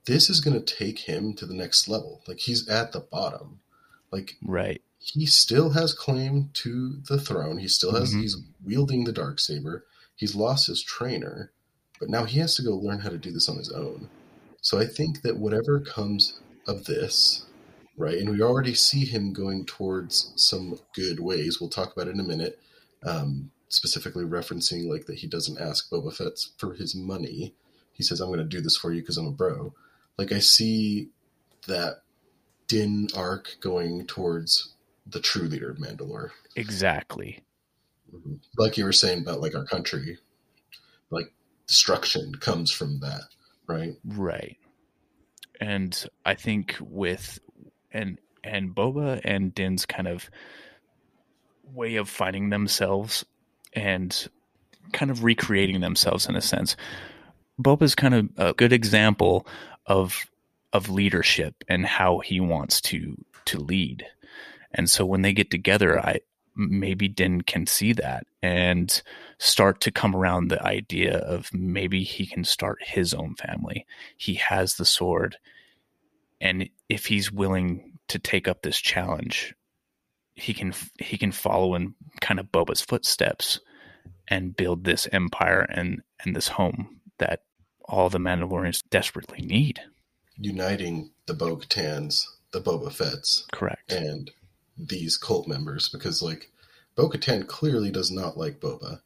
This 0.05 0.29
is 0.29 0.41
going 0.41 0.61
to 0.61 0.75
take 0.75 0.99
him 0.99 1.33
to 1.35 1.45
the 1.45 1.53
next 1.53 1.87
level. 1.87 2.21
Like 2.27 2.39
he's 2.39 2.67
at 2.67 2.91
the 2.91 2.99
bottom. 2.99 3.59
Like 4.11 4.35
Right. 4.41 4.81
he 4.97 5.25
still 5.25 5.69
has 5.71 5.93
claim 5.93 6.49
to 6.55 6.97
the 7.07 7.19
throne. 7.19 7.59
He 7.59 7.67
still 7.67 7.93
has 7.93 8.13
Mhm. 8.13 8.21
he's 8.21 8.37
wielding 8.63 9.03
the 9.05 9.13
dark 9.13 9.39
saber. 9.39 9.85
He's 10.15 10.35
lost 10.35 10.67
his 10.67 10.81
trainer, 10.83 11.51
but 11.99 12.09
now 12.09 12.25
he 12.25 12.39
has 12.39 12.55
to 12.55 12.61
go 12.63 12.75
learn 12.75 12.99
how 12.99 13.09
to 13.09 13.17
do 13.17 13.31
this 13.31 13.47
on 13.47 13.57
his 13.57 13.71
own. 13.71 14.09
So 14.61 14.79
I 14.79 14.85
think 14.85 15.21
that 15.21 15.37
whatever 15.37 15.79
comes 15.79 16.39
of 16.67 16.85
this, 16.85 17.45
right? 17.97 18.17
And 18.17 18.29
we 18.29 18.41
already 18.41 18.73
see 18.73 19.05
him 19.05 19.33
going 19.33 19.65
towards 19.65 20.33
some 20.35 20.79
good 20.93 21.19
ways. 21.19 21.59
We'll 21.59 21.69
talk 21.69 21.93
about 21.93 22.07
it 22.07 22.13
in 22.13 22.19
a 22.19 22.23
minute. 22.23 22.59
Um, 23.03 23.51
specifically 23.69 24.25
referencing 24.25 24.89
like 24.89 25.05
that 25.05 25.19
he 25.19 25.27
doesn't 25.27 25.61
ask 25.61 25.89
Boba 25.89 26.13
Fett 26.13 26.39
for 26.57 26.73
his 26.73 26.95
money. 26.95 27.53
He 27.93 28.03
says, 28.03 28.19
"I'm 28.19 28.27
going 28.27 28.39
to 28.39 28.45
do 28.45 28.61
this 28.61 28.75
for 28.75 28.91
you 28.91 29.01
because 29.01 29.17
I'm 29.17 29.27
a 29.27 29.31
bro." 29.31 29.73
Like 30.17 30.31
I 30.31 30.39
see 30.39 31.09
that 31.67 32.01
Din 32.67 33.07
arc 33.15 33.57
going 33.61 34.05
towards 34.05 34.73
the 35.05 35.19
true 35.19 35.47
leader 35.47 35.71
of 35.71 35.77
Mandalore. 35.77 36.31
Exactly. 36.55 37.43
Like 38.57 38.77
you 38.77 38.85
were 38.85 38.93
saying 38.93 39.21
about 39.21 39.41
like 39.41 39.55
our 39.55 39.65
country, 39.65 40.17
like 41.09 41.31
destruction 41.67 42.35
comes 42.35 42.71
from 42.71 42.99
that, 42.99 43.23
right? 43.67 43.95
Right. 44.03 44.57
And 45.59 46.05
I 46.25 46.35
think 46.35 46.77
with 46.79 47.39
and 47.91 48.17
and 48.43 48.73
Boba 48.73 49.21
and 49.23 49.53
Din's 49.53 49.85
kind 49.85 50.07
of 50.07 50.29
way 51.73 51.95
of 51.95 52.09
finding 52.09 52.49
themselves 52.49 53.25
and 53.73 54.27
kind 54.93 55.11
of 55.11 55.23
recreating 55.23 55.81
themselves 55.81 56.27
in 56.27 56.35
a 56.35 56.41
sense. 56.41 56.75
Boba's 57.61 57.95
kind 57.95 58.13
of 58.13 58.29
a 58.37 58.53
good 58.53 58.73
example 58.73 59.45
of 59.85 60.25
of 60.71 60.89
leadership 60.89 61.55
and 61.67 61.85
how 61.85 62.19
he 62.19 62.39
wants 62.39 62.81
to 62.81 63.15
to 63.45 63.59
lead. 63.59 64.05
And 64.71 64.89
so 64.89 65.05
when 65.05 65.23
they 65.23 65.33
get 65.33 65.49
together, 65.51 65.99
I 65.99 66.19
maybe 66.59 67.07
Din 67.07 67.41
can 67.41 67.65
see 67.65 67.93
that 67.93 68.25
and 68.43 69.01
start 69.37 69.79
to 69.81 69.91
come 69.91 70.15
around 70.15 70.49
the 70.49 70.61
idea 70.63 71.17
of 71.17 71.53
maybe 71.53 72.03
he 72.03 72.25
can 72.25 72.43
start 72.43 72.77
his 72.83 73.13
own 73.13 73.35
family. 73.35 73.85
He 74.17 74.35
has 74.35 74.75
the 74.75 74.85
sword. 74.85 75.37
And 76.41 76.69
if 76.89 77.05
he's 77.05 77.31
willing 77.31 77.93
to 78.09 78.19
take 78.19 78.47
up 78.47 78.61
this 78.61 78.77
challenge, 78.79 79.55
he 80.35 80.53
can 80.53 80.73
he 80.99 81.17
can 81.17 81.31
follow 81.31 81.75
in 81.75 81.95
kind 82.21 82.39
of 82.39 82.51
Boba's 82.51 82.81
footsteps 82.81 83.59
and 84.27 84.55
build 84.55 84.83
this 84.83 85.07
empire 85.11 85.61
and 85.69 86.01
and 86.23 86.35
this 86.35 86.49
home 86.49 86.99
that 87.17 87.43
all 87.85 88.09
the 88.09 88.19
Mandalorians 88.19 88.83
desperately 88.89 89.41
need. 89.41 89.81
Uniting 90.37 91.11
the 91.25 91.33
Bo 91.33 91.57
Katans, 91.57 92.25
the 92.51 92.61
Boba 92.61 92.91
Fett's, 92.91 93.45
Correct. 93.51 93.91
and 93.91 94.31
these 94.79 95.17
cult 95.17 95.47
members 95.47 95.89
because 95.89 96.21
like 96.21 96.51
Bo 96.95 97.09
Katan 97.09 97.47
clearly 97.47 97.91
does 97.91 98.11
not 98.11 98.37
like 98.37 98.59
Boba. 98.59 99.01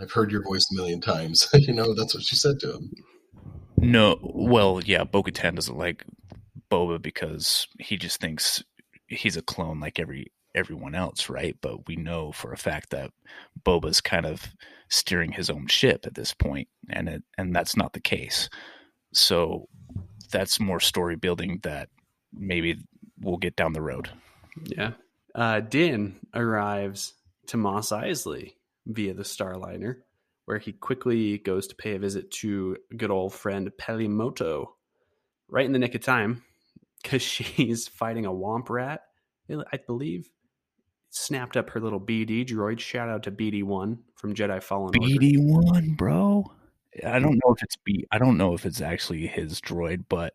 I've 0.00 0.12
heard 0.12 0.30
your 0.30 0.42
voice 0.42 0.66
a 0.70 0.74
million 0.74 1.00
times. 1.00 1.48
you 1.54 1.72
know, 1.72 1.94
that's 1.94 2.14
what 2.14 2.24
she 2.24 2.36
said 2.36 2.60
to 2.60 2.74
him. 2.74 2.92
No, 3.78 4.18
well, 4.22 4.80
yeah, 4.84 5.04
Bo 5.04 5.22
Katan 5.22 5.54
doesn't 5.54 5.76
like 5.76 6.04
Boba 6.70 7.00
because 7.00 7.66
he 7.78 7.96
just 7.96 8.20
thinks 8.20 8.62
he's 9.06 9.36
a 9.36 9.42
clone 9.42 9.80
like 9.80 9.98
every 9.98 10.32
everyone 10.54 10.94
else, 10.94 11.28
right? 11.28 11.56
But 11.60 11.86
we 11.86 11.96
know 11.96 12.32
for 12.32 12.52
a 12.52 12.56
fact 12.56 12.90
that 12.90 13.10
Boba's 13.64 14.00
kind 14.00 14.24
of 14.26 14.54
steering 14.88 15.32
his 15.32 15.50
own 15.50 15.66
ship 15.66 16.06
at 16.06 16.14
this 16.14 16.32
point, 16.32 16.68
and 16.90 17.08
it 17.08 17.22
and 17.36 17.54
that's 17.54 17.76
not 17.76 17.92
the 17.92 18.00
case. 18.00 18.48
So 19.12 19.68
that's 20.30 20.58
more 20.58 20.80
story 20.80 21.16
building 21.16 21.60
that 21.62 21.88
maybe 22.32 22.78
we'll 23.20 23.36
get 23.36 23.56
down 23.56 23.72
the 23.72 23.82
road. 23.82 24.10
Yeah. 24.64 24.92
Uh, 25.34 25.60
Din 25.60 26.16
arrives 26.34 27.14
to 27.48 27.56
Mos 27.56 27.90
Eisley 27.90 28.54
via 28.86 29.14
the 29.14 29.22
Starliner, 29.22 29.96
where 30.46 30.58
he 30.58 30.72
quickly 30.72 31.38
goes 31.38 31.66
to 31.68 31.76
pay 31.76 31.94
a 31.94 31.98
visit 31.98 32.30
to 32.30 32.76
good 32.96 33.10
old 33.10 33.34
friend 33.34 33.70
Peli 33.76 34.08
Motto, 34.08 34.76
right 35.48 35.66
in 35.66 35.72
the 35.72 35.78
nick 35.78 35.94
of 35.94 36.02
time, 36.02 36.42
because 37.02 37.22
she's 37.22 37.88
fighting 37.88 38.26
a 38.26 38.32
womp 38.32 38.70
rat. 38.70 39.02
I 39.48 39.76
believe 39.86 40.28
snapped 41.10 41.56
up 41.56 41.70
her 41.70 41.80
little 41.80 42.00
BD 42.00 42.44
droid. 42.46 42.80
Shout 42.80 43.08
out 43.08 43.22
to 43.24 43.30
BD1 43.30 43.98
from 44.16 44.34
Jedi 44.34 44.62
Fallen 44.62 44.92
BD 44.92 45.36
one, 45.38 45.94
bro. 45.94 46.44
I 47.04 47.18
don't 47.18 47.40
know 47.44 47.54
if 47.54 47.62
it's 47.62 47.76
B. 47.76 48.06
I 48.10 48.18
don't 48.18 48.38
know 48.38 48.54
if 48.54 48.64
it's 48.64 48.80
actually 48.80 49.26
his 49.26 49.60
droid, 49.60 50.04
but 50.08 50.34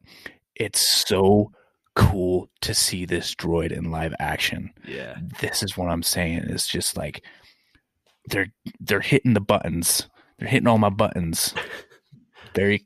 it's 0.56 1.08
so 1.08 1.52
cool 1.96 2.50
to 2.62 2.74
see 2.74 3.06
this 3.06 3.36
droid 3.36 3.72
in 3.72 3.92
live 3.92 4.14
action. 4.20 4.72
Yeah. 4.88 5.18
This 5.40 5.64
is 5.64 5.78
what 5.78 5.90
I'm 5.90 6.04
saying. 6.04 6.46
It's 6.48 6.68
just 6.68 6.98
like 6.98 7.24
they're 8.28 8.52
they're 8.80 9.02
hitting 9.02 9.34
the 9.34 9.42
buttons. 9.42 10.08
They're 10.40 10.48
hitting 10.48 10.68
all 10.68 10.78
my 10.78 10.90
buttons 10.90 11.54
very 12.56 12.86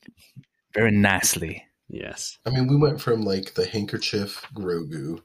very 0.73 0.91
nicely. 0.91 1.63
Yes. 1.87 2.37
I 2.45 2.49
mean, 2.49 2.67
we 2.67 2.75
went 2.75 2.99
from 2.99 3.21
like 3.21 3.53
the 3.53 3.65
handkerchief 3.65 4.43
Grogu 4.53 5.21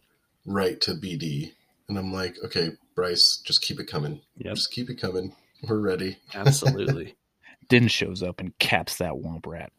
right 0.46 0.80
to 0.82 0.92
BD, 0.92 1.52
and 1.88 1.98
I'm 1.98 2.12
like, 2.12 2.36
okay, 2.44 2.70
Bryce, 2.94 3.42
just 3.44 3.62
keep 3.62 3.80
it 3.80 3.86
coming. 3.86 4.20
Yep. 4.36 4.54
Just 4.54 4.72
keep 4.72 4.90
it 4.90 5.00
coming. 5.00 5.34
We're 5.68 5.80
ready. 5.80 6.18
Absolutely. 6.34 7.16
Din 7.68 7.88
shows 7.88 8.22
up 8.22 8.40
and 8.40 8.56
caps 8.58 8.96
that 8.96 9.12
womp 9.12 9.46
rat. 9.46 9.72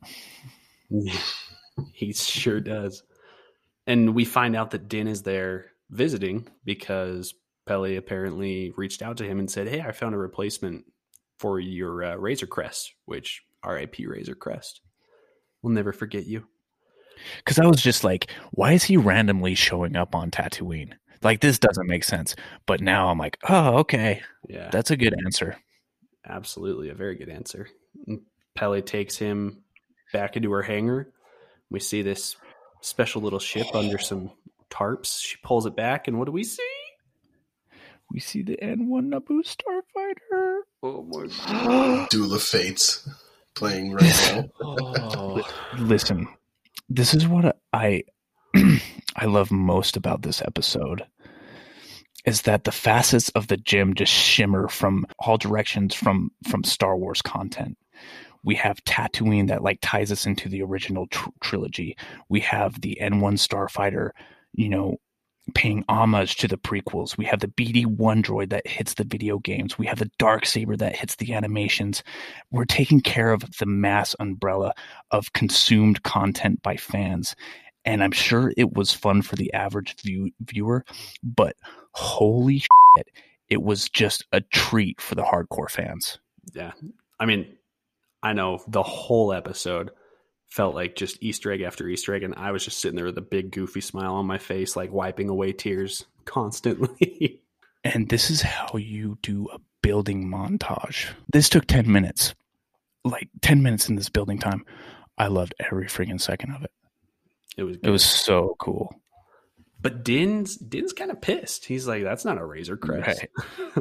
he 1.93 2.14
sure 2.14 2.60
does. 2.60 3.04
And 3.92 4.16
we 4.16 4.24
find 4.24 4.56
out 4.56 4.72
that 4.72 4.88
Din 4.88 5.08
is 5.08 5.24
there 5.24 5.66
visiting 5.89 6.48
because 6.64 7.34
Peli 7.66 7.98
apparently 7.98 8.72
reached 8.78 9.02
out 9.02 9.18
to 9.18 9.26
him 9.26 9.38
and 9.39 9.52
said, 9.52 9.68
Hey, 9.68 9.82
I 9.82 9.92
found 9.92 10.16
a 10.16 10.18
replacement 10.18 10.86
for 11.39 11.60
your 11.60 12.04
uh, 12.04 12.16
Razor 12.16 12.48
Crest, 12.48 12.94
which 13.06 13.42
RIP 13.66 13.96
Razor 14.06 14.36
Crest. 14.36 14.80
We'll 15.62 15.74
never 15.74 15.92
forget 15.92 16.26
you. 16.26 16.46
Because 17.38 17.60
I 17.60 17.66
was 17.66 17.82
just 17.82 18.04
like, 18.04 18.32
why 18.52 18.72
is 18.72 18.84
he 18.86 18.96
randomly 18.98 19.56
showing 19.56 19.96
up 19.96 20.16
on 20.16 20.32
Tatooine? 20.32 20.94
Like 21.22 21.42
this 21.42 21.60
doesn't 21.60 21.88
make 21.88 22.04
sense. 22.04 22.36
But 22.66 22.80
now 22.82 23.10
I'm 23.10 23.18
like, 23.18 23.38
oh, 23.50 23.80
okay, 23.80 24.22
Yeah, 24.48 24.70
that's 24.72 24.89
a 24.92 24.98
good 24.98 25.14
answer. 25.26 25.58
absolutely 26.26 26.89
a 26.89 26.96
very 26.96 27.16
good 27.16 27.30
answer. 27.30 27.68
And 28.08 28.22
Peli 28.56 28.82
takes 28.82 29.18
him 29.18 29.64
back 30.14 30.38
into 30.38 30.52
her 30.52 30.62
hangar. 30.62 31.12
We 31.70 31.80
see 31.80 32.02
this 32.02 32.38
special 32.82 33.21
little 33.21 33.39
ship 33.39 33.67
under 33.73 33.97
some 33.97 34.32
tarps. 34.69 35.21
She 35.21 35.38
pulls 35.43 35.65
it 35.65 35.75
back, 35.75 36.07
and 36.07 36.17
what 36.17 36.25
do 36.25 36.32
we 36.32 36.43
see? 36.43 36.63
We 38.11 38.19
see 38.19 38.41
the 38.41 38.57
N1 38.61 39.13
Naboo 39.13 39.41
starfighter. 39.43 40.59
Oh 40.84 41.03
my 41.03 41.27
god! 41.47 42.09
Duel 42.09 42.34
of 42.34 42.43
Fates 42.43 43.07
playing 43.55 43.93
right 43.93 44.03
now. 44.03 44.49
Oh. 44.61 45.41
Listen, 45.77 46.27
this 46.89 47.13
is 47.13 47.27
what 47.27 47.57
I 47.71 48.03
I 49.15 49.25
love 49.25 49.51
most 49.51 49.95
about 49.95 50.23
this 50.23 50.41
episode 50.41 51.05
is 52.25 52.43
that 52.43 52.65
the 52.65 52.71
facets 52.71 53.29
of 53.29 53.47
the 53.47 53.57
gym 53.57 53.95
just 53.95 54.11
shimmer 54.11 54.67
from 54.67 55.05
all 55.19 55.38
directions 55.38 55.95
from 55.95 56.32
from 56.47 56.63
Star 56.63 56.97
Wars 56.97 57.21
content. 57.21 57.77
We 58.44 58.56
have 58.56 58.84
Tatooine 58.86 59.48
that 59.48 59.64
like 59.64 59.80
ties 59.82 60.12
us 60.12 60.26
into 60.26 60.50
the 60.50 60.62
original 60.62 61.08
tr- 61.08 61.30
trilogy. 61.42 61.96
We 62.30 62.39
have 62.42 62.82
the 62.82 62.98
N1 63.02 63.38
starfighter, 63.38 64.12
you 64.54 64.70
know, 64.70 64.98
paying 65.54 65.84
homage 65.89 66.36
to 66.38 66.48
the 66.48 66.58
prequels. 66.58 67.18
We 67.18 67.26
have 67.26 67.39
the 67.39 67.48
BD1 67.48 68.24
droid 68.24 68.50
that 68.50 68.68
hits 68.68 68.94
the 68.94 69.04
video 69.04 69.39
games. 69.39 69.78
We 69.78 69.88
have 69.88 70.00
the 70.00 70.12
dark 70.18 70.46
saber 70.46 70.78
that 70.78 70.96
hits 70.96 71.16
the 71.16 71.34
animations. 71.34 72.04
We're 72.52 72.66
taking 72.66 73.02
care 73.02 73.32
of 73.32 73.44
the 73.58 73.66
mass 73.66 74.16
umbrella 74.20 74.74
of 75.12 75.34
consumed 75.34 76.04
content 76.04 76.62
by 76.62 76.78
fans. 76.78 77.36
And 77.86 78.04
I'm 78.04 78.12
sure 78.12 78.54
it 78.58 78.74
was 78.74 78.94
fun 78.94 79.24
for 79.24 79.36
the 79.36 79.52
average 79.54 79.96
view- 80.02 80.32
viewer, 80.42 80.86
but 81.24 81.56
holy 81.94 82.60
shit, 82.60 83.08
it 83.50 83.64
was 83.64 83.89
just 83.89 84.26
a 84.32 84.42
treat 84.42 85.02
for 85.02 85.16
the 85.16 85.24
hardcore 85.24 85.70
fans. 85.70 86.20
Yeah. 86.54 86.72
I 87.20 87.26
mean, 87.26 87.48
I 88.24 88.34
know 88.34 88.63
the 88.67 88.84
whole 88.84 89.34
episode 89.34 89.91
felt 90.49 90.76
like 90.76 90.95
just 90.95 91.22
Easter 91.22 91.51
egg 91.51 91.61
after 91.61 91.88
Easter 91.88 92.13
egg, 92.13 92.24
and 92.24 92.36
I 92.36 92.51
was 92.51 92.65
just 92.65 92.80
sitting 92.80 92.95
there 92.95 93.05
with 93.05 93.17
a 93.17 93.22
big 93.22 93.51
goofy 93.51 93.82
smile 93.82 94.15
on 94.15 94.28
my 94.28 94.38
face, 94.38 94.76
like 94.76 94.91
wiping 94.91 95.30
away 95.30 95.53
tears 95.53 96.05
constantly. 96.26 97.41
And 97.84 98.09
this 98.09 98.30
is 98.30 98.41
how 98.41 98.78
you 98.78 99.17
do 99.24 99.47
a 99.51 99.59
building 99.82 100.30
montage. 100.30 101.07
This 101.32 101.49
took 101.49 101.65
10 101.65 101.91
minutes. 101.91 102.36
Like 103.03 103.30
10 103.41 103.63
minutes 103.63 103.89
in 103.89 103.95
this 103.95 104.09
building 104.09 104.38
time. 104.38 104.63
I 105.17 105.28
loved 105.28 105.55
every 105.59 105.86
freaking 105.86 106.22
second 106.22 106.51
of 106.51 106.63
it. 106.63 106.72
it 107.57 107.63
was 107.63 107.78
It 107.82 107.89
was 107.89 108.05
so 108.05 108.55
cool. 108.59 108.93
But 109.82 110.03
Din's 110.03 110.57
Din's 110.57 110.93
kind 110.93 111.09
of 111.09 111.22
pissed. 111.22 111.65
He's 111.65 111.88
like, 111.88 112.03
"That's 112.03 112.24
not 112.24 112.38
a 112.38 112.45
Razor 112.45 112.78
Crest. 112.78 113.26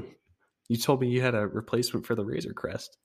you 0.68 0.78
told 0.78 1.02
me 1.02 1.08
you 1.08 1.20
had 1.20 1.34
a 1.34 1.46
replacement 1.46 2.06
for 2.06 2.14
the 2.14 2.24
Razor 2.24 2.54
Crest." 2.54 2.96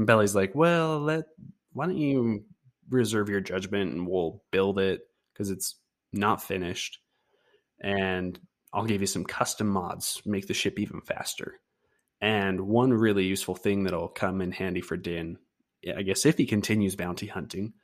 And 0.00 0.06
Peli's 0.06 0.34
like, 0.34 0.54
"Well, 0.54 0.98
let 0.98 1.26
why 1.74 1.84
don't 1.84 1.98
you 1.98 2.46
reserve 2.88 3.28
your 3.28 3.42
judgment 3.42 3.92
and 3.92 4.08
we'll 4.08 4.42
build 4.50 4.78
it 4.78 5.02
because 5.30 5.50
it's 5.50 5.76
not 6.10 6.42
finished, 6.42 7.00
and 7.82 8.40
I'll 8.72 8.86
give 8.86 9.02
you 9.02 9.06
some 9.06 9.26
custom 9.26 9.66
mods, 9.66 10.22
make 10.24 10.46
the 10.46 10.54
ship 10.54 10.78
even 10.78 11.02
faster." 11.02 11.60
And 12.18 12.62
one 12.62 12.94
really 12.94 13.24
useful 13.24 13.54
thing 13.54 13.84
that'll 13.84 14.08
come 14.08 14.40
in 14.40 14.52
handy 14.52 14.80
for 14.80 14.96
Din, 14.96 15.36
I 15.94 16.00
guess, 16.00 16.24
if 16.24 16.38
he 16.38 16.46
continues 16.46 16.96
bounty 16.96 17.26
hunting, 17.26 17.74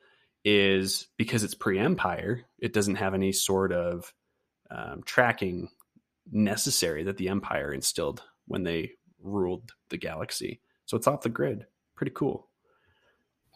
is 0.43 1.09
because 1.17 1.43
it's 1.43 1.53
pre-Empire, 1.53 2.45
it 2.57 2.73
doesn't 2.73 2.95
have 2.95 3.13
any 3.13 3.31
sort 3.31 3.71
of 3.71 4.11
um, 4.71 5.03
tracking 5.05 5.69
necessary 6.31 7.03
that 7.03 7.17
the 7.17 7.29
Empire 7.29 7.71
instilled 7.71 8.23
when 8.47 8.63
they 8.63 8.93
ruled 9.21 9.71
the 9.89 9.97
galaxy. 9.97 10.61
So 10.85 10.97
it's 10.97 11.05
off 11.05 11.21
the 11.21 11.29
grid. 11.29 11.67
Pretty 11.97 12.13
cool. 12.15 12.47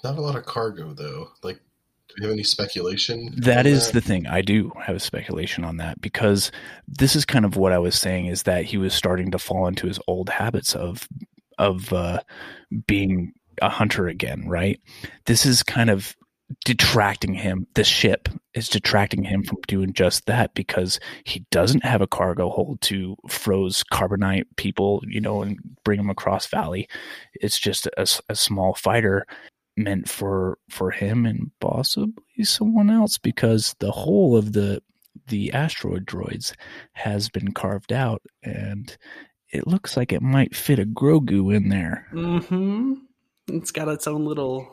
Not 0.03 0.17
a 0.17 0.21
lot 0.21 0.35
of 0.35 0.45
cargo 0.45 0.93
though. 0.93 1.29
Like, 1.43 1.61
do 2.09 2.15
we 2.19 2.25
have 2.25 2.33
any 2.33 2.43
speculation? 2.43 3.33
That 3.37 3.65
the 3.91 4.01
thing. 4.01 4.27
I 4.27 4.41
do 4.41 4.71
have 4.83 4.95
a 4.95 4.99
speculation 4.99 5.63
on 5.63 5.77
that 5.77 6.01
because 6.01 6.51
this 6.87 7.15
is 7.15 7.23
kind 7.23 7.45
of 7.45 7.55
what 7.55 7.71
I 7.71 7.77
was 7.77 7.95
saying 7.95 8.25
is 8.25 8.43
that 8.43 8.65
he 8.65 8.77
was 8.77 8.93
starting 8.93 9.31
to 9.31 9.39
fall 9.39 9.67
into 9.67 9.87
his 9.87 9.99
old 10.07 10.29
habits 10.29 10.75
of 10.75 11.07
of 11.57 11.93
uh, 11.93 12.19
being 12.87 13.33
a 13.61 13.69
hunter 13.69 14.07
again, 14.07 14.47
right? 14.47 14.81
This 15.25 15.45
is 15.45 15.63
kind 15.63 15.89
of 15.89 16.17
detracting 16.65 17.33
him. 17.33 17.67
The 17.73 17.83
ship 17.83 18.29
is 18.53 18.69
detracting 18.69 19.23
him 19.23 19.43
from 19.43 19.59
doing 19.67 19.93
just 19.93 20.25
that 20.25 20.53
because 20.53 20.99
he 21.23 21.45
doesn't 21.51 21.83
have 21.83 22.01
a 22.01 22.07
cargo 22.07 22.49
hold 22.49 22.81
to 22.81 23.15
froze 23.27 23.83
carbonite 23.91 24.45
people, 24.57 25.01
you 25.07 25.21
know, 25.21 25.41
and 25.41 25.57
bring 25.83 25.97
them 25.97 26.09
across 26.09 26.47
valley. 26.47 26.87
It's 27.33 27.59
just 27.59 27.87
a, 27.87 28.07
a 28.29 28.35
small 28.35 28.73
fighter 28.73 29.25
meant 29.77 30.09
for 30.09 30.57
for 30.69 30.91
him 30.91 31.25
and 31.25 31.49
possibly 31.59 32.43
someone 32.43 32.89
else 32.89 33.17
because 33.17 33.73
the 33.79 33.91
whole 33.91 34.35
of 34.35 34.53
the 34.53 34.81
the 35.27 35.51
asteroid 35.53 36.05
droids 36.05 36.53
has 36.93 37.29
been 37.29 37.53
carved 37.53 37.93
out 37.93 38.21
and 38.43 38.97
it 39.51 39.67
looks 39.67 39.97
like 39.97 40.11
it 40.11 40.21
might 40.21 40.55
fit 40.55 40.79
a 40.79 40.85
Grogu 40.85 41.53
in 41.53 41.69
there. 41.69 42.07
Mm-hmm. 42.13 42.93
It's 43.47 43.71
got 43.71 43.89
its 43.89 44.07
own 44.07 44.25
little 44.25 44.67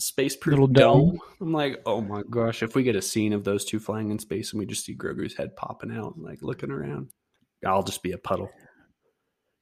space-proof 0.00 0.52
Little 0.52 0.66
dome. 0.66 1.10
dome. 1.10 1.20
I'm 1.40 1.52
like, 1.52 1.80
oh 1.86 2.00
my 2.00 2.22
gosh! 2.28 2.62
If 2.62 2.74
we 2.74 2.82
get 2.82 2.96
a 2.96 3.02
scene 3.02 3.32
of 3.32 3.44
those 3.44 3.64
two 3.64 3.78
flying 3.78 4.10
in 4.10 4.18
space 4.18 4.52
and 4.52 4.60
we 4.60 4.66
just 4.66 4.84
see 4.84 4.96
Grogu's 4.96 5.36
head 5.36 5.56
popping 5.56 5.92
out, 5.92 6.16
and 6.16 6.24
like 6.24 6.38
looking 6.42 6.70
around, 6.70 7.10
I'll 7.66 7.82
just 7.82 8.02
be 8.02 8.12
a 8.12 8.18
puddle. 8.18 8.50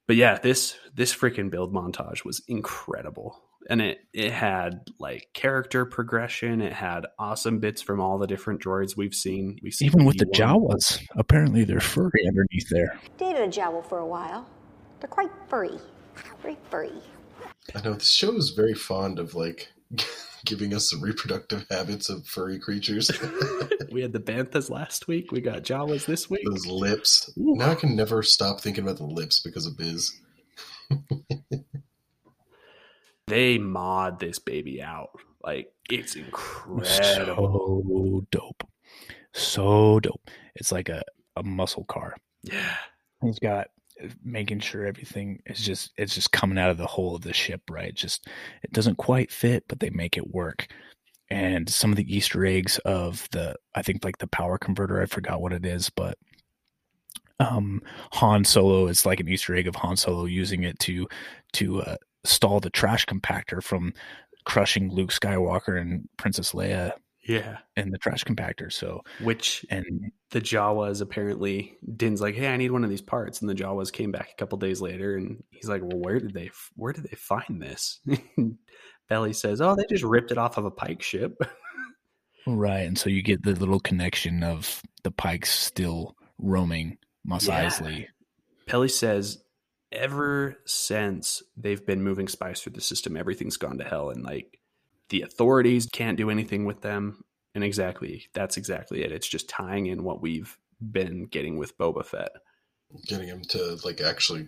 But 0.07 0.15
yeah, 0.15 0.39
this 0.39 0.75
this 0.95 1.13
freaking 1.15 1.51
build 1.51 1.71
montage 1.73 2.25
was 2.25 2.41
incredible, 2.47 3.39
and 3.69 3.79
it 3.81 3.99
it 4.11 4.31
had 4.31 4.79
like 4.99 5.27
character 5.33 5.85
progression. 5.85 6.61
It 6.61 6.73
had 6.73 7.05
awesome 7.19 7.59
bits 7.59 7.81
from 7.83 8.01
all 8.01 8.17
the 8.17 8.25
different 8.25 8.59
droids 8.61 8.97
we've 8.97 9.13
seen. 9.13 9.59
We 9.61 9.69
see 9.69 9.85
Even 9.85 10.05
with 10.05 10.17
the 10.17 10.25
BD-1. 10.25 10.35
Jawas, 10.35 10.99
apparently 11.15 11.63
they're 11.63 11.79
furry 11.79 12.25
underneath 12.27 12.69
there. 12.71 12.99
Dated 13.17 13.41
a 13.43 13.47
jowl 13.47 13.83
for 13.83 13.99
a 13.99 14.05
while. 14.07 14.47
They're 14.99 15.09
quite 15.09 15.29
furry. 15.47 15.77
Very 16.41 16.57
furry. 16.71 16.91
I 17.75 17.81
know 17.81 17.93
this 17.93 18.09
show 18.09 18.35
is 18.35 18.49
very 18.49 18.73
fond 18.73 19.19
of 19.19 19.35
like 19.35 19.69
giving 20.45 20.73
us 20.73 20.91
the 20.91 20.97
reproductive 20.97 21.65
habits 21.71 22.09
of 22.09 22.25
furry 22.25 22.59
creatures. 22.59 23.11
we 23.91 24.01
had 24.01 24.13
the 24.13 24.19
banthas 24.19 24.69
last 24.69 25.07
week. 25.07 25.31
We 25.31 25.41
got 25.41 25.63
Jawas 25.63 26.05
this 26.05 26.29
week. 26.29 26.45
Those 26.45 26.65
lips. 26.65 27.31
Ooh. 27.37 27.55
Now 27.55 27.71
I 27.71 27.75
can 27.75 27.95
never 27.95 28.23
stop 28.23 28.61
thinking 28.61 28.83
about 28.83 28.97
the 28.97 29.05
lips 29.05 29.39
because 29.39 29.65
of 29.65 29.77
Biz. 29.77 30.11
they 33.27 33.57
mod 33.57 34.19
this 34.19 34.39
baby 34.39 34.81
out. 34.81 35.11
Like 35.43 35.71
it's 35.89 36.15
incredible. 36.15 37.83
So 37.85 38.25
dope. 38.31 38.63
So 39.33 39.99
dope. 39.99 40.29
It's 40.55 40.71
like 40.71 40.89
a, 40.89 41.03
a 41.35 41.43
muscle 41.43 41.85
car. 41.85 42.15
Yeah. 42.43 42.75
He's 43.21 43.39
got 43.39 43.67
making 44.23 44.59
sure 44.59 44.85
everything 44.85 45.41
is 45.45 45.59
just 45.59 45.91
it's 45.97 46.15
just 46.15 46.31
coming 46.31 46.57
out 46.57 46.71
of 46.71 46.77
the 46.77 46.87
hole 46.87 47.15
of 47.15 47.21
the 47.21 47.33
ship, 47.33 47.61
right? 47.69 47.93
Just 47.93 48.27
it 48.63 48.71
doesn't 48.71 48.97
quite 48.97 49.31
fit, 49.31 49.63
but 49.67 49.79
they 49.79 49.89
make 49.89 50.17
it 50.17 50.33
work. 50.33 50.67
And 51.29 51.69
some 51.69 51.91
of 51.91 51.97
the 51.97 52.15
Easter 52.15 52.45
eggs 52.45 52.79
of 52.79 53.27
the 53.31 53.55
I 53.75 53.81
think 53.81 54.03
like 54.03 54.17
the 54.17 54.27
power 54.27 54.57
converter, 54.57 55.01
I 55.01 55.05
forgot 55.05 55.41
what 55.41 55.53
it 55.53 55.65
is, 55.65 55.89
but 55.89 56.17
um 57.39 57.81
Han 58.13 58.43
Solo 58.43 58.87
is 58.87 59.05
like 59.05 59.19
an 59.19 59.29
Easter 59.29 59.55
egg 59.55 59.67
of 59.67 59.75
Han 59.75 59.97
Solo 59.97 60.25
using 60.25 60.63
it 60.63 60.79
to 60.79 61.07
to 61.53 61.81
uh, 61.81 61.97
stall 62.25 62.59
the 62.59 62.69
trash 62.69 63.05
compactor 63.05 63.63
from 63.63 63.93
crushing 64.45 64.89
Luke 64.91 65.11
Skywalker 65.11 65.79
and 65.79 66.07
Princess 66.17 66.53
Leia 66.53 66.93
Yeah. 67.29 67.59
And 67.77 67.93
the 67.93 67.99
trash 67.99 68.23
compactor. 68.23 68.73
So 68.73 69.03
Which 69.21 69.63
and 69.69 70.11
the 70.31 70.41
Jawas 70.41 70.99
apparently 71.01 71.77
Din's 71.95 72.21
like, 72.21 72.33
hey, 72.33 72.47
I 72.47 72.57
need 72.57 72.71
one 72.71 72.83
of 72.83 72.89
these 72.89 73.01
parts, 73.03 73.39
and 73.39 73.49
the 73.49 73.53
Jawas 73.55 73.93
came 73.93 74.11
back 74.11 74.31
a 74.33 74.35
couple 74.35 74.57
days 74.57 74.81
later, 74.81 75.15
and 75.15 75.43
he's 75.51 75.69
like, 75.69 75.83
well, 75.83 75.99
where 75.99 76.19
did 76.19 76.33
they 76.33 76.49
where 76.75 76.91
did 76.91 77.03
they 77.03 77.15
find 77.15 77.61
this? 77.61 77.99
Peli 79.09 79.33
says, 79.33 79.61
oh, 79.61 79.75
they 79.75 79.85
just 79.89 80.03
ripped 80.03 80.31
it 80.31 80.37
off 80.39 80.57
of 80.57 80.65
a 80.65 80.71
pike 80.71 81.01
ship. 81.03 81.37
Right, 82.47 82.87
and 82.87 82.97
so 82.97 83.09
you 83.11 83.21
get 83.21 83.43
the 83.43 83.53
little 83.53 83.81
connection 83.81 84.43
of 84.43 84.81
the 85.03 85.11
Pikes 85.11 85.53
still 85.53 86.15
roaming 86.39 86.97
Mos 87.23 87.47
Yeah. 87.47 87.65
Eisley. 87.67 88.07
Peli 88.65 88.87
says, 88.87 89.43
ever 89.91 90.57
since 90.65 91.43
they've 91.57 91.85
been 91.85 92.01
moving 92.01 92.27
spies 92.27 92.61
through 92.61 92.71
the 92.73 92.81
system, 92.81 93.17
everything's 93.17 93.57
gone 93.57 93.77
to 93.79 93.83
hell, 93.83 94.09
and 94.09 94.23
like 94.23 94.57
the 95.09 95.21
authorities 95.21 95.87
can't 95.91 96.17
do 96.17 96.29
anything 96.29 96.65
with 96.65 96.81
them. 96.81 97.23
And 97.55 97.63
exactly, 97.63 98.27
that's 98.33 98.57
exactly 98.57 99.03
it. 99.03 99.11
It's 99.11 99.27
just 99.27 99.49
tying 99.49 99.87
in 99.87 100.03
what 100.03 100.21
we've 100.21 100.57
been 100.79 101.25
getting 101.25 101.57
with 101.57 101.77
Boba 101.77 102.05
Fett. 102.05 102.31
Getting 103.07 103.27
him 103.27 103.41
to 103.49 103.79
like 103.83 104.01
actually 104.01 104.47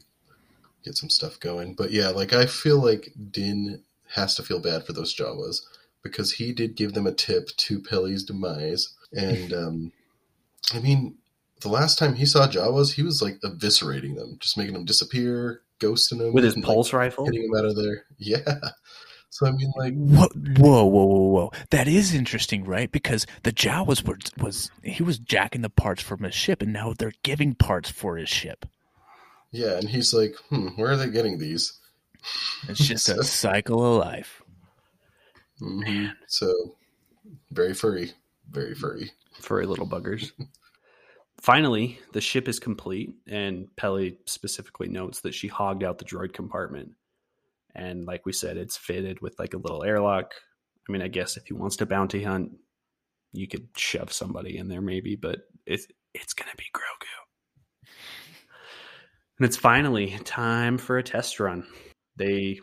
get 0.84 0.96
some 0.96 1.10
stuff 1.10 1.40
going. 1.40 1.74
But 1.74 1.92
yeah, 1.92 2.10
like 2.10 2.34
I 2.34 2.46
feel 2.46 2.84
like 2.84 3.12
Din 3.32 3.84
has 4.14 4.36
to 4.36 4.44
feel 4.44 4.60
bad 4.60 4.86
for 4.86 4.94
those 4.94 5.16
Jawas 5.16 5.62
because 6.04 6.34
he 6.34 6.52
did 6.54 6.76
give 6.76 6.94
them 6.94 7.08
a 7.08 7.14
tip 7.14 7.50
to 7.58 7.80
Peli's 7.80 8.24
demise. 8.24 8.94
And 9.14 9.54
um 9.54 9.92
I 10.74 10.80
mean, 10.80 11.16
the 11.62 11.70
last 11.70 12.00
time 12.00 12.16
he 12.16 12.26
saw 12.26 12.48
Jawas, 12.48 12.94
he 12.94 13.04
was 13.04 13.22
like 13.22 13.40
eviscerating 13.42 14.16
them, 14.16 14.38
just 14.40 14.58
making 14.58 14.74
them 14.74 14.86
disappear, 14.86 15.62
ghosting 15.80 16.20
them 16.20 16.34
With 16.34 16.44
his 16.44 16.56
and, 16.56 16.64
like, 16.64 16.74
pulse 16.74 16.94
rifle, 16.94 17.26
hitting 17.26 17.50
them 17.50 17.60
out 17.60 17.66
of 17.66 17.76
there. 17.76 18.06
Yeah. 18.18 18.60
So 19.34 19.48
I 19.48 19.52
mean, 19.52 19.72
like, 19.78 19.94
What? 19.96 20.32
Whoa, 20.36 20.84
whoa, 20.86 21.06
whoa, 21.06 21.28
whoa! 21.30 21.52
That 21.70 21.88
is 21.88 22.14
interesting, 22.14 22.66
right? 22.66 22.92
Because 22.92 23.26
the 23.44 23.54
Jawas 23.54 24.06
was 24.06 24.20
was 24.38 24.70
he 24.84 25.02
was 25.04 25.18
jacking 25.20 25.62
the 25.62 25.70
parts 25.70 26.04
from 26.04 26.24
his 26.24 26.36
ship, 26.36 26.62
and 26.62 26.74
now 26.74 26.94
they're 26.94 27.14
giving 27.24 27.56
parts 27.56 27.90
for 27.90 28.18
his 28.18 28.28
ship. 28.30 28.66
yeah, 29.52 29.78
and 29.78 29.88
he's 29.90 30.14
like, 30.14 30.36
hmm, 30.50 30.68
where 30.76 30.92
are 30.92 30.98
they 30.98 31.10
getting 31.10 31.38
these? 31.38 31.80
It's 32.68 32.86
just 32.86 33.08
a 33.10 33.24
cycle 33.44 33.84
of 33.86 34.06
life. 34.06 34.42
Mhm. 35.62 36.12
So 36.28 36.76
very 37.52 37.74
furry, 37.74 38.12
very 38.50 38.76
furry. 38.76 39.12
furry 39.40 39.66
little 39.66 39.88
buggers. 39.88 40.32
Finally, 41.40 42.00
the 42.14 42.22
ship 42.22 42.48
is 42.48 42.60
complete, 42.60 43.14
and 43.28 43.68
Peli 43.78 44.18
specifically 44.26 44.90
notes 44.90 45.22
that 45.22 45.34
she 45.34 45.48
hogged 45.48 45.84
out 45.84 45.98
the 46.00 46.06
droid 46.06 46.34
compartment. 46.34 46.92
And 47.76 48.06
like 48.06 48.26
we 48.26 48.34
said, 48.34 48.58
it's 48.58 48.78
fitted 48.78 49.22
with 49.22 49.38
like 49.40 49.54
a 49.54 49.58
little 49.58 49.84
airlock. 49.84 50.34
I 50.88 50.92
mean, 50.92 51.02
I 51.02 51.08
guess 51.08 51.38
if 51.38 51.46
he 51.46 51.54
wants 51.54 51.78
to 51.78 51.86
bounty 51.86 52.24
hunt, 52.24 52.52
you 53.34 53.48
could 53.48 53.68
shove 53.76 54.12
somebody 54.12 54.58
in 54.58 54.68
there 54.68 54.82
maybe, 54.82 55.16
but 55.16 55.40
it's 55.66 55.88
it's 56.14 56.34
gonna 56.34 56.52
be 56.58 56.66
Grogu. 56.74 57.88
And 59.38 59.46
it's 59.48 59.58
finally 59.58 60.18
time 60.24 60.78
for 60.78 60.98
a 60.98 61.04
test 61.04 61.40
run. 61.40 61.66
They 62.18 62.60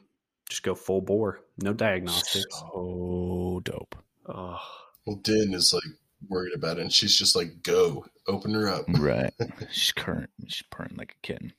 just 0.49 0.63
go 0.63 0.75
full 0.75 1.01
bore, 1.01 1.41
no 1.63 1.73
diagnostics. 1.73 2.47
So 2.51 3.61
dope. 3.65 3.97
Oh, 4.27 4.61
Well, 5.07 5.17
Din 5.17 5.55
is 5.55 5.73
like 5.73 5.83
worried 6.29 6.55
about 6.55 6.79
it, 6.79 6.83
and 6.83 6.93
she's 6.93 7.17
just 7.17 7.35
like, 7.35 7.63
"Go, 7.63 8.05
open 8.27 8.53
her 8.55 8.69
up." 8.69 8.85
Right. 8.89 9.33
she's 9.73 9.93
current. 9.93 10.31
She's 10.47 10.67
purring 10.71 10.95
like 10.97 11.13
a 11.13 11.27
kitten. 11.27 11.53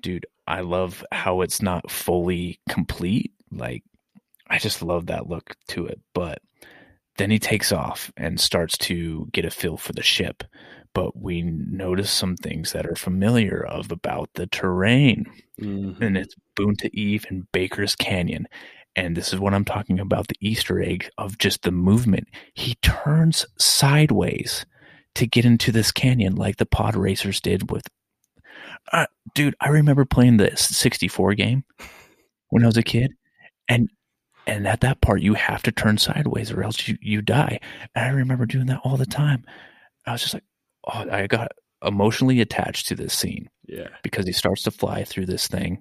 Dude, 0.00 0.26
I 0.46 0.60
love 0.60 1.04
how 1.12 1.40
it's 1.42 1.60
not 1.62 1.90
fully 1.90 2.60
complete. 2.68 3.32
Like, 3.50 3.82
I 4.48 4.58
just 4.58 4.82
love 4.82 5.06
that 5.06 5.28
look 5.28 5.56
to 5.68 5.86
it. 5.86 6.00
But 6.14 6.40
then 7.16 7.30
he 7.30 7.38
takes 7.38 7.72
off 7.72 8.12
and 8.16 8.40
starts 8.40 8.78
to 8.78 9.28
get 9.32 9.44
a 9.44 9.50
feel 9.50 9.76
for 9.76 9.92
the 9.92 10.02
ship. 10.02 10.44
But 10.94 11.20
we 11.20 11.42
notice 11.42 12.10
some 12.10 12.36
things 12.36 12.72
that 12.72 12.86
are 12.86 12.96
familiar 12.96 13.64
of 13.64 13.92
about 13.92 14.30
the 14.34 14.46
terrain. 14.46 15.26
mhm. 15.60 16.00
And 16.00 16.16
it's 16.16 16.34
Boonta 16.56 16.88
Eve 16.92 17.26
and 17.28 17.50
Beggar's 17.52 17.94
Canyon. 17.96 18.46
And 18.96 19.16
this 19.16 19.32
is 19.32 19.38
what 19.38 19.54
I'm 19.54 19.64
talking 19.64 20.00
about 20.00 20.28
the 20.28 20.36
Easter 20.40 20.80
egg 20.80 21.10
of 21.18 21.38
just 21.38 21.62
the 21.62 21.70
movement. 21.70 22.28
He 22.54 22.74
turns 22.76 23.46
sideways 23.58 24.64
to 25.14 25.26
get 25.26 25.44
into 25.44 25.72
this 25.72 25.92
canyon 25.92 26.36
like 26.36 26.56
the 26.56 26.66
pod 26.66 26.96
racers 26.96 27.40
did 27.40 27.70
with. 27.70 27.86
Uh, 28.92 29.06
dude, 29.34 29.54
I 29.60 29.68
remember 29.68 30.04
playing 30.04 30.38
the 30.38 30.56
64 30.56 31.34
game 31.34 31.64
when 32.48 32.62
I 32.62 32.66
was 32.66 32.76
a 32.76 32.82
kid. 32.82 33.12
And 33.68 33.90
and 34.46 34.66
at 34.66 34.80
that 34.80 35.02
part, 35.02 35.20
you 35.20 35.34
have 35.34 35.62
to 35.64 35.72
turn 35.72 35.98
sideways 35.98 36.50
or 36.50 36.62
else 36.62 36.88
you, 36.88 36.96
you 37.02 37.20
die. 37.20 37.60
And 37.94 38.06
I 38.06 38.08
remember 38.08 38.46
doing 38.46 38.64
that 38.66 38.80
all 38.82 38.96
the 38.96 39.04
time. 39.04 39.44
I 40.06 40.12
was 40.12 40.22
just 40.22 40.32
like, 40.32 40.44
oh, 40.86 41.04
I 41.10 41.26
got 41.26 41.52
emotionally 41.84 42.40
attached 42.40 42.88
to 42.88 42.94
this 42.94 43.14
scene 43.14 43.50
yeah. 43.66 43.88
because 44.02 44.26
he 44.26 44.32
starts 44.32 44.62
to 44.62 44.70
fly 44.70 45.04
through 45.04 45.26
this 45.26 45.46
thing 45.46 45.80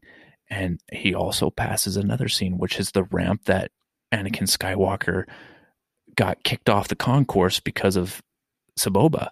and 0.49 0.79
he 0.91 1.13
also 1.13 1.49
passes 1.49 1.97
another 1.97 2.27
scene 2.27 2.57
which 2.57 2.79
is 2.79 2.91
the 2.91 3.03
ramp 3.05 3.45
that 3.45 3.71
Anakin 4.13 4.43
Skywalker 4.43 5.23
got 6.15 6.43
kicked 6.43 6.69
off 6.69 6.87
the 6.87 6.95
concourse 6.95 7.59
because 7.59 7.95
of 7.95 8.21
Sebulba 8.77 9.29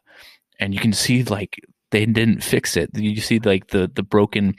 and 0.60 0.74
you 0.74 0.80
can 0.80 0.94
see 0.94 1.24
like 1.24 1.60
they 1.92 2.06
didn't 2.06 2.44
fix 2.44 2.78
it 2.78 2.90
you 2.96 3.22
see 3.22 3.40
like 3.40 3.68
the 3.68 3.90
the 3.96 4.04
broken 4.04 4.56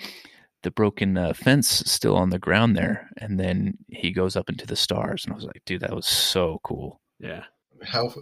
the 0.62 0.70
broken 0.70 1.16
uh, 1.16 1.32
fence 1.32 1.68
still 1.86 2.16
on 2.16 2.30
the 2.30 2.38
ground 2.38 2.76
there 2.76 3.10
and 3.18 3.38
then 3.38 3.76
he 3.88 4.10
goes 4.10 4.36
up 4.36 4.48
into 4.48 4.66
the 4.66 4.76
stars 4.76 5.24
and 5.24 5.32
I 5.32 5.36
was 5.36 5.44
like 5.44 5.62
dude 5.64 5.82
that 5.82 5.94
was 5.94 6.06
so 6.06 6.60
cool 6.64 7.00
Yeah. 7.20 7.44
How 7.84 8.12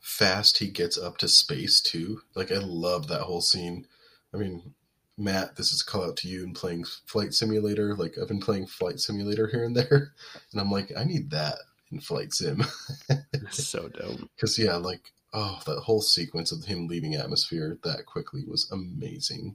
fast 0.00 0.58
he 0.58 0.68
gets 0.68 0.98
up 0.98 1.18
to 1.18 1.28
space 1.28 1.80
too. 1.80 2.20
Like 2.34 2.52
I 2.52 2.58
love 2.58 3.08
that 3.08 3.22
whole 3.22 3.40
scene. 3.40 3.86
I 4.32 4.38
mean, 4.38 4.74
Matt, 5.18 5.56
this 5.56 5.72
is 5.72 5.82
a 5.82 5.90
call 5.90 6.04
out 6.04 6.16
to 6.18 6.28
you 6.28 6.44
and 6.44 6.54
playing 6.54 6.84
Flight 7.06 7.34
Simulator. 7.34 7.94
Like 7.96 8.16
I've 8.20 8.28
been 8.28 8.40
playing 8.40 8.66
Flight 8.66 9.00
Simulator 9.00 9.48
here 9.48 9.64
and 9.64 9.76
there, 9.76 10.12
and 10.52 10.60
I'm 10.60 10.70
like, 10.70 10.92
I 10.96 11.04
need 11.04 11.30
that 11.30 11.56
in 11.90 12.00
Flight 12.00 12.32
Sim. 12.32 12.64
so 13.50 13.88
dope. 13.88 14.20
Because 14.36 14.58
yeah, 14.58 14.76
like 14.76 15.12
oh, 15.36 15.60
that 15.66 15.82
whole 15.82 16.00
sequence 16.00 16.50
of 16.50 16.64
him 16.64 16.88
leaving 16.88 17.14
atmosphere 17.14 17.78
that 17.84 18.06
quickly 18.06 18.42
was 18.46 18.68
amazing. 18.72 19.54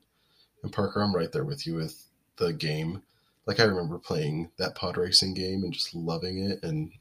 And 0.62 0.72
Parker, 0.72 1.02
I'm 1.02 1.16
right 1.16 1.32
there 1.32 1.44
with 1.44 1.66
you 1.66 1.74
with 1.74 2.06
the 2.38 2.54
game. 2.54 3.02
Like 3.48 3.60
I 3.60 3.64
remember 3.64 3.98
playing 3.98 4.52
that 4.58 4.76
pod 4.76 4.96
racing 4.96 5.34
game 5.34 5.64
and 5.64 5.74
just 5.74 5.96
loving 5.96 6.38
it, 6.38 6.60
and 6.64 6.92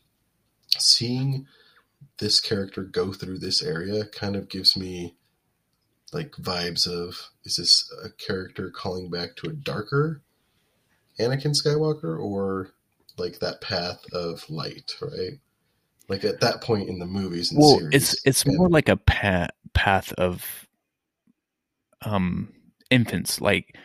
seeing 0.79 1.47
this 2.19 2.41
character 2.41 2.83
go 2.83 3.13
through 3.13 3.39
this 3.39 3.63
area 3.63 4.07
kind 4.07 4.35
of 4.35 4.49
gives 4.49 4.77
me 4.77 5.15
like 6.13 6.33
vibes 6.33 6.89
of 6.89 7.29
is 7.45 7.57
this 7.57 7.93
a 8.03 8.09
character 8.11 8.71
calling 8.71 9.11
back 9.11 9.37
to 9.37 9.49
a 9.49 9.53
darker 9.53 10.23
Anakin 11.21 11.55
Skywalker 11.55 12.19
or 12.19 12.73
like 13.19 13.41
that 13.41 13.61
path 13.61 14.03
of 14.13 14.49
light, 14.49 14.97
right? 15.03 15.39
Like 16.11 16.25
at 16.25 16.41
that 16.41 16.61
point 16.61 16.89
in 16.89 16.99
the 16.99 17.07
movies 17.07 17.51
and 17.51 17.61
well 17.61 17.79
series. 17.79 17.95
it's 17.95 18.27
it's 18.27 18.45
and- 18.45 18.57
more 18.59 18.69
like 18.69 18.89
a 18.89 18.97
path 18.97 19.51
path 19.73 20.13
of 20.15 20.67
um 22.03 22.53
infants 22.91 23.41
like 23.41 23.77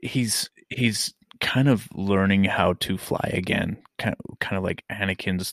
he's 0.00 0.50
he's 0.68 1.14
kind 1.40 1.68
of 1.68 1.88
learning 1.94 2.44
how 2.44 2.74
to 2.74 2.98
fly 2.98 3.30
again 3.32 3.78
kind 3.98 4.14
of, 4.18 4.38
kind 4.38 4.58
of 4.58 4.62
like 4.62 4.84
Anakin's 4.92 5.52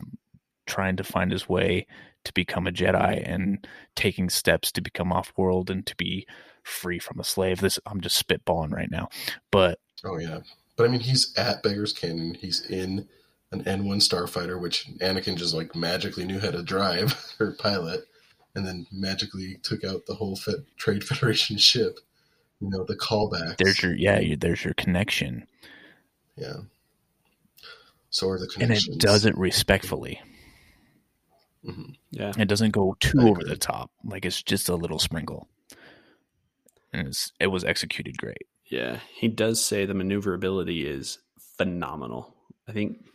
trying 0.66 0.98
to 0.98 1.04
find 1.04 1.32
his 1.32 1.48
way 1.48 1.88
to 2.26 2.34
become 2.34 2.68
a 2.68 2.72
Jedi 2.72 3.24
and 3.26 3.66
taking 3.96 4.30
steps 4.30 4.72
to 4.74 4.82
become 4.82 5.14
off 5.14 5.32
world 5.38 5.70
and 5.70 5.86
to 5.86 5.96
be 5.96 6.28
free 6.64 7.00
from 7.00 7.20
a 7.20 7.24
slave 7.24 7.62
this 7.62 7.80
I'm 7.86 8.02
just 8.02 8.28
spitballing 8.28 8.74
right 8.74 8.92
now 8.92 9.08
but 9.52 9.80
Oh 10.04 10.18
yeah, 10.18 10.40
but 10.76 10.86
I 10.86 10.90
mean, 10.90 11.00
he's 11.00 11.34
at 11.38 11.64
Beggar's 11.64 11.94
Canyon. 11.94 12.36
He's 12.36 12.62
in 12.70 13.08
an 13.52 13.64
N1 13.64 13.98
starfighter, 13.98 14.60
which 14.60 14.88
Anakin 15.00 15.36
just 15.38 15.54
like 15.54 15.76
magically 15.76 16.26
knew 16.26 16.40
how 16.40 16.52
to 16.52 16.64
drive 16.64 17.16
or 17.40 17.54
pilot, 17.54 18.02
and 18.56 18.66
then 18.68 18.86
magically 18.92 19.58
took 19.64 19.84
out 19.84 20.06
the 20.06 20.16
whole 20.16 20.36
Fed- 20.36 20.66
Trade 20.78 21.04
Federation 21.04 21.58
ship. 21.70 22.00
You 22.60 22.70
know 22.72 22.84
the 22.86 22.96
callbacks. 22.96 23.58
there's 23.58 23.84
your 23.84 23.94
yeah 23.94 24.18
you, 24.20 24.36
there's 24.36 24.66
your 24.66 24.74
connection 24.74 25.46
yeah. 26.36 26.56
So 28.10 28.30
are 28.30 28.40
the 28.40 28.50
and 28.60 28.72
it 28.72 28.84
does 28.98 29.26
it 29.26 29.38
respectfully 29.38 30.20
Mhm. 31.66 31.96
Yeah. 32.12 32.32
It 32.38 32.48
doesn't 32.48 32.72
go 32.72 32.96
too 33.00 33.20
over 33.22 33.44
the 33.44 33.58
top. 33.58 33.92
Like 34.06 34.26
it's 34.26 34.42
just 34.42 34.70
a 34.70 34.76
little 34.76 35.00
sprinkle. 35.00 35.48
And 36.94 37.10
it's, 37.10 37.32
it 37.40 37.48
was 37.48 37.64
executed 37.66 38.18
great. 38.18 38.48
Yeah, 38.66 39.00
he 39.14 39.28
does 39.28 39.62
say 39.64 39.86
the 39.86 39.94
maneuverability 39.94 40.88
is 40.88 41.20
phenomenal. 41.58 42.34
I 42.68 42.72
think 42.72 43.06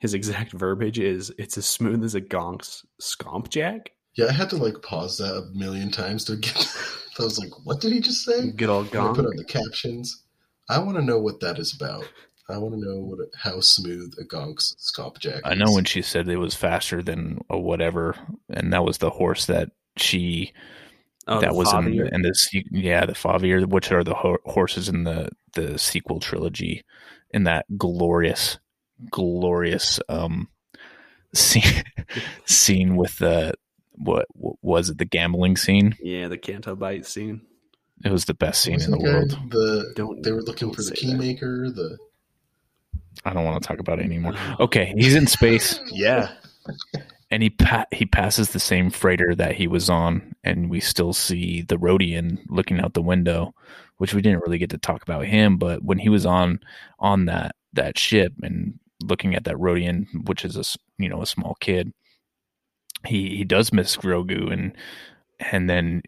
his 0.00 0.12
exact 0.14 0.52
verbiage 0.52 0.98
is 0.98 1.32
it's 1.38 1.56
as 1.56 1.66
smooth 1.66 2.02
as 2.04 2.14
a 2.14 2.20
gonk's 2.20 2.84
scomp 3.00 3.48
jack. 3.48 3.92
Yeah, 4.16 4.26
I 4.26 4.32
had 4.32 4.50
to 4.50 4.56
like 4.56 4.82
pause 4.82 5.16
that 5.18 5.34
a 5.36 5.56
million 5.56 5.90
times 5.90 6.24
to 6.24 6.36
get. 6.36 6.56
I 7.18 7.22
was 7.22 7.38
like, 7.38 7.50
"What 7.64 7.80
did 7.80 7.92
he 7.92 8.00
just 8.00 8.24
say?" 8.24 8.50
Get 8.50 8.68
all 8.68 8.80
And 8.80 8.94
I 8.94 9.12
put 9.12 9.26
on 9.26 9.36
the 9.36 9.44
captions. 9.44 10.24
I 10.68 10.78
want 10.78 10.96
to 10.96 11.02
know 11.04 11.18
what 11.18 11.40
that 11.40 11.58
is 11.58 11.74
about. 11.74 12.04
I 12.48 12.58
want 12.58 12.74
to 12.74 12.80
know 12.80 12.98
what 12.98 13.18
how 13.36 13.60
smooth 13.60 14.12
a 14.20 14.24
Gonk's 14.24 14.74
scomp 14.80 15.18
jack. 15.18 15.42
I 15.44 15.54
know 15.54 15.70
when 15.72 15.84
she 15.84 16.02
said 16.02 16.28
it 16.28 16.36
was 16.38 16.54
faster 16.56 17.02
than 17.02 17.38
a 17.48 17.58
whatever, 17.58 18.16
and 18.48 18.72
that 18.72 18.84
was 18.84 18.98
the 18.98 19.10
horse 19.10 19.46
that 19.46 19.70
she 19.96 20.52
Oh, 21.28 21.40
that 21.40 21.54
was 21.54 21.72
in, 21.72 21.84
the- 21.96 22.12
in 22.12 22.22
the 22.22 22.34
yeah 22.72 23.06
the 23.06 23.12
Fathier, 23.12 23.64
which 23.68 23.92
are 23.92 24.02
the 24.02 24.14
ho- 24.14 24.38
horses 24.46 24.88
in 24.88 25.04
the 25.04 25.28
the 25.52 25.78
sequel 25.78 26.18
trilogy, 26.18 26.82
in 27.30 27.44
that 27.44 27.66
glorious, 27.76 28.58
glorious 29.10 30.00
um 30.08 30.48
scene 31.34 31.82
scene 32.46 32.96
with 32.96 33.16
the 33.18 33.54
what, 33.92 34.26
what 34.32 34.56
was 34.62 34.88
it 34.90 34.98
the 34.98 35.04
gambling 35.04 35.56
scene? 35.56 35.94
Yeah, 36.02 36.28
the 36.28 36.38
Canto 36.38 36.74
Bight 36.74 37.04
scene. 37.06 37.42
It 38.02 38.10
was 38.10 38.24
the 38.24 38.32
best 38.34 38.62
scene 38.62 38.80
in 38.80 38.90
the 38.90 38.96
guy 38.96 39.04
world. 39.04 39.38
The 39.50 39.92
Don't- 39.94 40.22
they 40.22 40.32
were 40.32 40.40
looking 40.42 40.68
don't 40.68 40.74
for 40.74 40.82
the 40.82 40.96
say 40.96 41.06
that. 41.06 41.18
keymaker. 41.18 41.74
The 41.74 41.98
I 43.24 43.32
don't 43.34 43.44
want 43.44 43.62
to 43.62 43.66
talk 43.68 43.78
about 43.78 43.98
it 43.98 44.04
anymore. 44.06 44.34
Okay, 44.60 44.94
he's 44.96 45.14
in 45.14 45.26
space. 45.26 45.78
Yeah. 45.92 46.30
and 47.30 47.42
he 47.42 47.50
pa- 47.50 47.86
he 47.92 48.06
passes 48.06 48.50
the 48.50 48.60
same 48.60 48.90
freighter 48.90 49.34
that 49.34 49.54
he 49.56 49.66
was 49.66 49.90
on, 49.90 50.34
and 50.42 50.70
we 50.70 50.80
still 50.80 51.12
see 51.12 51.60
the 51.62 51.76
Rodian 51.76 52.38
looking 52.48 52.80
out 52.80 52.94
the 52.94 53.02
window, 53.02 53.54
which 53.98 54.14
we 54.14 54.22
didn't 54.22 54.40
really 54.40 54.58
get 54.58 54.70
to 54.70 54.78
talk 54.78 55.02
about 55.02 55.26
him. 55.26 55.58
But 55.58 55.82
when 55.84 55.98
he 55.98 56.08
was 56.08 56.24
on 56.24 56.60
on 56.98 57.26
that 57.26 57.54
that 57.74 57.98
ship 57.98 58.32
and 58.42 58.78
looking 59.02 59.34
at 59.34 59.44
that 59.44 59.56
Rodian, 59.56 60.06
which 60.26 60.44
is 60.44 60.56
a 60.56 60.64
you 60.98 61.08
know 61.08 61.22
a 61.22 61.26
small 61.26 61.56
kid, 61.60 61.92
he 63.06 63.36
he 63.36 63.44
does 63.44 63.72
miss 63.72 63.96
Grogu, 63.96 64.52
and 64.52 64.76
and 65.38 65.68
then 65.68 66.02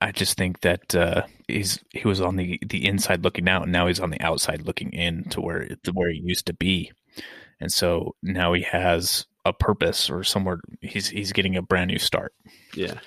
I 0.00 0.12
just 0.12 0.36
think 0.36 0.60
that 0.60 0.94
uh, 0.94 1.22
he's 1.48 1.78
he 1.90 2.06
was 2.06 2.20
on 2.20 2.36
the 2.36 2.58
the 2.66 2.86
inside 2.86 3.24
looking 3.24 3.48
out, 3.48 3.64
and 3.64 3.72
now 3.72 3.86
he's 3.86 4.00
on 4.00 4.10
the 4.10 4.20
outside 4.20 4.66
looking 4.66 4.92
in 4.92 5.24
to 5.30 5.40
where 5.40 5.68
to 5.84 5.92
where 5.92 6.10
he 6.10 6.20
used 6.24 6.46
to 6.46 6.54
be 6.54 6.92
and 7.62 7.72
so 7.72 8.16
now 8.24 8.52
he 8.52 8.62
has 8.62 9.26
a 9.44 9.52
purpose 9.52 10.10
or 10.10 10.24
somewhere 10.24 10.58
he's 10.80 11.08
he's 11.08 11.32
getting 11.32 11.56
a 11.56 11.62
brand 11.62 11.90
new 11.90 11.98
start. 11.98 12.34
Yeah. 12.74 12.98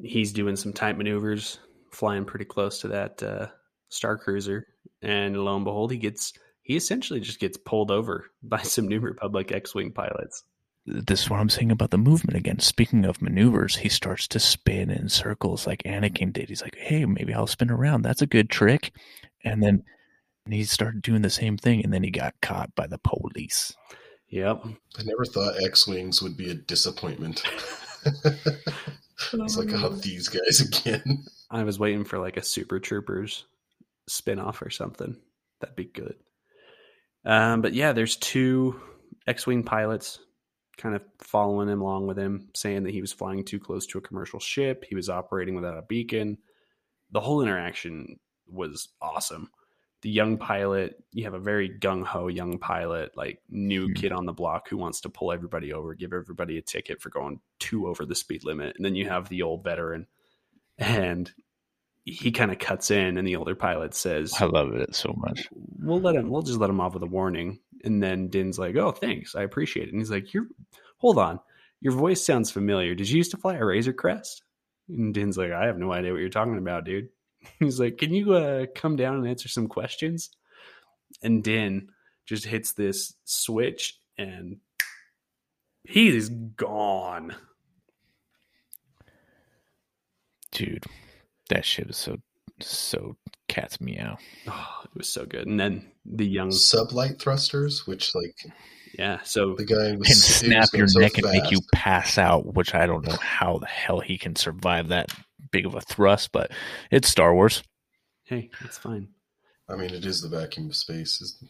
He's 0.00 0.32
doing 0.32 0.54
some 0.54 0.72
tight 0.72 0.96
maneuvers, 0.96 1.58
flying 1.90 2.24
pretty 2.24 2.44
close 2.44 2.80
to 2.80 2.88
that 2.88 3.22
uh, 3.22 3.48
Star 3.88 4.16
Cruiser, 4.16 4.66
and 5.02 5.36
lo 5.36 5.56
and 5.56 5.64
behold, 5.64 5.90
he 5.90 5.98
gets 5.98 6.32
he 6.70 6.76
essentially 6.76 7.18
just 7.18 7.40
gets 7.40 7.58
pulled 7.58 7.90
over 7.90 8.30
by 8.44 8.62
some 8.62 8.86
New 8.86 9.00
Republic 9.00 9.50
X-wing 9.50 9.90
pilots. 9.90 10.44
This 10.86 11.24
is 11.24 11.30
what 11.30 11.40
I'm 11.40 11.48
saying 11.48 11.72
about 11.72 11.90
the 11.90 11.98
movement 11.98 12.36
again. 12.38 12.60
Speaking 12.60 13.04
of 13.04 13.20
maneuvers, 13.20 13.76
he 13.76 13.88
starts 13.88 14.28
to 14.28 14.38
spin 14.38 14.88
in 14.88 15.08
circles 15.08 15.66
like 15.66 15.82
Anakin 15.82 16.32
did. 16.32 16.48
He's 16.48 16.62
like, 16.62 16.76
"Hey, 16.76 17.04
maybe 17.04 17.34
I'll 17.34 17.48
spin 17.48 17.72
around. 17.72 18.02
That's 18.02 18.22
a 18.22 18.26
good 18.26 18.48
trick." 18.48 18.92
And 19.44 19.60
then 19.62 19.82
and 20.44 20.54
he 20.54 20.62
started 20.62 21.02
doing 21.02 21.22
the 21.22 21.30
same 21.30 21.56
thing, 21.58 21.82
and 21.82 21.92
then 21.92 22.04
he 22.04 22.10
got 22.10 22.40
caught 22.40 22.74
by 22.76 22.86
the 22.86 22.98
police. 22.98 23.74
Yep. 24.28 24.62
I 24.96 25.02
never 25.02 25.24
thought 25.24 25.62
X 25.62 25.88
Wings 25.88 26.22
would 26.22 26.36
be 26.36 26.50
a 26.50 26.54
disappointment. 26.54 27.42
it's 28.04 29.56
like, 29.56 29.72
oh, 29.72 29.86
um, 29.86 30.00
these 30.00 30.28
guys 30.28 30.60
again. 30.60 31.24
I 31.50 31.64
was 31.64 31.80
waiting 31.80 32.04
for 32.04 32.20
like 32.20 32.36
a 32.36 32.44
Super 32.44 32.78
Troopers 32.78 33.44
spin-off 34.06 34.62
or 34.62 34.70
something. 34.70 35.16
That'd 35.60 35.76
be 35.76 35.84
good. 35.84 36.14
Um, 37.24 37.60
but 37.62 37.74
yeah, 37.74 37.92
there's 37.92 38.16
two 38.16 38.80
X-wing 39.26 39.62
pilots 39.62 40.18
kind 40.76 40.94
of 40.94 41.02
following 41.18 41.68
him 41.68 41.82
along 41.82 42.06
with 42.06 42.18
him, 42.18 42.48
saying 42.54 42.84
that 42.84 42.94
he 42.94 43.02
was 43.02 43.12
flying 43.12 43.44
too 43.44 43.60
close 43.60 43.86
to 43.86 43.98
a 43.98 44.02
commercial 44.02 44.40
ship. 44.40 44.84
He 44.88 44.94
was 44.94 45.10
operating 45.10 45.54
without 45.54 45.76
a 45.76 45.82
beacon. 45.82 46.38
The 47.10 47.20
whole 47.20 47.42
interaction 47.42 48.18
was 48.46 48.88
awesome. 49.02 49.50
The 50.02 50.08
young 50.08 50.38
pilot, 50.38 51.04
you 51.12 51.24
have 51.24 51.34
a 51.34 51.38
very 51.38 51.68
gung 51.68 52.02
ho 52.04 52.28
young 52.28 52.58
pilot, 52.58 53.14
like 53.14 53.42
new 53.50 53.88
Mhm. 53.88 53.96
kid 53.96 54.12
on 54.12 54.24
the 54.24 54.32
block 54.32 54.68
who 54.70 54.78
wants 54.78 55.02
to 55.02 55.10
pull 55.10 55.30
everybody 55.30 55.74
over, 55.74 55.94
give 55.94 56.14
everybody 56.14 56.56
a 56.56 56.62
ticket 56.62 57.02
for 57.02 57.10
going 57.10 57.40
two 57.58 57.86
over 57.86 58.06
the 58.06 58.14
speed 58.14 58.42
limit. 58.44 58.74
And 58.76 58.84
then 58.84 58.94
you 58.94 59.06
have 59.08 59.28
the 59.28 59.42
old 59.42 59.62
veteran, 59.62 60.06
and 60.78 61.30
he 62.04 62.32
kind 62.32 62.50
of 62.50 62.58
cuts 62.58 62.90
in, 62.90 63.18
and 63.18 63.26
the 63.26 63.36
older 63.36 63.54
pilot 63.54 63.94
says, 63.94 64.32
I 64.40 64.46
love 64.46 64.74
it 64.74 64.94
so 64.94 65.14
much. 65.16 65.48
we'll 65.78 66.00
let 66.00 66.16
him 66.16 66.30
we'll 66.30 66.42
just 66.42 66.58
let 66.58 66.70
him 66.70 66.80
off 66.80 66.94
with 66.94 67.02
a 67.02 67.06
warning. 67.06 67.58
And 67.82 68.02
then 68.02 68.28
din's 68.28 68.58
like 68.58 68.76
oh 68.76 68.92
thanks 68.92 69.34
i 69.34 69.42
appreciate 69.42 69.88
it. 69.88 69.92
And 69.92 70.00
he's 70.00 70.10
like 70.10 70.34
you're 70.34 70.46
hold 70.98 71.18
on 71.18 71.40
your 71.80 71.94
voice 71.94 72.24
sounds 72.24 72.50
familiar. 72.50 72.94
Did 72.94 73.08
you 73.08 73.16
used 73.16 73.30
to 73.30 73.38
fly 73.38 73.56
a 73.56 73.64
razor 73.64 73.92
crest? 73.92 74.42
And 74.88 75.14
din's 75.14 75.38
like 75.38 75.52
i 75.52 75.66
have 75.66 75.78
no 75.78 75.92
idea 75.92 76.12
what 76.12 76.20
you're 76.20 76.28
talking 76.28 76.58
about 76.58 76.84
dude. 76.84 77.08
He's 77.58 77.80
like 77.80 77.96
can 77.96 78.12
you 78.12 78.34
uh 78.34 78.66
come 78.74 78.96
down 78.96 79.16
and 79.16 79.26
answer 79.26 79.48
some 79.48 79.66
questions? 79.66 80.30
And 81.22 81.42
din 81.42 81.88
just 82.26 82.44
hits 82.44 82.72
this 82.72 83.14
switch 83.24 83.98
and 84.18 84.58
he 85.84 86.14
is 86.14 86.28
gone. 86.28 87.34
Dude, 90.52 90.84
that 91.50 91.64
shit 91.64 91.88
is 91.90 91.96
so 91.96 92.16
so 92.60 93.16
cat's 93.48 93.80
meow. 93.80 94.16
oh, 94.48 94.80
it 94.84 94.90
was 94.96 95.08
so 95.08 95.24
good 95.24 95.46
and 95.46 95.58
then 95.60 95.90
the 96.04 96.26
young 96.26 96.48
Sublight 96.50 97.18
thrusters, 97.20 97.86
which 97.86 98.14
like 98.14 98.34
yeah 98.98 99.20
so 99.22 99.54
the 99.54 99.64
guy 99.64 99.94
was 99.96 100.06
Can 100.08 100.14
he 100.14 100.14
was 100.14 100.24
snap 100.24 100.70
going 100.72 100.78
your 100.80 100.88
so 100.88 101.00
neck 101.00 101.18
and 101.18 101.30
make 101.30 101.50
you 101.50 101.60
pass 101.72 102.18
out, 102.18 102.54
which 102.54 102.74
I 102.74 102.86
don't 102.86 103.06
know 103.06 103.16
how 103.20 103.58
the 103.58 103.66
hell 103.66 104.00
he 104.00 104.18
can 104.18 104.34
survive 104.36 104.88
that 104.88 105.10
big 105.52 105.66
of 105.66 105.74
a 105.74 105.80
thrust, 105.80 106.32
but 106.32 106.50
it's 106.90 107.08
Star 107.08 107.34
Wars. 107.34 107.62
hey 108.24 108.50
it's 108.64 108.78
fine 108.78 109.08
I 109.68 109.76
mean, 109.76 109.94
it 109.94 110.04
is 110.04 110.20
the 110.20 110.28
vacuum 110.28 110.66
of 110.70 110.74
space. 110.76 111.20
Is 111.20 111.42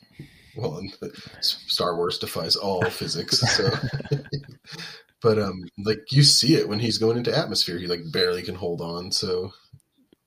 well, 0.56 0.76
and 0.76 0.92
the- 1.00 1.12
Star 1.40 1.96
Wars 1.96 2.18
defies 2.18 2.54
all 2.54 2.84
physics. 2.84 3.38
So, 3.40 3.70
but 5.22 5.38
um, 5.38 5.64
like 5.84 6.00
you 6.10 6.22
see 6.22 6.54
it 6.56 6.68
when 6.68 6.78
he's 6.78 6.98
going 6.98 7.16
into 7.16 7.36
atmosphere, 7.36 7.78
he 7.78 7.86
like 7.86 8.00
barely 8.12 8.42
can 8.42 8.54
hold 8.54 8.80
on. 8.80 9.12
So, 9.12 9.52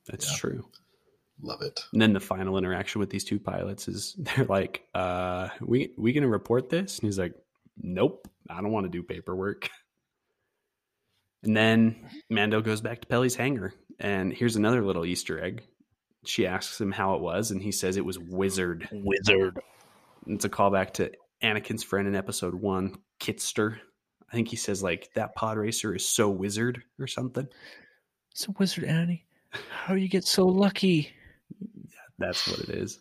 that's 0.07 0.31
Yeah. 0.31 0.37
true 0.37 0.65
love 1.41 1.61
it. 1.61 1.81
And 1.91 2.01
then 2.01 2.13
the 2.13 2.19
final 2.21 2.57
interaction 2.57 2.99
with 2.99 3.09
these 3.09 3.25
two 3.25 3.39
pilots 3.39 3.89
is 3.89 4.15
they're 4.17 4.45
like, 4.45 4.83
uh, 4.95 5.49
we 5.61 5.93
we 5.97 6.13
gonna 6.13 6.27
report 6.29 6.69
this? 6.69 6.97
And 6.99 7.07
he's 7.07 7.19
like, 7.19 7.33
Nope, 7.77 8.27
I 8.49 8.61
don't 8.61 8.71
want 8.71 8.85
to 8.85 8.89
do 8.89 9.03
paperwork. 9.03 9.69
And 11.43 11.55
then 11.55 12.09
Mando 12.29 12.61
goes 12.61 12.81
back 12.81 13.01
to 13.01 13.07
Peli's 13.07 13.35
hangar, 13.35 13.73
and 13.99 14.31
here's 14.33 14.55
another 14.55 14.81
little 14.83 15.05
Easter 15.05 15.43
egg. 15.43 15.63
She 16.25 16.47
asks 16.47 16.79
him 16.81 16.91
how 16.91 17.15
it 17.15 17.21
was, 17.21 17.51
and 17.51 17.61
he 17.61 17.71
says 17.71 17.97
it 17.97 18.05
was 18.05 18.17
wizard. 18.17 18.87
Wizard. 18.91 19.59
It's 20.25 20.45
a 20.45 20.49
callback 20.49 20.93
to 20.93 21.11
Anakin's 21.43 21.83
friend 21.83 22.07
in 22.07 22.15
episode 22.15 22.55
one, 22.55 22.95
Kitster. 23.19 23.77
I 24.31 24.35
think 24.35 24.47
he 24.49 24.55
says 24.55 24.81
like 24.83 25.09
that 25.15 25.35
pod 25.35 25.57
racer 25.57 25.95
is 25.95 26.07
so 26.07 26.29
wizard 26.29 26.83
or 26.99 27.07
something. 27.07 27.47
So 28.33 28.53
Wizard 28.59 28.83
Annie, 28.83 29.25
how 29.69 29.93
you 29.93 30.07
get 30.09 30.25
so 30.25 30.45
lucky? 30.45 31.11
Yeah, 31.59 31.99
That's 32.17 32.47
what 32.47 32.59
it 32.59 32.69
is. 32.69 32.99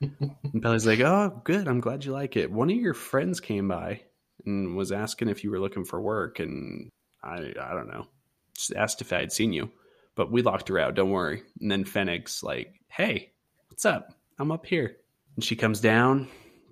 and 0.00 0.62
Peli's 0.62 0.86
like, 0.86 1.00
"Oh, 1.00 1.40
good. 1.44 1.66
I'm 1.66 1.80
glad 1.80 2.04
you 2.04 2.12
like 2.12 2.36
it. 2.36 2.50
One 2.52 2.70
of 2.70 2.76
your 2.76 2.94
friends 2.94 3.40
came 3.40 3.66
by 3.66 4.02
and 4.46 4.76
was 4.76 4.92
asking 4.92 5.28
if 5.28 5.42
you 5.42 5.50
were 5.50 5.58
looking 5.58 5.84
for 5.84 6.00
work, 6.00 6.38
and 6.38 6.90
I, 7.22 7.52
I 7.60 7.74
don't 7.74 7.88
know, 7.88 8.06
just 8.54 8.72
asked 8.74 9.00
if 9.00 9.12
I 9.12 9.18
had 9.18 9.32
seen 9.32 9.52
you, 9.52 9.72
but 10.14 10.30
we 10.30 10.42
locked 10.42 10.68
her 10.68 10.78
out. 10.78 10.94
Don't 10.94 11.10
worry." 11.10 11.42
And 11.60 11.68
then 11.70 11.84
Fennec's 11.84 12.44
like, 12.44 12.80
"Hey, 12.86 13.32
what's 13.68 13.84
up? 13.84 14.12
I'm 14.38 14.52
up 14.52 14.64
here." 14.66 14.96
And 15.34 15.44
she 15.44 15.56
comes 15.56 15.80
down 15.80 16.28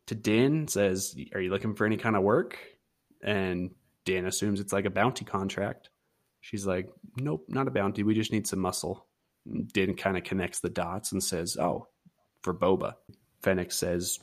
to 0.07 0.15
Din, 0.15 0.69
says, 0.69 1.17
"Are 1.35 1.41
you 1.41 1.51
looking 1.51 1.75
for 1.75 1.85
any 1.87 1.97
kind 1.97 2.15
of 2.15 2.23
work?" 2.23 2.57
And 3.25 3.75
Din 4.07 4.25
assumes 4.25 4.61
it's 4.61 4.73
like 4.73 4.87
a 4.87 4.91
bounty 4.91 5.27
contract. 5.27 5.91
She's 6.41 6.67
like, 6.67 6.89
"Nope, 7.19 7.45
not 7.49 7.69
a 7.69 7.71
bounty. 7.71 8.03
We 8.03 8.15
just 8.15 8.33
need 8.33 8.47
some 8.47 8.61
muscle." 8.61 9.07
Din 9.75 9.95
kind 9.95 10.17
of 10.17 10.25
connects 10.25 10.61
the 10.61 10.71
dots 10.71 11.13
and 11.13 11.23
says, 11.23 11.59
"Oh, 11.59 11.89
for 12.43 12.55
Boba." 12.55 12.95
Fennec 13.43 13.71
says, 13.71 14.19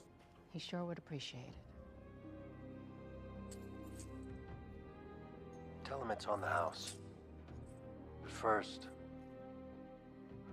He 0.51 0.59
sure 0.59 0.83
would 0.83 0.97
appreciate 0.97 1.47
it. 1.47 1.53
Tell 5.85 6.01
him 6.01 6.11
it's 6.11 6.25
on 6.25 6.41
the 6.41 6.47
house. 6.47 6.97
But 8.21 8.31
first, 8.31 8.87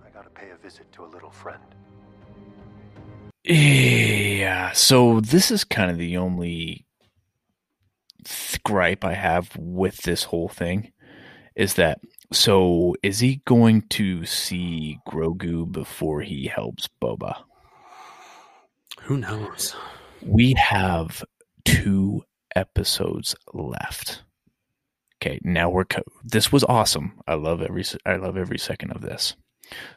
I 0.05 0.09
gotta 0.09 0.29
pay 0.29 0.51
a 0.51 0.55
visit 0.55 0.91
to 0.93 1.03
a 1.03 1.07
little 1.07 1.31
friend. 1.31 1.63
Yeah. 3.43 4.71
So 4.71 5.19
this 5.19 5.51
is 5.51 5.63
kind 5.63 5.91
of 5.91 5.97
the 5.97 6.15
only 6.17 6.55
th- 6.55 6.85
gripe 8.71 9.03
I 9.03 9.13
have 9.13 9.51
with 9.57 9.97
this 10.03 10.23
whole 10.23 10.47
thing 10.47 10.91
is 11.55 11.73
that 11.75 11.99
so 12.31 12.95
is 13.03 13.19
he 13.19 13.41
going 13.45 13.81
to 13.89 14.25
see 14.25 14.97
Grogu 15.07 15.69
before 15.69 16.21
he 16.21 16.47
helps 16.47 16.87
Boba? 17.01 17.43
"Who 19.01 19.17
knows?" 19.17 19.75
We 20.25 20.53
have 20.53 21.23
two 21.65 22.23
episodes 22.55 23.35
left. 23.53 24.23
Okay, 25.17 25.39
now 25.43 25.69
we're 25.69 25.85
co- 25.85 26.03
this 26.23 26.51
was 26.51 26.63
awesome. 26.63 27.19
I 27.27 27.33
love 27.35 27.61
every 27.61 27.83
I 28.05 28.15
love 28.15 28.37
every 28.37 28.57
second 28.57 28.91
of 28.91 29.01
this. 29.01 29.35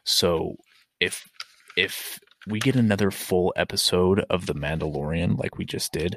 So 0.04 0.56
if 1.00 1.24
if 1.76 2.18
we 2.46 2.58
get 2.58 2.76
another 2.76 3.10
full 3.10 3.52
episode 3.56 4.24
of 4.28 4.46
The 4.46 4.54
Mandalorian 4.54 5.38
like 5.38 5.56
we 5.56 5.64
just 5.64 5.92
did, 5.92 6.16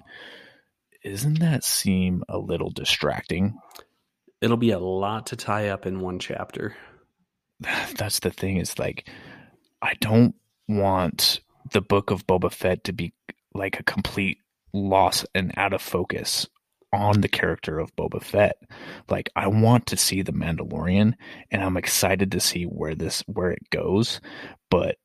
isn't 1.03 1.39
that 1.39 1.63
seem 1.63 2.23
a 2.29 2.37
little 2.37 2.69
distracting? 2.69 3.57
It'll 4.41 4.57
be 4.57 4.71
a 4.71 4.79
lot 4.79 5.27
to 5.27 5.35
tie 5.35 5.69
up 5.69 5.85
in 5.85 5.99
one 5.99 6.19
chapter. 6.19 6.75
That's 7.95 8.19
the 8.19 8.29
thing 8.29 8.57
is 8.57 8.77
like 8.77 9.09
I 9.81 9.93
don't 9.99 10.35
want 10.67 11.39
the 11.71 11.81
book 11.81 12.11
of 12.11 12.27
Boba 12.27 12.51
Fett 12.51 12.83
to 12.85 12.93
be 12.93 13.13
like 13.53 13.79
a 13.79 13.83
complete 13.83 14.39
loss 14.73 15.25
and 15.33 15.53
out 15.57 15.73
of 15.73 15.81
focus 15.81 16.47
on 16.93 17.21
the 17.21 17.27
character 17.27 17.79
of 17.79 17.95
Boba 17.95 18.21
Fett. 18.21 18.57
Like 19.09 19.29
I 19.35 19.47
want 19.47 19.87
to 19.87 19.97
see 19.97 20.21
the 20.21 20.33
Mandalorian 20.33 21.13
and 21.51 21.63
I'm 21.63 21.77
excited 21.77 22.31
to 22.31 22.39
see 22.39 22.63
where 22.63 22.95
this 22.95 23.23
where 23.27 23.51
it 23.51 23.69
goes, 23.69 24.21
but 24.69 24.97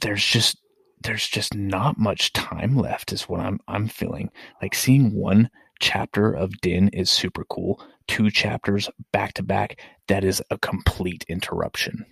there's 0.00 0.24
just 0.24 0.58
there's 1.04 1.28
just 1.28 1.54
not 1.54 1.98
much 1.98 2.32
time 2.32 2.76
left 2.76 3.12
is 3.12 3.22
what 3.28 3.40
I'm 3.40 3.60
I'm 3.68 3.88
feeling. 3.88 4.30
Like 4.60 4.74
seeing 4.74 5.14
one 5.14 5.50
chapter 5.80 6.32
of 6.32 6.60
Din 6.60 6.88
is 6.88 7.10
super 7.10 7.44
cool. 7.44 7.82
Two 8.08 8.30
chapters 8.30 8.90
back 9.12 9.34
to 9.34 9.42
back, 9.42 9.80
that 10.08 10.24
is 10.24 10.42
a 10.50 10.58
complete 10.58 11.24
interruption. 11.28 12.04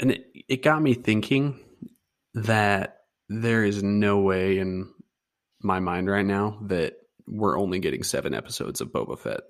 And 0.00 0.12
it, 0.12 0.24
it 0.48 0.62
got 0.62 0.80
me 0.80 0.94
thinking 0.94 1.58
that 2.34 2.98
there 3.28 3.64
is 3.64 3.82
no 3.82 4.20
way 4.20 4.58
in 4.58 4.92
my 5.62 5.80
mind 5.80 6.08
right 6.08 6.24
now 6.24 6.58
that 6.62 6.94
we're 7.26 7.58
only 7.58 7.78
getting 7.78 8.02
seven 8.02 8.34
episodes 8.34 8.80
of 8.80 8.88
Boba 8.88 9.18
Fett. 9.18 9.40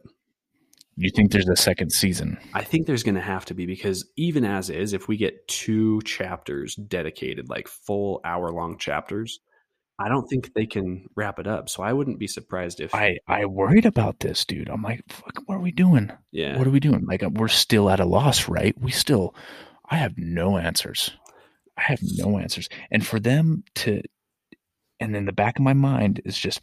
You 1.00 1.10
think 1.10 1.32
there's 1.32 1.48
a 1.48 1.56
second 1.56 1.92
season? 1.92 2.38
I 2.52 2.62
think 2.62 2.86
there's 2.86 3.02
going 3.02 3.14
to 3.14 3.22
have 3.22 3.46
to 3.46 3.54
be 3.54 3.64
because 3.64 4.06
even 4.18 4.44
as 4.44 4.68
is, 4.68 4.92
if 4.92 5.08
we 5.08 5.16
get 5.16 5.48
two 5.48 6.02
chapters 6.02 6.74
dedicated, 6.74 7.48
like 7.48 7.68
full 7.68 8.20
hour 8.22 8.50
long 8.50 8.76
chapters, 8.76 9.40
I 9.98 10.10
don't 10.10 10.26
think 10.28 10.52
they 10.52 10.66
can 10.66 11.06
wrap 11.16 11.38
it 11.38 11.46
up. 11.46 11.70
So 11.70 11.82
I 11.82 11.94
wouldn't 11.94 12.18
be 12.18 12.26
surprised 12.26 12.80
if 12.80 12.94
I 12.94 13.16
I 13.26 13.46
worried 13.46 13.86
about 13.86 14.20
this, 14.20 14.44
dude. 14.44 14.68
I'm 14.68 14.82
like, 14.82 15.02
fuck, 15.08 15.42
what 15.46 15.56
are 15.56 15.62
we 15.62 15.72
doing? 15.72 16.12
yeah. 16.32 16.58
What 16.58 16.66
are 16.66 16.70
we 16.70 16.80
doing? 16.80 17.06
Like, 17.06 17.22
uh, 17.22 17.30
we're 17.32 17.48
still 17.48 17.88
at 17.88 18.00
a 18.00 18.04
loss, 18.04 18.46
right? 18.46 18.74
We 18.78 18.90
still, 18.90 19.34
I 19.88 19.96
have 19.96 20.18
no 20.18 20.58
answers. 20.58 21.10
I 21.78 21.82
have 21.82 22.00
no 22.02 22.38
answers. 22.38 22.68
And 22.90 23.06
for 23.06 23.18
them 23.18 23.64
to, 23.76 24.02
and 25.00 25.16
in 25.16 25.24
the 25.24 25.32
back 25.32 25.58
of 25.58 25.64
my 25.64 25.72
mind 25.72 26.20
is 26.26 26.38
just, 26.38 26.60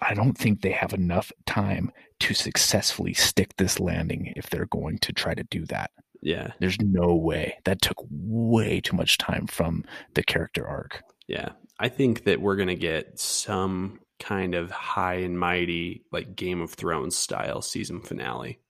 I 0.00 0.14
don't 0.14 0.36
think 0.36 0.60
they 0.62 0.70
have 0.70 0.92
enough 0.92 1.32
time 1.46 1.92
to 2.20 2.34
successfully 2.34 3.14
stick 3.14 3.56
this 3.56 3.78
landing 3.80 4.32
if 4.36 4.50
they're 4.50 4.66
going 4.66 4.98
to 4.98 5.12
try 5.12 5.34
to 5.34 5.44
do 5.44 5.64
that. 5.66 5.90
yeah. 6.22 6.52
There's 6.60 6.80
no 6.80 7.14
way. 7.14 7.58
That 7.64 7.82
took 7.82 7.98
way 8.10 8.80
too 8.80 8.96
much 8.96 9.18
time 9.18 9.46
from 9.46 9.84
the 10.14 10.22
character 10.22 10.66
arc. 10.66 11.02
Yeah. 11.28 11.50
I 11.78 11.88
think 11.88 12.24
that 12.24 12.40
we're 12.40 12.56
going 12.56 12.68
to 12.68 12.74
get 12.74 13.20
some 13.20 14.00
kind 14.18 14.54
of 14.54 14.70
high 14.70 15.16
and 15.16 15.38
mighty, 15.38 16.04
like 16.10 16.34
Game 16.36 16.62
of 16.62 16.72
Thrones 16.72 17.16
style 17.16 17.60
season 17.60 18.00
finale 18.00 18.60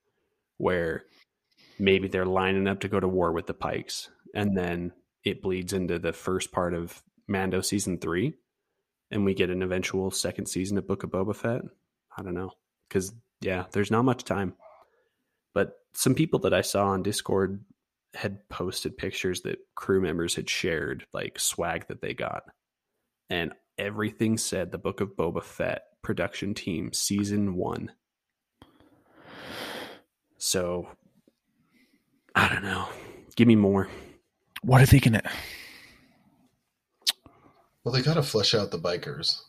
where 0.57 1.05
maybe 1.79 2.07
they're 2.07 2.25
lining 2.25 2.67
up 2.67 2.81
to 2.81 2.89
go 2.89 2.99
to 2.99 3.07
war 3.07 3.31
with 3.31 3.47
the 3.47 3.53
Pikes 3.53 4.09
and 4.33 4.57
then 4.57 4.91
it 5.23 5.41
bleeds 5.41 5.71
into 5.71 5.99
the 5.99 6.13
first 6.13 6.51
part 6.51 6.73
of 6.73 7.01
Mando 7.27 7.61
season 7.61 7.97
three 7.97 8.33
and 9.11 9.25
we 9.25 9.33
get 9.33 9.49
an 9.49 9.63
eventual 9.63 10.11
second 10.11 10.47
season 10.47 10.77
of 10.77 10.87
Book 10.87 11.03
of 11.03 11.11
Boba 11.11 11.35
Fett. 11.35 11.61
I 12.17 12.23
don't 12.23 12.33
know. 12.33 12.51
Because, 12.87 13.13
yeah, 13.41 13.65
there's 13.71 13.91
not 13.91 14.03
much 14.05 14.23
time. 14.23 14.53
But 15.53 15.79
some 15.93 16.15
people 16.15 16.39
that 16.39 16.53
I 16.53 16.61
saw 16.61 16.87
on 16.87 17.03
Discord 17.03 17.63
had 18.13 18.47
posted 18.49 18.97
pictures 18.97 19.41
that 19.41 19.59
crew 19.75 20.01
members 20.01 20.35
had 20.35 20.49
shared, 20.49 21.05
like 21.13 21.39
swag 21.39 21.87
that 21.87 22.01
they 22.01 22.13
got. 22.13 22.43
And 23.29 23.53
everything 23.77 24.37
said 24.37 24.71
the 24.71 24.77
Book 24.77 25.01
of 25.01 25.15
Boba 25.15 25.43
Fett 25.43 25.83
production 26.01 26.53
team 26.53 26.93
season 26.93 27.55
one. 27.55 27.91
So, 30.37 30.87
I 32.33 32.47
don't 32.47 32.63
know. 32.63 32.87
Give 33.35 33.47
me 33.47 33.55
more. 33.55 33.89
What 34.61 34.81
are 34.81 34.85
they 34.85 34.99
going 34.99 35.13
to, 35.13 35.29
Well, 37.87 37.93
they 37.95 38.01
got 38.01 38.15
to 38.15 38.21
flesh 38.21 38.53
out 38.53 38.69
the 38.69 38.77
bikers, 38.77 39.43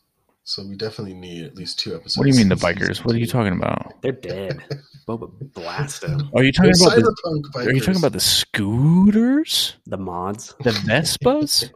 so 0.45 0.65
we 0.65 0.77
definitely 0.77 1.15
need 1.15 1.45
at 1.45 1.57
least 1.57 1.77
two 1.81 1.93
episodes. 1.97 2.17
what 2.19 2.23
do 2.23 2.31
you 2.31 2.37
mean 2.37 2.49
the 2.49 2.55
bikers? 2.55 3.05
What 3.05 3.17
are 3.17 3.19
you 3.19 3.27
talking 3.27 3.53
about? 3.53 4.01
They're 4.01 4.13
dead. 4.13 4.63
Boba 5.09 5.29
blast 5.55 6.03
them. 6.03 6.31
Are 6.37 6.45
you 6.45 6.53
talking 6.53 6.71
The 6.71 6.85
about 6.87 6.95
the, 6.95 7.49
bikers. 7.53 7.67
are 7.67 7.73
you 7.73 7.81
talking 7.81 7.99
about 7.99 8.13
the 8.13 8.21
scooters? 8.21 9.75
The 9.87 9.97
mods. 9.99 10.55
The 10.63 10.71
Vespas? 10.71 11.69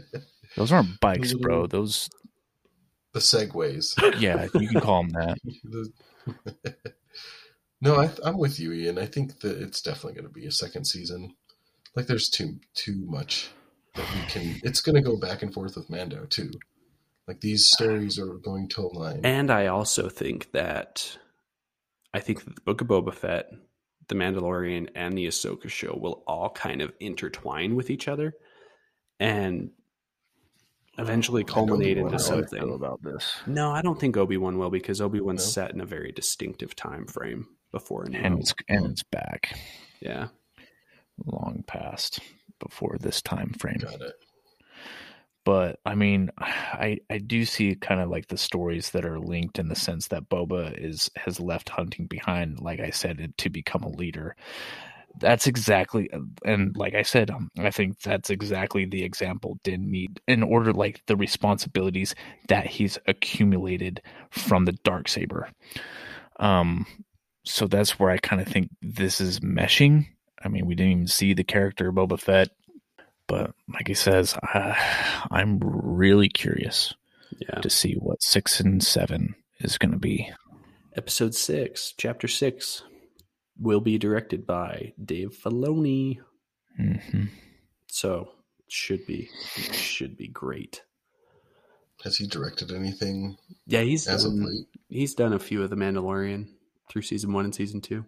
Those 0.58 0.70
aren't 0.70 1.00
bikes, 1.00 1.32
bro. 1.32 1.66
Those, 1.66 2.10
the 3.14 3.20
segways? 3.20 3.94
yeah, 4.20 4.48
you 4.52 4.68
can 4.68 4.82
call 4.82 5.04
them 5.04 5.12
that. 5.12 5.38
No, 7.80 7.96
I, 7.96 8.10
I'm 8.22 8.36
with 8.36 8.60
you, 8.60 8.74
Ian. 8.74 8.98
I 8.98 9.06
think 9.06 9.40
that 9.40 9.56
it's 9.62 9.80
definitely 9.80 10.12
going 10.20 10.28
to 10.28 10.40
be 10.40 10.44
a 10.46 10.52
second 10.52 10.84
season. 10.84 11.34
Like, 11.96 12.06
there's 12.06 12.28
too 12.28 12.60
too 12.74 13.02
much 13.06 13.48
that 13.94 14.06
we 14.14 14.20
can. 14.28 14.60
It's 14.62 14.80
going 14.80 14.94
to 14.96 15.02
go 15.02 15.16
back 15.16 15.42
and 15.42 15.52
forth 15.52 15.76
with 15.76 15.90
Mando 15.90 16.24
too. 16.26 16.50
Like 17.28 17.40
these 17.40 17.70
stories 17.70 18.18
are 18.18 18.34
going 18.34 18.68
to 18.70 18.82
align. 18.82 19.20
And 19.24 19.50
I 19.50 19.66
also 19.68 20.08
think 20.08 20.50
that 20.52 21.16
I 22.12 22.20
think 22.20 22.44
that 22.44 22.54
the 22.54 22.60
Book 22.62 22.80
of 22.80 22.88
Boba 22.88 23.14
Fett, 23.14 23.50
The 24.08 24.14
Mandalorian, 24.14 24.88
and 24.94 25.16
the 25.16 25.26
Ahsoka 25.28 25.68
show 25.68 25.96
will 25.98 26.22
all 26.26 26.50
kind 26.50 26.82
of 26.82 26.92
intertwine 27.00 27.76
with 27.76 27.90
each 27.90 28.08
other 28.08 28.34
and 29.20 29.70
eventually 30.98 31.44
culminate 31.44 31.96
into 31.96 32.10
how 32.10 32.16
I 32.16 32.18
feel 32.18 32.24
something. 32.48 32.74
about 32.74 33.02
this. 33.02 33.36
No, 33.46 33.70
I 33.70 33.80
don't 33.82 33.98
think 33.98 34.16
Obi 34.16 34.36
Wan 34.36 34.58
will 34.58 34.68
because 34.70 35.00
Obi 35.00 35.20
Wan's 35.20 35.44
No? 35.44 35.50
set 35.50 35.70
in 35.72 35.80
a 35.80 35.86
very 35.86 36.12
distinctive 36.12 36.74
time 36.76 37.06
frame 37.06 37.46
before 37.70 38.02
a 38.04 38.10
And 38.12 38.40
it's 38.40 38.52
and 38.68 38.86
it's 38.86 39.02
back 39.04 39.58
Yeah, 40.00 40.28
long 41.24 41.64
past 41.66 42.18
before 42.62 42.96
this 42.98 43.22
time 43.22 43.52
frame. 43.58 43.78
Got 43.80 44.00
it. 44.00 44.14
But 45.44 45.80
I 45.84 45.94
mean, 45.94 46.30
I 46.38 46.98
I 47.10 47.18
do 47.18 47.44
see 47.44 47.74
kind 47.74 48.00
of 48.00 48.08
like 48.08 48.28
the 48.28 48.36
stories 48.36 48.90
that 48.90 49.04
are 49.04 49.18
linked 49.18 49.58
in 49.58 49.68
the 49.68 49.76
sense 49.76 50.08
that 50.08 50.28
Boba 50.28 50.76
is 50.78 51.10
has 51.16 51.40
left 51.40 51.68
hunting 51.68 52.06
behind, 52.06 52.60
like 52.60 52.80
I 52.80 52.90
said, 52.90 53.34
to 53.38 53.50
become 53.50 53.82
a 53.82 53.88
leader. 53.88 54.36
That's 55.18 55.46
exactly, 55.46 56.08
and 56.42 56.74
like 56.74 56.94
I 56.94 57.02
said, 57.02 57.30
um, 57.30 57.50
I 57.58 57.70
think 57.70 58.00
that's 58.00 58.30
exactly 58.30 58.86
the 58.86 59.04
example 59.04 59.58
Din 59.62 59.90
need 59.90 60.22
in 60.26 60.42
order, 60.42 60.72
like 60.72 61.02
the 61.04 61.16
responsibilities 61.16 62.14
that 62.48 62.66
he's 62.66 62.98
accumulated 63.06 64.00
from 64.30 64.64
the 64.64 64.72
dark 64.72 65.08
saber. 65.08 65.50
Um, 66.40 66.86
so 67.44 67.66
that's 67.66 67.98
where 67.98 68.10
I 68.10 68.16
kind 68.16 68.40
of 68.40 68.48
think 68.48 68.70
this 68.80 69.20
is 69.20 69.40
meshing. 69.40 70.06
I 70.44 70.48
mean, 70.48 70.66
we 70.66 70.74
didn't 70.74 70.92
even 70.92 71.06
see 71.06 71.34
the 71.34 71.44
character 71.44 71.92
Boba 71.92 72.18
Fett, 72.18 72.48
but 73.26 73.54
like 73.72 73.88
he 73.88 73.94
says, 73.94 74.34
uh, 74.54 74.74
I'm 75.30 75.58
really 75.60 76.28
curious 76.28 76.94
yeah. 77.38 77.60
to 77.60 77.70
see 77.70 77.94
what 77.94 78.22
six 78.22 78.60
and 78.60 78.82
seven 78.82 79.34
is 79.60 79.78
going 79.78 79.92
to 79.92 79.98
be. 79.98 80.30
Episode 80.96 81.34
six, 81.34 81.94
chapter 81.96 82.28
six, 82.28 82.82
will 83.58 83.80
be 83.80 83.98
directed 83.98 84.46
by 84.46 84.92
Dave 85.02 85.30
Filoni. 85.42 86.18
hmm 86.76 87.24
So 87.86 88.32
should 88.68 89.06
be 89.06 89.28
should 89.72 90.16
be 90.16 90.28
great. 90.28 90.82
Has 92.04 92.16
he 92.16 92.26
directed 92.26 92.72
anything 92.72 93.36
Yeah, 93.66 93.82
he's 93.82 94.08
as 94.08 94.24
of 94.24 94.32
done, 94.32 94.46
late? 94.46 94.66
he's 94.88 95.14
done 95.14 95.32
a 95.32 95.38
few 95.38 95.62
of 95.62 95.70
the 95.70 95.76
Mandalorian 95.76 96.48
through 96.90 97.02
season 97.02 97.32
one 97.32 97.44
and 97.44 97.54
season 97.54 97.80
two. 97.80 98.04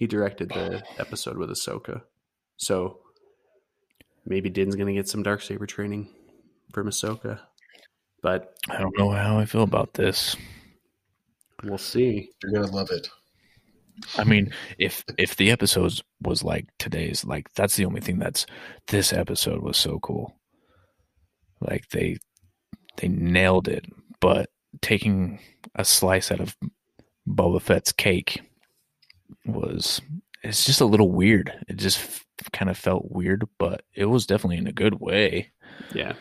He 0.00 0.06
directed 0.06 0.48
the 0.48 0.82
episode 0.98 1.36
with 1.36 1.50
Ahsoka, 1.50 2.00
so 2.56 3.00
maybe 4.24 4.48
Din's 4.48 4.74
gonna 4.74 4.94
get 4.94 5.06
some 5.06 5.22
dark 5.22 5.42
saber 5.42 5.66
training 5.66 6.08
from 6.72 6.88
Ahsoka, 6.88 7.38
but 8.22 8.54
I 8.70 8.78
don't 8.78 8.96
know 8.96 9.10
how 9.10 9.38
I 9.38 9.44
feel 9.44 9.62
about 9.62 9.92
this. 9.92 10.36
we'll 11.64 11.76
see. 11.76 12.30
You're 12.42 12.52
gonna 12.52 12.72
love 12.74 12.90
it. 12.90 13.10
I 14.16 14.24
mean, 14.24 14.54
if 14.78 15.04
if 15.18 15.36
the 15.36 15.50
episodes 15.50 16.02
was 16.22 16.42
like 16.42 16.68
today's, 16.78 17.26
like 17.26 17.52
that's 17.52 17.76
the 17.76 17.84
only 17.84 18.00
thing 18.00 18.18
that's 18.18 18.46
this 18.86 19.12
episode 19.12 19.62
was 19.62 19.76
so 19.76 19.98
cool. 19.98 20.34
Like 21.60 21.90
they 21.90 22.16
they 22.96 23.08
nailed 23.08 23.68
it, 23.68 23.84
but 24.18 24.48
taking 24.80 25.40
a 25.74 25.84
slice 25.84 26.32
out 26.32 26.40
of 26.40 26.56
Boba 27.28 27.60
Fett's 27.60 27.92
cake 27.92 28.40
was 29.46 30.00
it's 30.42 30.64
just 30.64 30.80
a 30.80 30.86
little 30.86 31.10
weird. 31.10 31.52
It 31.68 31.76
just 31.76 31.98
f- 31.98 32.24
kind 32.52 32.70
of 32.70 32.78
felt 32.78 33.10
weird, 33.10 33.46
but 33.58 33.82
it 33.94 34.06
was 34.06 34.26
definitely 34.26 34.58
in 34.58 34.66
a 34.66 34.72
good 34.72 35.00
way. 35.00 35.52
Yeah, 35.94 36.14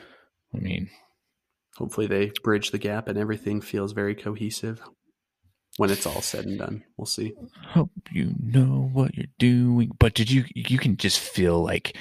I 0.54 0.58
mean, 0.58 0.90
hopefully 1.78 2.08
they 2.08 2.32
bridge 2.44 2.72
the 2.72 2.78
gap 2.78 3.08
and 3.08 3.18
everything 3.18 3.62
feels 3.62 3.94
very 3.94 4.16
cohesive 4.16 4.82
when 5.78 5.90
it's 5.90 6.06
all 6.06 6.22
said 6.22 6.46
and 6.46 6.60
done. 6.60 6.84
We'll 6.98 7.06
see. 7.06 7.34
hope 7.68 7.92
you 8.12 8.36
know 8.42 8.90
what 8.92 9.16
you're 9.16 9.28
doing. 9.38 9.92
But 9.98 10.14
did 10.14 10.30
you 10.30 10.46
you 10.54 10.78
can 10.78 10.98
just 10.98 11.20
feel 11.20 11.62
like 11.64 11.96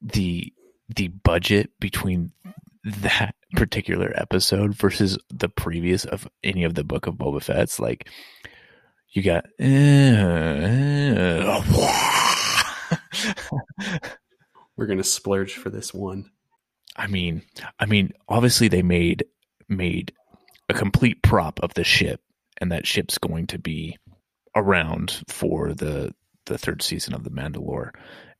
the 0.00 0.52
the 0.94 1.08
budget 1.08 1.70
between 1.80 2.32
that 2.84 3.34
particular 3.56 4.12
episode 4.14 4.74
versus 4.74 5.18
the 5.30 5.48
previous 5.48 6.04
of 6.04 6.28
any 6.42 6.64
of 6.64 6.74
the 6.74 6.84
book 6.84 7.06
of 7.06 7.14
Boba 7.14 7.42
Fett's 7.42 7.80
like 7.80 8.08
you 9.14 9.22
got 9.22 9.46
eh, 9.60 10.14
eh, 11.16 11.62
We're 14.76 14.86
gonna 14.86 15.04
splurge 15.04 15.54
for 15.54 15.70
this 15.70 15.94
one. 15.94 16.30
I 16.96 17.06
mean, 17.06 17.42
I 17.78 17.86
mean, 17.86 18.12
obviously 18.28 18.68
they 18.68 18.82
made 18.82 19.24
made 19.68 20.12
a 20.68 20.74
complete 20.74 21.22
prop 21.22 21.60
of 21.62 21.72
the 21.74 21.84
ship, 21.84 22.20
and 22.58 22.72
that 22.72 22.86
ship's 22.86 23.18
going 23.18 23.46
to 23.48 23.58
be 23.58 23.96
around 24.56 25.22
for 25.28 25.72
the 25.74 26.12
the 26.46 26.58
third 26.58 26.82
season 26.82 27.14
of 27.14 27.22
the 27.24 27.30
Mandalore, 27.30 27.90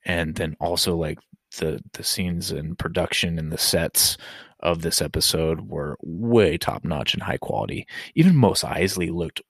and 0.04 0.34
then 0.34 0.56
also 0.60 0.96
like 0.96 1.18
the 1.58 1.80
the 1.92 2.02
scenes 2.02 2.50
and 2.50 2.76
production 2.78 3.38
and 3.38 3.52
the 3.52 3.58
sets 3.58 4.16
of 4.60 4.82
this 4.82 5.00
episode 5.00 5.68
were 5.68 5.96
way 6.02 6.58
top 6.58 6.84
notch 6.84 7.14
and 7.14 7.22
high 7.22 7.36
quality. 7.36 7.86
Even 8.16 8.34
Mos 8.34 8.64
Eisley 8.64 9.12
looked 9.12 9.40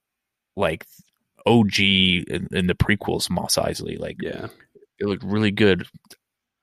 like 0.57 0.85
OG 1.47 1.79
in, 1.81 2.49
in 2.53 2.67
the 2.67 2.75
prequels. 2.75 3.31
Mos 3.31 3.57
Eisley, 3.57 3.99
like 3.99 4.17
Yeah, 4.21 4.49
it 4.99 5.07
looked 5.07 5.25
really 5.25 5.51
good. 5.51 5.87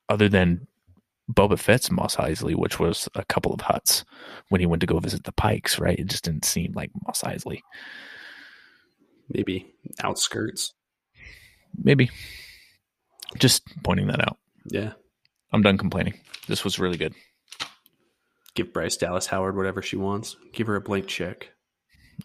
Other 0.10 0.28
than 0.28 0.68
Boba 1.32 1.58
Fett's 1.58 1.90
Mos 1.92 2.16
Eisley, 2.18 2.56
which 2.56 2.80
was 2.80 3.08
a 3.16 3.24
couple 3.26 3.54
of 3.54 3.62
huts 3.62 4.04
when 4.50 4.60
he 4.60 4.68
went 4.68 4.82
to 4.82 4.88
go 4.88 5.00
visit 5.00 5.24
the 5.24 5.32
Pikes, 5.32 5.80
right? 5.80 5.98
It 5.98 6.08
just 6.08 6.24
didn't 6.26 6.46
seem 6.46 6.74
like 6.74 6.92
Mos 7.06 7.22
Eisley. 7.22 7.60
maybe 9.30 9.74
outskirts. 10.04 10.74
Maybe. 11.78 12.10
Just 13.38 13.64
pointing 13.84 14.08
that 14.08 14.20
out. 14.22 14.38
Yeah, 14.66 14.94
I'm 15.54 15.62
done 15.62 15.78
complaining. 15.78 16.16
This 16.48 16.64
was 16.66 16.80
really 16.80 16.98
good. 16.98 17.14
give 18.56 18.68
give 18.68 18.74
Bryce 18.74 18.98
Dallas 18.98 19.28
Howard 19.28 19.56
whatever 19.56 19.82
she 19.82 19.96
wants. 19.96 20.36
Give 20.54 20.68
her 20.68 20.76
a 20.76 20.82
blank 20.82 21.08
check. 21.08 21.52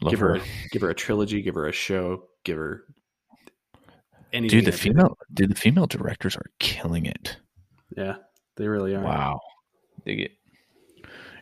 Love 0.01 0.11
give 0.11 0.21
her, 0.21 0.35
her. 0.35 0.41
a, 0.43 0.69
give 0.73 0.83
her 0.83 0.91
a 0.91 0.95
trilogy. 0.95 1.43
Give 1.43 1.55
her 1.55 1.69
a 1.69 1.73
show. 1.73 2.25
Give 2.47 2.59
her 2.59 2.85
anything. 4.33 4.61
Dude, 4.61 4.67
the 4.67 4.73
after 4.73 4.83
female 4.85 5.19
dude, 5.35 5.51
the 5.51 5.57
female 5.57 5.89
directors 5.89 6.37
are 6.37 6.47
killing 6.61 7.05
it. 7.05 7.39
Yeah, 7.97 8.19
they 8.55 8.69
really 8.69 8.95
are. 8.95 9.03
Wow. 9.03 9.41
Dig 10.05 10.21
it. 10.21 10.31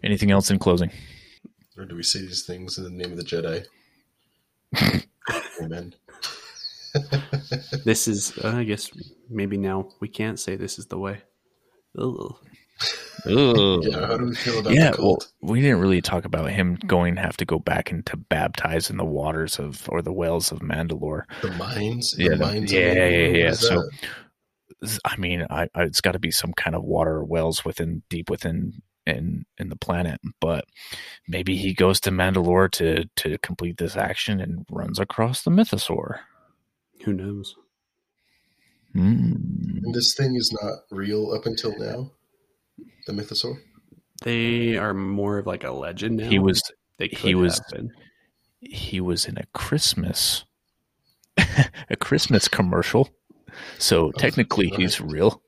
Anything 0.02 0.30
else 0.30 0.50
in 0.50 0.58
closing? 0.58 0.90
Or 1.76 1.84
do 1.84 1.94
we 1.94 2.02
say 2.02 2.20
these 2.20 2.46
things 2.46 2.78
in 2.78 2.84
the 2.84 2.90
name 2.90 3.12
of 3.12 3.18
the 3.18 3.22
Jedi? 3.22 3.66
Amen. 5.62 5.94
This 7.84 8.08
is, 8.08 8.38
uh, 8.38 8.54
I 8.56 8.64
guess, 8.64 8.90
maybe 9.28 9.58
now 9.58 9.90
we 10.00 10.08
can't 10.08 10.40
say 10.40 10.56
this 10.56 10.78
is 10.78 10.86
the 10.86 10.98
way. 10.98 11.20
Ugh. 11.98 12.34
yeah, 13.26 14.06
how 14.06 14.16
do 14.18 14.26
we 14.26 14.34
feel 14.34 14.58
about 14.58 14.74
yeah, 14.74 14.90
the 14.90 15.02
well, 15.02 15.18
we 15.40 15.60
didn't 15.60 15.80
really 15.80 16.02
talk 16.02 16.24
about 16.24 16.50
him 16.50 16.76
going 16.86 17.14
to 17.14 17.20
have 17.22 17.36
to 17.38 17.44
go 17.44 17.58
back 17.58 17.90
and 17.90 18.04
to 18.06 18.16
baptize 18.16 18.90
in 18.90 18.96
the 18.96 19.04
waters 19.04 19.58
of 19.58 19.88
or 19.88 20.02
the 20.02 20.12
wells 20.12 20.52
of 20.52 20.58
Mandalore. 20.60 21.22
the 21.42 21.50
mines? 21.52 22.12
The 22.12 22.24
Yeah, 22.24 22.28
the- 22.30 22.36
mines 22.36 22.72
yeah, 22.72 22.92
yeah, 22.92 23.08
yeah, 23.08 23.26
yeah. 23.28 23.52
So- 23.52 23.76
that? 23.76 24.98
I 25.04 25.16
mean, 25.16 25.46
I, 25.48 25.68
I 25.74 25.84
it's 25.84 26.02
got 26.02 26.12
to 26.12 26.18
be 26.18 26.30
some 26.30 26.52
kind 26.52 26.76
of 26.76 26.82
water 26.84 27.24
wells 27.24 27.64
within 27.64 28.02
deep 28.10 28.28
within 28.28 28.82
in 29.06 29.46
in 29.56 29.68
the 29.70 29.76
planet, 29.76 30.20
but 30.40 30.64
maybe 31.26 31.56
he 31.56 31.72
goes 31.72 32.00
to 32.00 32.10
Mandalore 32.10 32.70
to 32.72 33.04
to 33.16 33.38
complete 33.38 33.78
this 33.78 33.96
action 33.96 34.40
and 34.40 34.66
runs 34.70 34.98
across 34.98 35.42
the 35.42 35.50
mythosaur. 35.50 36.18
Who 37.04 37.14
knows? 37.14 37.54
Mm. 38.94 39.82
And 39.84 39.94
this 39.94 40.14
thing 40.14 40.34
is 40.36 40.56
not 40.62 40.80
real 40.90 41.32
up 41.32 41.46
until 41.46 41.76
now? 41.78 42.12
The 43.06 43.12
mythosaur? 43.12 43.58
They 44.22 44.76
are 44.76 44.94
more 44.94 45.38
of 45.38 45.46
like 45.46 45.64
a 45.64 45.70
legend 45.72 46.16
now. 46.18 46.28
He 46.28 46.38
was 46.38 46.62
They 46.98 47.08
he 47.08 47.34
was- 47.34 47.58
have 47.58 47.66
been. 47.70 47.90
he 48.60 49.00
was 49.00 49.26
in 49.26 49.36
a 49.38 49.44
Christmas 49.52 50.44
a 51.90 51.96
Christmas 51.96 52.48
commercial. 52.48 53.10
So 53.78 54.06
oh, 54.06 54.12
technically 54.12 54.70
right. 54.70 54.80
he's 54.80 55.00
real. 55.00 55.42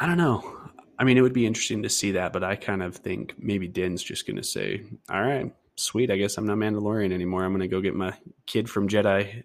I 0.00 0.06
don't 0.06 0.18
know. 0.18 0.50
I 0.98 1.04
mean, 1.04 1.16
it 1.18 1.22
would 1.22 1.32
be 1.32 1.46
interesting 1.46 1.82
to 1.82 1.88
see 1.88 2.12
that, 2.12 2.32
but 2.32 2.44
I 2.44 2.56
kind 2.56 2.82
of 2.82 2.96
think 2.96 3.34
maybe 3.38 3.66
Din's 3.68 4.02
just 4.02 4.26
going 4.26 4.36
to 4.36 4.44
say, 4.44 4.82
"All 5.10 5.22
right, 5.22 5.52
sweet. 5.76 6.10
I 6.10 6.16
guess 6.16 6.36
I'm 6.36 6.46
not 6.46 6.56
Mandalorian 6.58 7.12
anymore. 7.12 7.44
I'm 7.44 7.50
going 7.52 7.60
to 7.62 7.68
go 7.68 7.80
get 7.80 7.94
my 7.94 8.12
kid 8.46 8.68
from 8.70 8.88
Jedi 8.88 9.42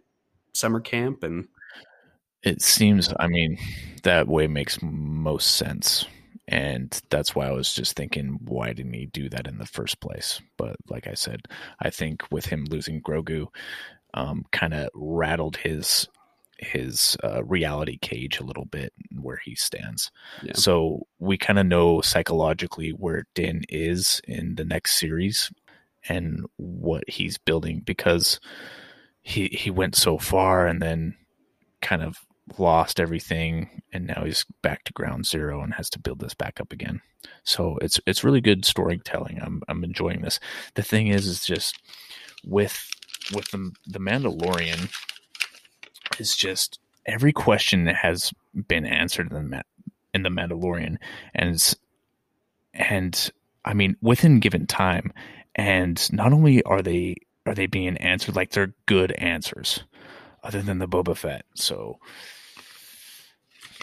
summer 0.54 0.80
camp." 0.80 1.24
And 1.24 1.48
It 2.44 2.62
seems 2.62 3.14
I 3.20 3.28
mean 3.28 3.58
that 4.04 4.28
way 4.28 4.48
makes 4.48 4.80
most 4.82 5.56
sense. 5.56 6.06
And 6.52 7.00
that's 7.10 7.36
why 7.36 7.48
I 7.48 7.52
was 7.52 7.74
just 7.74 7.96
thinking 7.96 8.40
why 8.44 8.74
didn't 8.74 8.94
he 8.94 9.06
do 9.06 9.30
that 9.30 9.48
in 9.48 9.60
the 9.60 9.68
first 9.68 10.00
place? 10.02 10.42
But 10.58 10.76
like 10.90 11.08
I 11.08 11.14
said, 11.14 11.42
I 11.80 11.92
think 11.92 12.24
with 12.32 12.46
him 12.48 12.66
losing 12.66 13.02
Grogu 13.02 13.48
um 14.16 14.44
kind 14.52 14.74
of 14.74 14.90
rattled 14.96 15.58
his 15.58 16.08
his 16.58 17.16
uh, 17.24 17.44
reality 17.44 17.98
cage 18.02 18.40
a 18.40 18.44
little 18.44 18.66
bit 18.66 18.92
where 19.22 19.40
he 19.44 19.56
stands. 19.56 20.12
yeah, 20.44 20.54
So 20.56 21.08
we 21.20 21.38
kind 21.38 21.60
of 21.60 21.66
know 21.66 22.02
psychologically 22.02 22.90
where 22.90 23.28
Din 23.34 23.64
is 23.70 24.20
in 24.28 24.56
the 24.56 24.66
next 24.66 25.00
series 25.00 25.52
and 26.10 26.46
what 26.58 27.04
he's 27.08 27.38
building 27.38 27.82
because 27.86 28.40
he 29.22 29.48
he 29.48 29.70
went 29.70 29.96
so 29.96 30.18
far 30.18 30.68
and 30.68 30.82
then 30.82 31.16
kind 31.82 32.02
of 32.02 32.18
lost 32.58 33.00
everything 33.00 33.82
and 33.92 34.08
now 34.08 34.24
he's 34.24 34.46
back 34.62 34.84
to 34.86 34.94
ground 34.94 35.26
zero 35.26 35.62
and 35.62 35.74
has 35.74 35.90
to 35.92 36.00
build 36.00 36.20
this 36.20 36.34
back 36.34 36.60
up 36.60 36.72
again. 36.72 37.02
So 37.44 37.78
it's 37.82 38.00
it's 38.06 38.24
really 38.24 38.42
good 38.42 38.66
storytelling. 38.66 39.40
I'm 39.42 39.62
I'm 39.68 39.84
enjoying 39.84 40.22
this. 40.22 40.40
The 40.76 40.84
thing 40.84 41.08
is 41.08 41.28
is 41.28 41.46
just 41.46 41.80
with 42.46 42.90
with 43.34 43.52
the 43.52 43.72
the 43.86 44.00
Mandalorian 44.00 44.90
is 46.20 46.36
just 46.36 46.80
every 47.06 47.34
question 47.34 47.88
has 47.88 48.32
been 48.68 48.86
answered 48.86 49.32
in 49.32 49.50
the 49.52 49.64
in 50.14 50.24
the 50.24 50.30
Mandalorian, 50.30 50.98
and 51.36 51.76
and 52.74 53.32
I 53.66 53.74
mean 53.74 53.96
within 54.02 54.40
given 54.40 54.68
time, 54.68 55.14
and 55.56 56.12
not 56.14 56.34
only 56.34 56.64
are 56.64 56.82
they 56.82 57.16
are 57.46 57.56
they 57.56 57.68
being 57.68 57.98
answered 57.98 58.36
like 58.36 58.52
they're 58.52 58.74
good 58.86 59.12
answers, 59.14 59.84
other 60.44 60.62
than 60.62 60.80
the 60.80 60.88
Boba 60.88 61.16
Fett. 61.16 61.46
So 61.56 62.00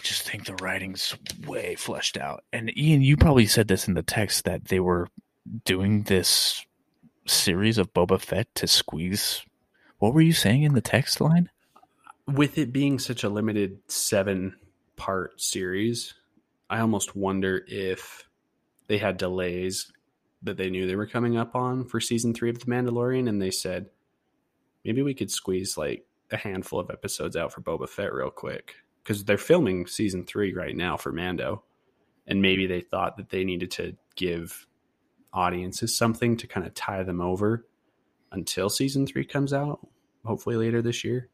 just 0.07 0.23
think 0.23 0.45
the 0.45 0.55
writing's 0.55 1.15
way 1.45 1.75
fleshed 1.75 2.17
out. 2.17 2.43
And 2.53 2.75
Ian, 2.77 3.01
you 3.01 3.17
probably 3.17 3.45
said 3.45 3.67
this 3.67 3.87
in 3.87 3.93
the 3.93 4.03
text 4.03 4.45
that 4.45 4.65
they 4.65 4.79
were 4.79 5.07
doing 5.65 6.03
this 6.03 6.65
series 7.25 7.77
of 7.77 7.93
Boba 7.93 8.19
Fett 8.19 8.53
to 8.55 8.67
squeeze. 8.67 9.43
What 9.99 10.13
were 10.13 10.21
you 10.21 10.33
saying 10.33 10.63
in 10.63 10.73
the 10.73 10.81
text 10.81 11.19
line? 11.19 11.49
with 12.27 12.57
it 12.57 12.73
being 12.73 12.99
such 12.99 13.23
a 13.23 13.29
limited 13.29 13.79
seven 13.87 14.55
part 14.95 15.39
series, 15.41 16.13
I 16.69 16.79
almost 16.79 17.15
wonder 17.15 17.63
if 17.67 18.27
they 18.87 18.97
had 18.97 19.17
delays 19.17 19.91
that 20.43 20.57
they 20.57 20.69
knew 20.69 20.85
they 20.85 20.95
were 20.95 21.07
coming 21.07 21.37
up 21.37 21.55
on 21.55 21.85
for 21.85 21.99
season 21.99 22.33
three 22.33 22.49
of 22.49 22.59
The 22.59 22.65
Mandalorian, 22.65 23.27
and 23.27 23.41
they 23.41 23.51
said 23.51 23.87
maybe 24.83 25.01
we 25.01 25.13
could 25.13 25.31
squeeze 25.31 25.77
like 25.77 26.05
a 26.31 26.37
handful 26.37 26.79
of 26.79 26.91
episodes 26.91 27.35
out 27.35 27.53
for 27.53 27.61
Boba 27.61 27.87
Fett 27.87 28.13
real 28.13 28.29
quick 28.29 28.75
because 29.07 29.23
they're 29.23 29.37
filming 29.37 29.87
season 29.87 30.25
three 30.25 30.53
right 30.53 30.75
now 30.75 30.97
for 30.97 31.13
Mando, 31.13 31.63
and 32.27 32.41
maybe 32.41 32.67
they 32.67 32.81
thought 32.81 33.15
that 33.15 33.29
they 33.29 33.45
needed 33.45 33.71
to 33.71 33.95
give 34.17 34.67
audiences 35.31 35.95
something 35.95 36.35
to 36.35 36.45
kind 36.45 36.67
of 36.67 36.73
tie 36.73 37.03
them 37.03 37.21
over 37.21 37.65
until 38.33 38.69
season 38.69 39.07
three 39.07 39.23
comes 39.23 39.53
out, 39.53 39.79
hopefully 40.25 40.57
later 40.57 40.81
this 40.81 41.05
year 41.05 41.29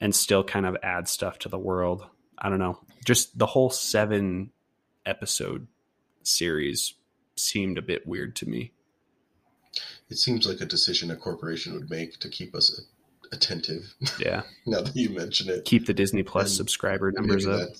and 0.00 0.14
still 0.14 0.44
kind 0.44 0.64
of 0.64 0.76
add 0.82 1.08
stuff 1.08 1.40
to 1.40 1.48
the 1.48 1.58
world. 1.58 2.06
I 2.38 2.50
don't 2.50 2.60
know. 2.60 2.78
Just 3.04 3.36
the 3.36 3.46
whole 3.46 3.70
seven 3.70 4.52
episode 5.04 5.66
series 6.22 6.94
seemed 7.34 7.78
a 7.78 7.82
bit 7.82 8.06
weird 8.06 8.36
to 8.36 8.48
me. 8.48 8.72
It 10.08 10.18
seems 10.18 10.46
like 10.46 10.60
a 10.60 10.66
decision 10.66 11.10
a 11.10 11.16
corporation 11.16 11.74
would 11.74 11.90
make 11.90 12.20
to 12.20 12.28
keep 12.28 12.54
us 12.54 12.78
attentive. 13.32 13.94
Yeah. 14.18 14.42
now 14.66 14.82
that 14.82 14.96
you 14.96 15.10
mention 15.10 15.50
it, 15.50 15.64
Keep 15.64 15.86
the 15.86 15.94
Disney 15.94 16.22
Plus 16.22 16.44
Plus 16.44 16.56
subscriber 16.56 17.12
numbers 17.12 17.46
up. 17.46 17.68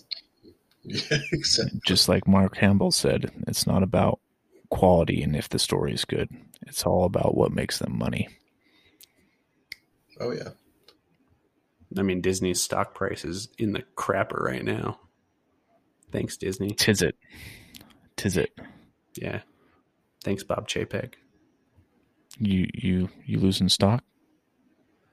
Yeah, 0.89 1.19
exactly. 1.33 1.81
Just 1.85 2.09
like 2.09 2.29
Mark 2.29 2.55
Campbell 2.55 2.93
said, 2.93 3.33
it's 3.49 3.67
not 3.67 3.83
about 3.83 4.21
quality 4.71 5.21
and 5.21 5.35
if 5.35 5.49
the 5.49 5.59
story 5.59 5.93
is 5.93 6.05
good. 6.05 6.29
It's 6.65 6.85
all 6.85 7.05
about 7.05 7.37
what 7.37 7.51
makes 7.51 7.81
them 7.81 7.99
money. 7.99 8.29
Oh 10.21 10.31
yeah. 10.31 10.51
I 11.99 12.03
mean, 12.03 12.21
Disney's 12.21 12.63
stock 12.63 12.95
price 12.95 13.25
is 13.25 13.49
in 13.59 13.73
the 13.73 13.83
crapper 13.97 14.41
right 14.41 14.65
now. 14.65 15.01
Thanks, 16.13 16.37
Disney. 16.37 16.71
Tis 16.71 17.03
it. 17.03 17.17
Tis 18.17 18.37
it. 18.37 18.57
Yeah. 19.17 19.41
Thanks, 20.25 20.43
Bob 20.43 20.69
Chapek. 20.69 21.15
You 22.39 22.69
you 22.75 23.09
you 23.25 23.39
losing 23.39 23.69
stock? 23.69 24.05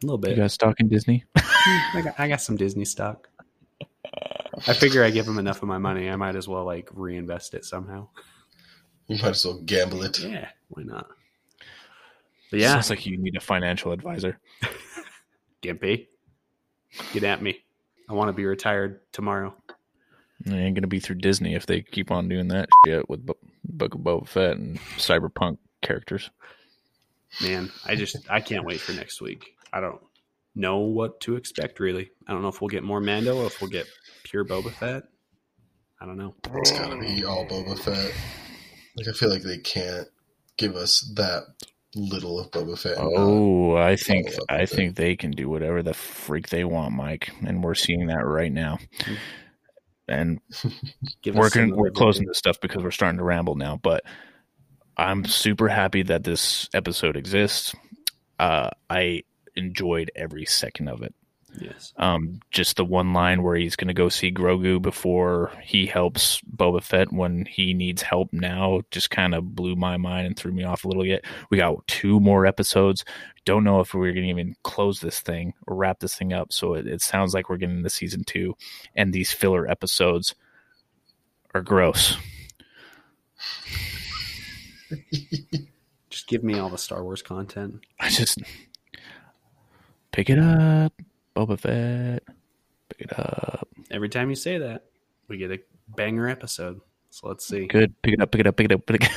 A 0.03 0.05
little 0.05 0.17
bit. 0.17 0.31
You 0.31 0.35
bit. 0.35 0.41
got 0.43 0.51
stock 0.51 0.79
in 0.79 0.89
Disney? 0.89 1.23
I, 1.35 2.01
got, 2.03 2.19
I 2.19 2.27
got 2.27 2.41
some 2.41 2.57
Disney 2.57 2.85
stock. 2.85 3.29
I 4.67 4.73
figure 4.73 5.03
I 5.03 5.09
give 5.09 5.25
them 5.25 5.39
enough 5.39 5.61
of 5.61 5.67
my 5.67 5.77
money. 5.77 6.09
I 6.09 6.15
might 6.15 6.35
as 6.35 6.47
well 6.47 6.65
like 6.65 6.89
reinvest 6.93 7.53
it 7.53 7.65
somehow. 7.65 8.09
You 9.07 9.17
might 9.17 9.31
as 9.31 9.45
well 9.45 9.59
gamble 9.65 10.03
it. 10.03 10.19
Yeah, 10.19 10.49
why 10.69 10.83
not? 10.83 11.07
But 12.51 12.59
yeah, 12.59 12.73
Sounds 12.73 12.89
like 12.89 13.05
you 13.05 13.17
need 13.17 13.35
a 13.35 13.41
financial 13.41 13.91
advisor. 13.91 14.39
Gimpy, 15.63 16.07
get 17.13 17.23
at 17.23 17.41
me. 17.41 17.63
I 18.09 18.13
want 18.13 18.29
to 18.29 18.33
be 18.33 18.45
retired 18.45 18.99
tomorrow. 19.11 19.55
It 20.45 20.53
ain't 20.53 20.75
gonna 20.75 20.87
be 20.87 20.99
through 20.99 21.15
Disney 21.15 21.55
if 21.55 21.65
they 21.65 21.81
keep 21.81 22.11
on 22.11 22.27
doing 22.27 22.49
that 22.49 22.69
shit 22.85 23.09
with 23.09 23.25
Bo- 23.25 23.37
Book 23.63 23.95
of 23.95 24.01
Boba 24.01 24.27
Fett 24.27 24.57
and 24.57 24.77
cyberpunk 24.97 25.57
characters. 25.81 26.29
Man, 27.41 27.71
I 27.85 27.95
just 27.95 28.17
I 28.29 28.41
can't 28.41 28.65
wait 28.65 28.81
for 28.81 28.91
next 28.91 29.21
week. 29.21 29.55
I 29.73 29.81
don't 29.81 29.99
know 30.55 30.79
what 30.79 31.19
to 31.21 31.35
expect 31.35 31.79
really. 31.79 32.11
I 32.27 32.31
don't 32.31 32.43
know 32.43 32.49
if 32.49 32.61
we'll 32.61 32.69
get 32.69 32.83
more 32.83 33.01
Mando 33.01 33.37
or 33.37 33.47
if 33.47 33.59
we'll 33.59 33.71
get 33.71 33.87
pure 34.23 34.45
Boba 34.45 34.71
Fett. 34.71 35.03
I 35.99 36.05
don't 36.05 36.17
know. 36.17 36.35
It's 36.55 36.71
gotta 36.71 36.97
be 36.97 37.25
all 37.25 37.45
Boba 37.45 37.77
Fett. 37.79 38.13
Like 38.95 39.07
I 39.07 39.13
feel 39.13 39.29
like 39.29 39.41
they 39.41 39.57
can't 39.57 40.07
give 40.57 40.75
us 40.75 41.11
that 41.15 41.43
little 41.95 42.39
of 42.39 42.51
Boba 42.51 42.77
Fett. 42.77 42.97
Oh, 42.99 43.75
I 43.75 43.95
think 43.95 44.29
I 44.47 44.61
with 44.61 44.69
think 44.69 44.95
they 44.95 45.15
can 45.15 45.31
do 45.31 45.49
whatever 45.49 45.81
the 45.81 45.93
freak 45.93 46.49
they 46.49 46.63
want, 46.63 46.93
Mike, 46.93 47.31
and 47.45 47.63
we're 47.63 47.75
seeing 47.75 48.07
that 48.07 48.25
right 48.25 48.51
now. 48.51 48.77
And 50.07 50.39
Give 51.21 51.35
we're 51.35 51.47
us 51.47 51.55
we're 51.55 51.91
closing 51.91 52.27
this 52.27 52.37
stuff 52.37 52.59
because 52.61 52.83
we're 52.83 52.91
starting 52.91 53.17
to 53.17 53.23
ramble 53.23 53.55
now. 53.55 53.79
But 53.81 54.03
I'm 54.97 55.25
super 55.25 55.69
happy 55.69 56.03
that 56.03 56.23
this 56.23 56.69
episode 56.73 57.15
exists. 57.15 57.73
Uh, 58.37 58.69
I 58.89 59.23
enjoyed 59.55 60.11
every 60.15 60.45
second 60.45 60.87
of 60.87 61.01
it. 61.01 61.13
Yes. 61.59 61.93
Um, 61.97 62.39
just 62.51 62.77
the 62.77 62.85
one 62.85 63.13
line 63.13 63.43
where 63.43 63.55
he's 63.55 63.75
going 63.75 63.87
to 63.87 63.93
go 63.93 64.09
see 64.09 64.31
Grogu 64.31 64.81
before 64.81 65.51
he 65.61 65.85
helps 65.85 66.41
Boba 66.41 66.81
Fett 66.81 67.13
when 67.13 67.45
he 67.45 67.73
needs 67.73 68.01
help 68.01 68.29
now 68.31 68.81
just 68.91 69.11
kind 69.11 69.35
of 69.35 69.55
blew 69.55 69.75
my 69.75 69.97
mind 69.97 70.27
and 70.27 70.35
threw 70.35 70.51
me 70.51 70.63
off 70.63 70.83
a 70.83 70.87
little 70.87 71.03
bit. 71.03 71.25
We 71.49 71.57
got 71.57 71.85
two 71.87 72.19
more 72.19 72.45
episodes. 72.45 73.05
Don't 73.45 73.63
know 73.63 73.79
if 73.81 73.93
we're 73.93 74.13
going 74.13 74.23
to 74.23 74.29
even 74.29 74.55
close 74.63 74.99
this 74.99 75.19
thing 75.19 75.53
or 75.67 75.75
wrap 75.75 75.99
this 75.99 76.15
thing 76.15 76.33
up. 76.33 76.51
So 76.51 76.73
it, 76.73 76.87
it 76.87 77.01
sounds 77.01 77.33
like 77.33 77.49
we're 77.49 77.57
getting 77.57 77.77
into 77.77 77.89
season 77.89 78.23
two, 78.23 78.55
and 78.95 79.13
these 79.13 79.31
filler 79.31 79.69
episodes 79.69 80.33
are 81.53 81.61
gross. 81.61 82.17
Just 86.09 86.27
give 86.27 86.43
me 86.43 86.59
all 86.59 86.69
the 86.69 86.77
Star 86.77 87.03
Wars 87.03 87.23
content. 87.23 87.81
I 87.99 88.09
just 88.09 88.37
pick 90.13 90.29
it 90.29 90.39
up, 90.39 90.93
Boba 91.35 91.59
Fett. 91.59 92.23
Pick 92.89 93.01
it 93.01 93.19
up. 93.19 93.67
Every 93.91 94.07
time 94.07 94.29
you 94.29 94.35
say 94.35 94.59
that, 94.59 94.85
we 95.27 95.37
get 95.37 95.51
a 95.51 95.59
banger 95.89 96.29
episode. 96.29 96.79
So 97.09 97.27
let's 97.27 97.45
see. 97.45 97.67
Good. 97.67 98.01
Pick 98.01 98.13
it 98.13 98.21
up. 98.21 98.31
Pick 98.31 98.39
it 98.41 98.47
up. 98.47 98.55
Pick 98.55 98.65
it 98.65 98.71
up. 98.71 98.85
Pick 98.85 99.03
it 99.03 99.09
up. 99.09 99.11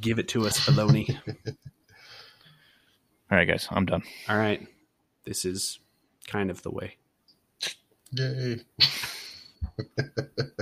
Give 0.00 0.18
it 0.18 0.28
to 0.28 0.46
us, 0.46 0.58
Filoni. 0.58 1.16
All 3.30 3.38
right, 3.38 3.48
guys. 3.48 3.66
I'm 3.70 3.86
done. 3.86 4.02
all 4.28 4.36
right. 4.36 4.66
This 5.24 5.44
is 5.44 5.78
kind 6.26 6.50
of 6.50 6.62
the 6.62 6.70
way. 6.70 6.96
Yay. 8.12 8.60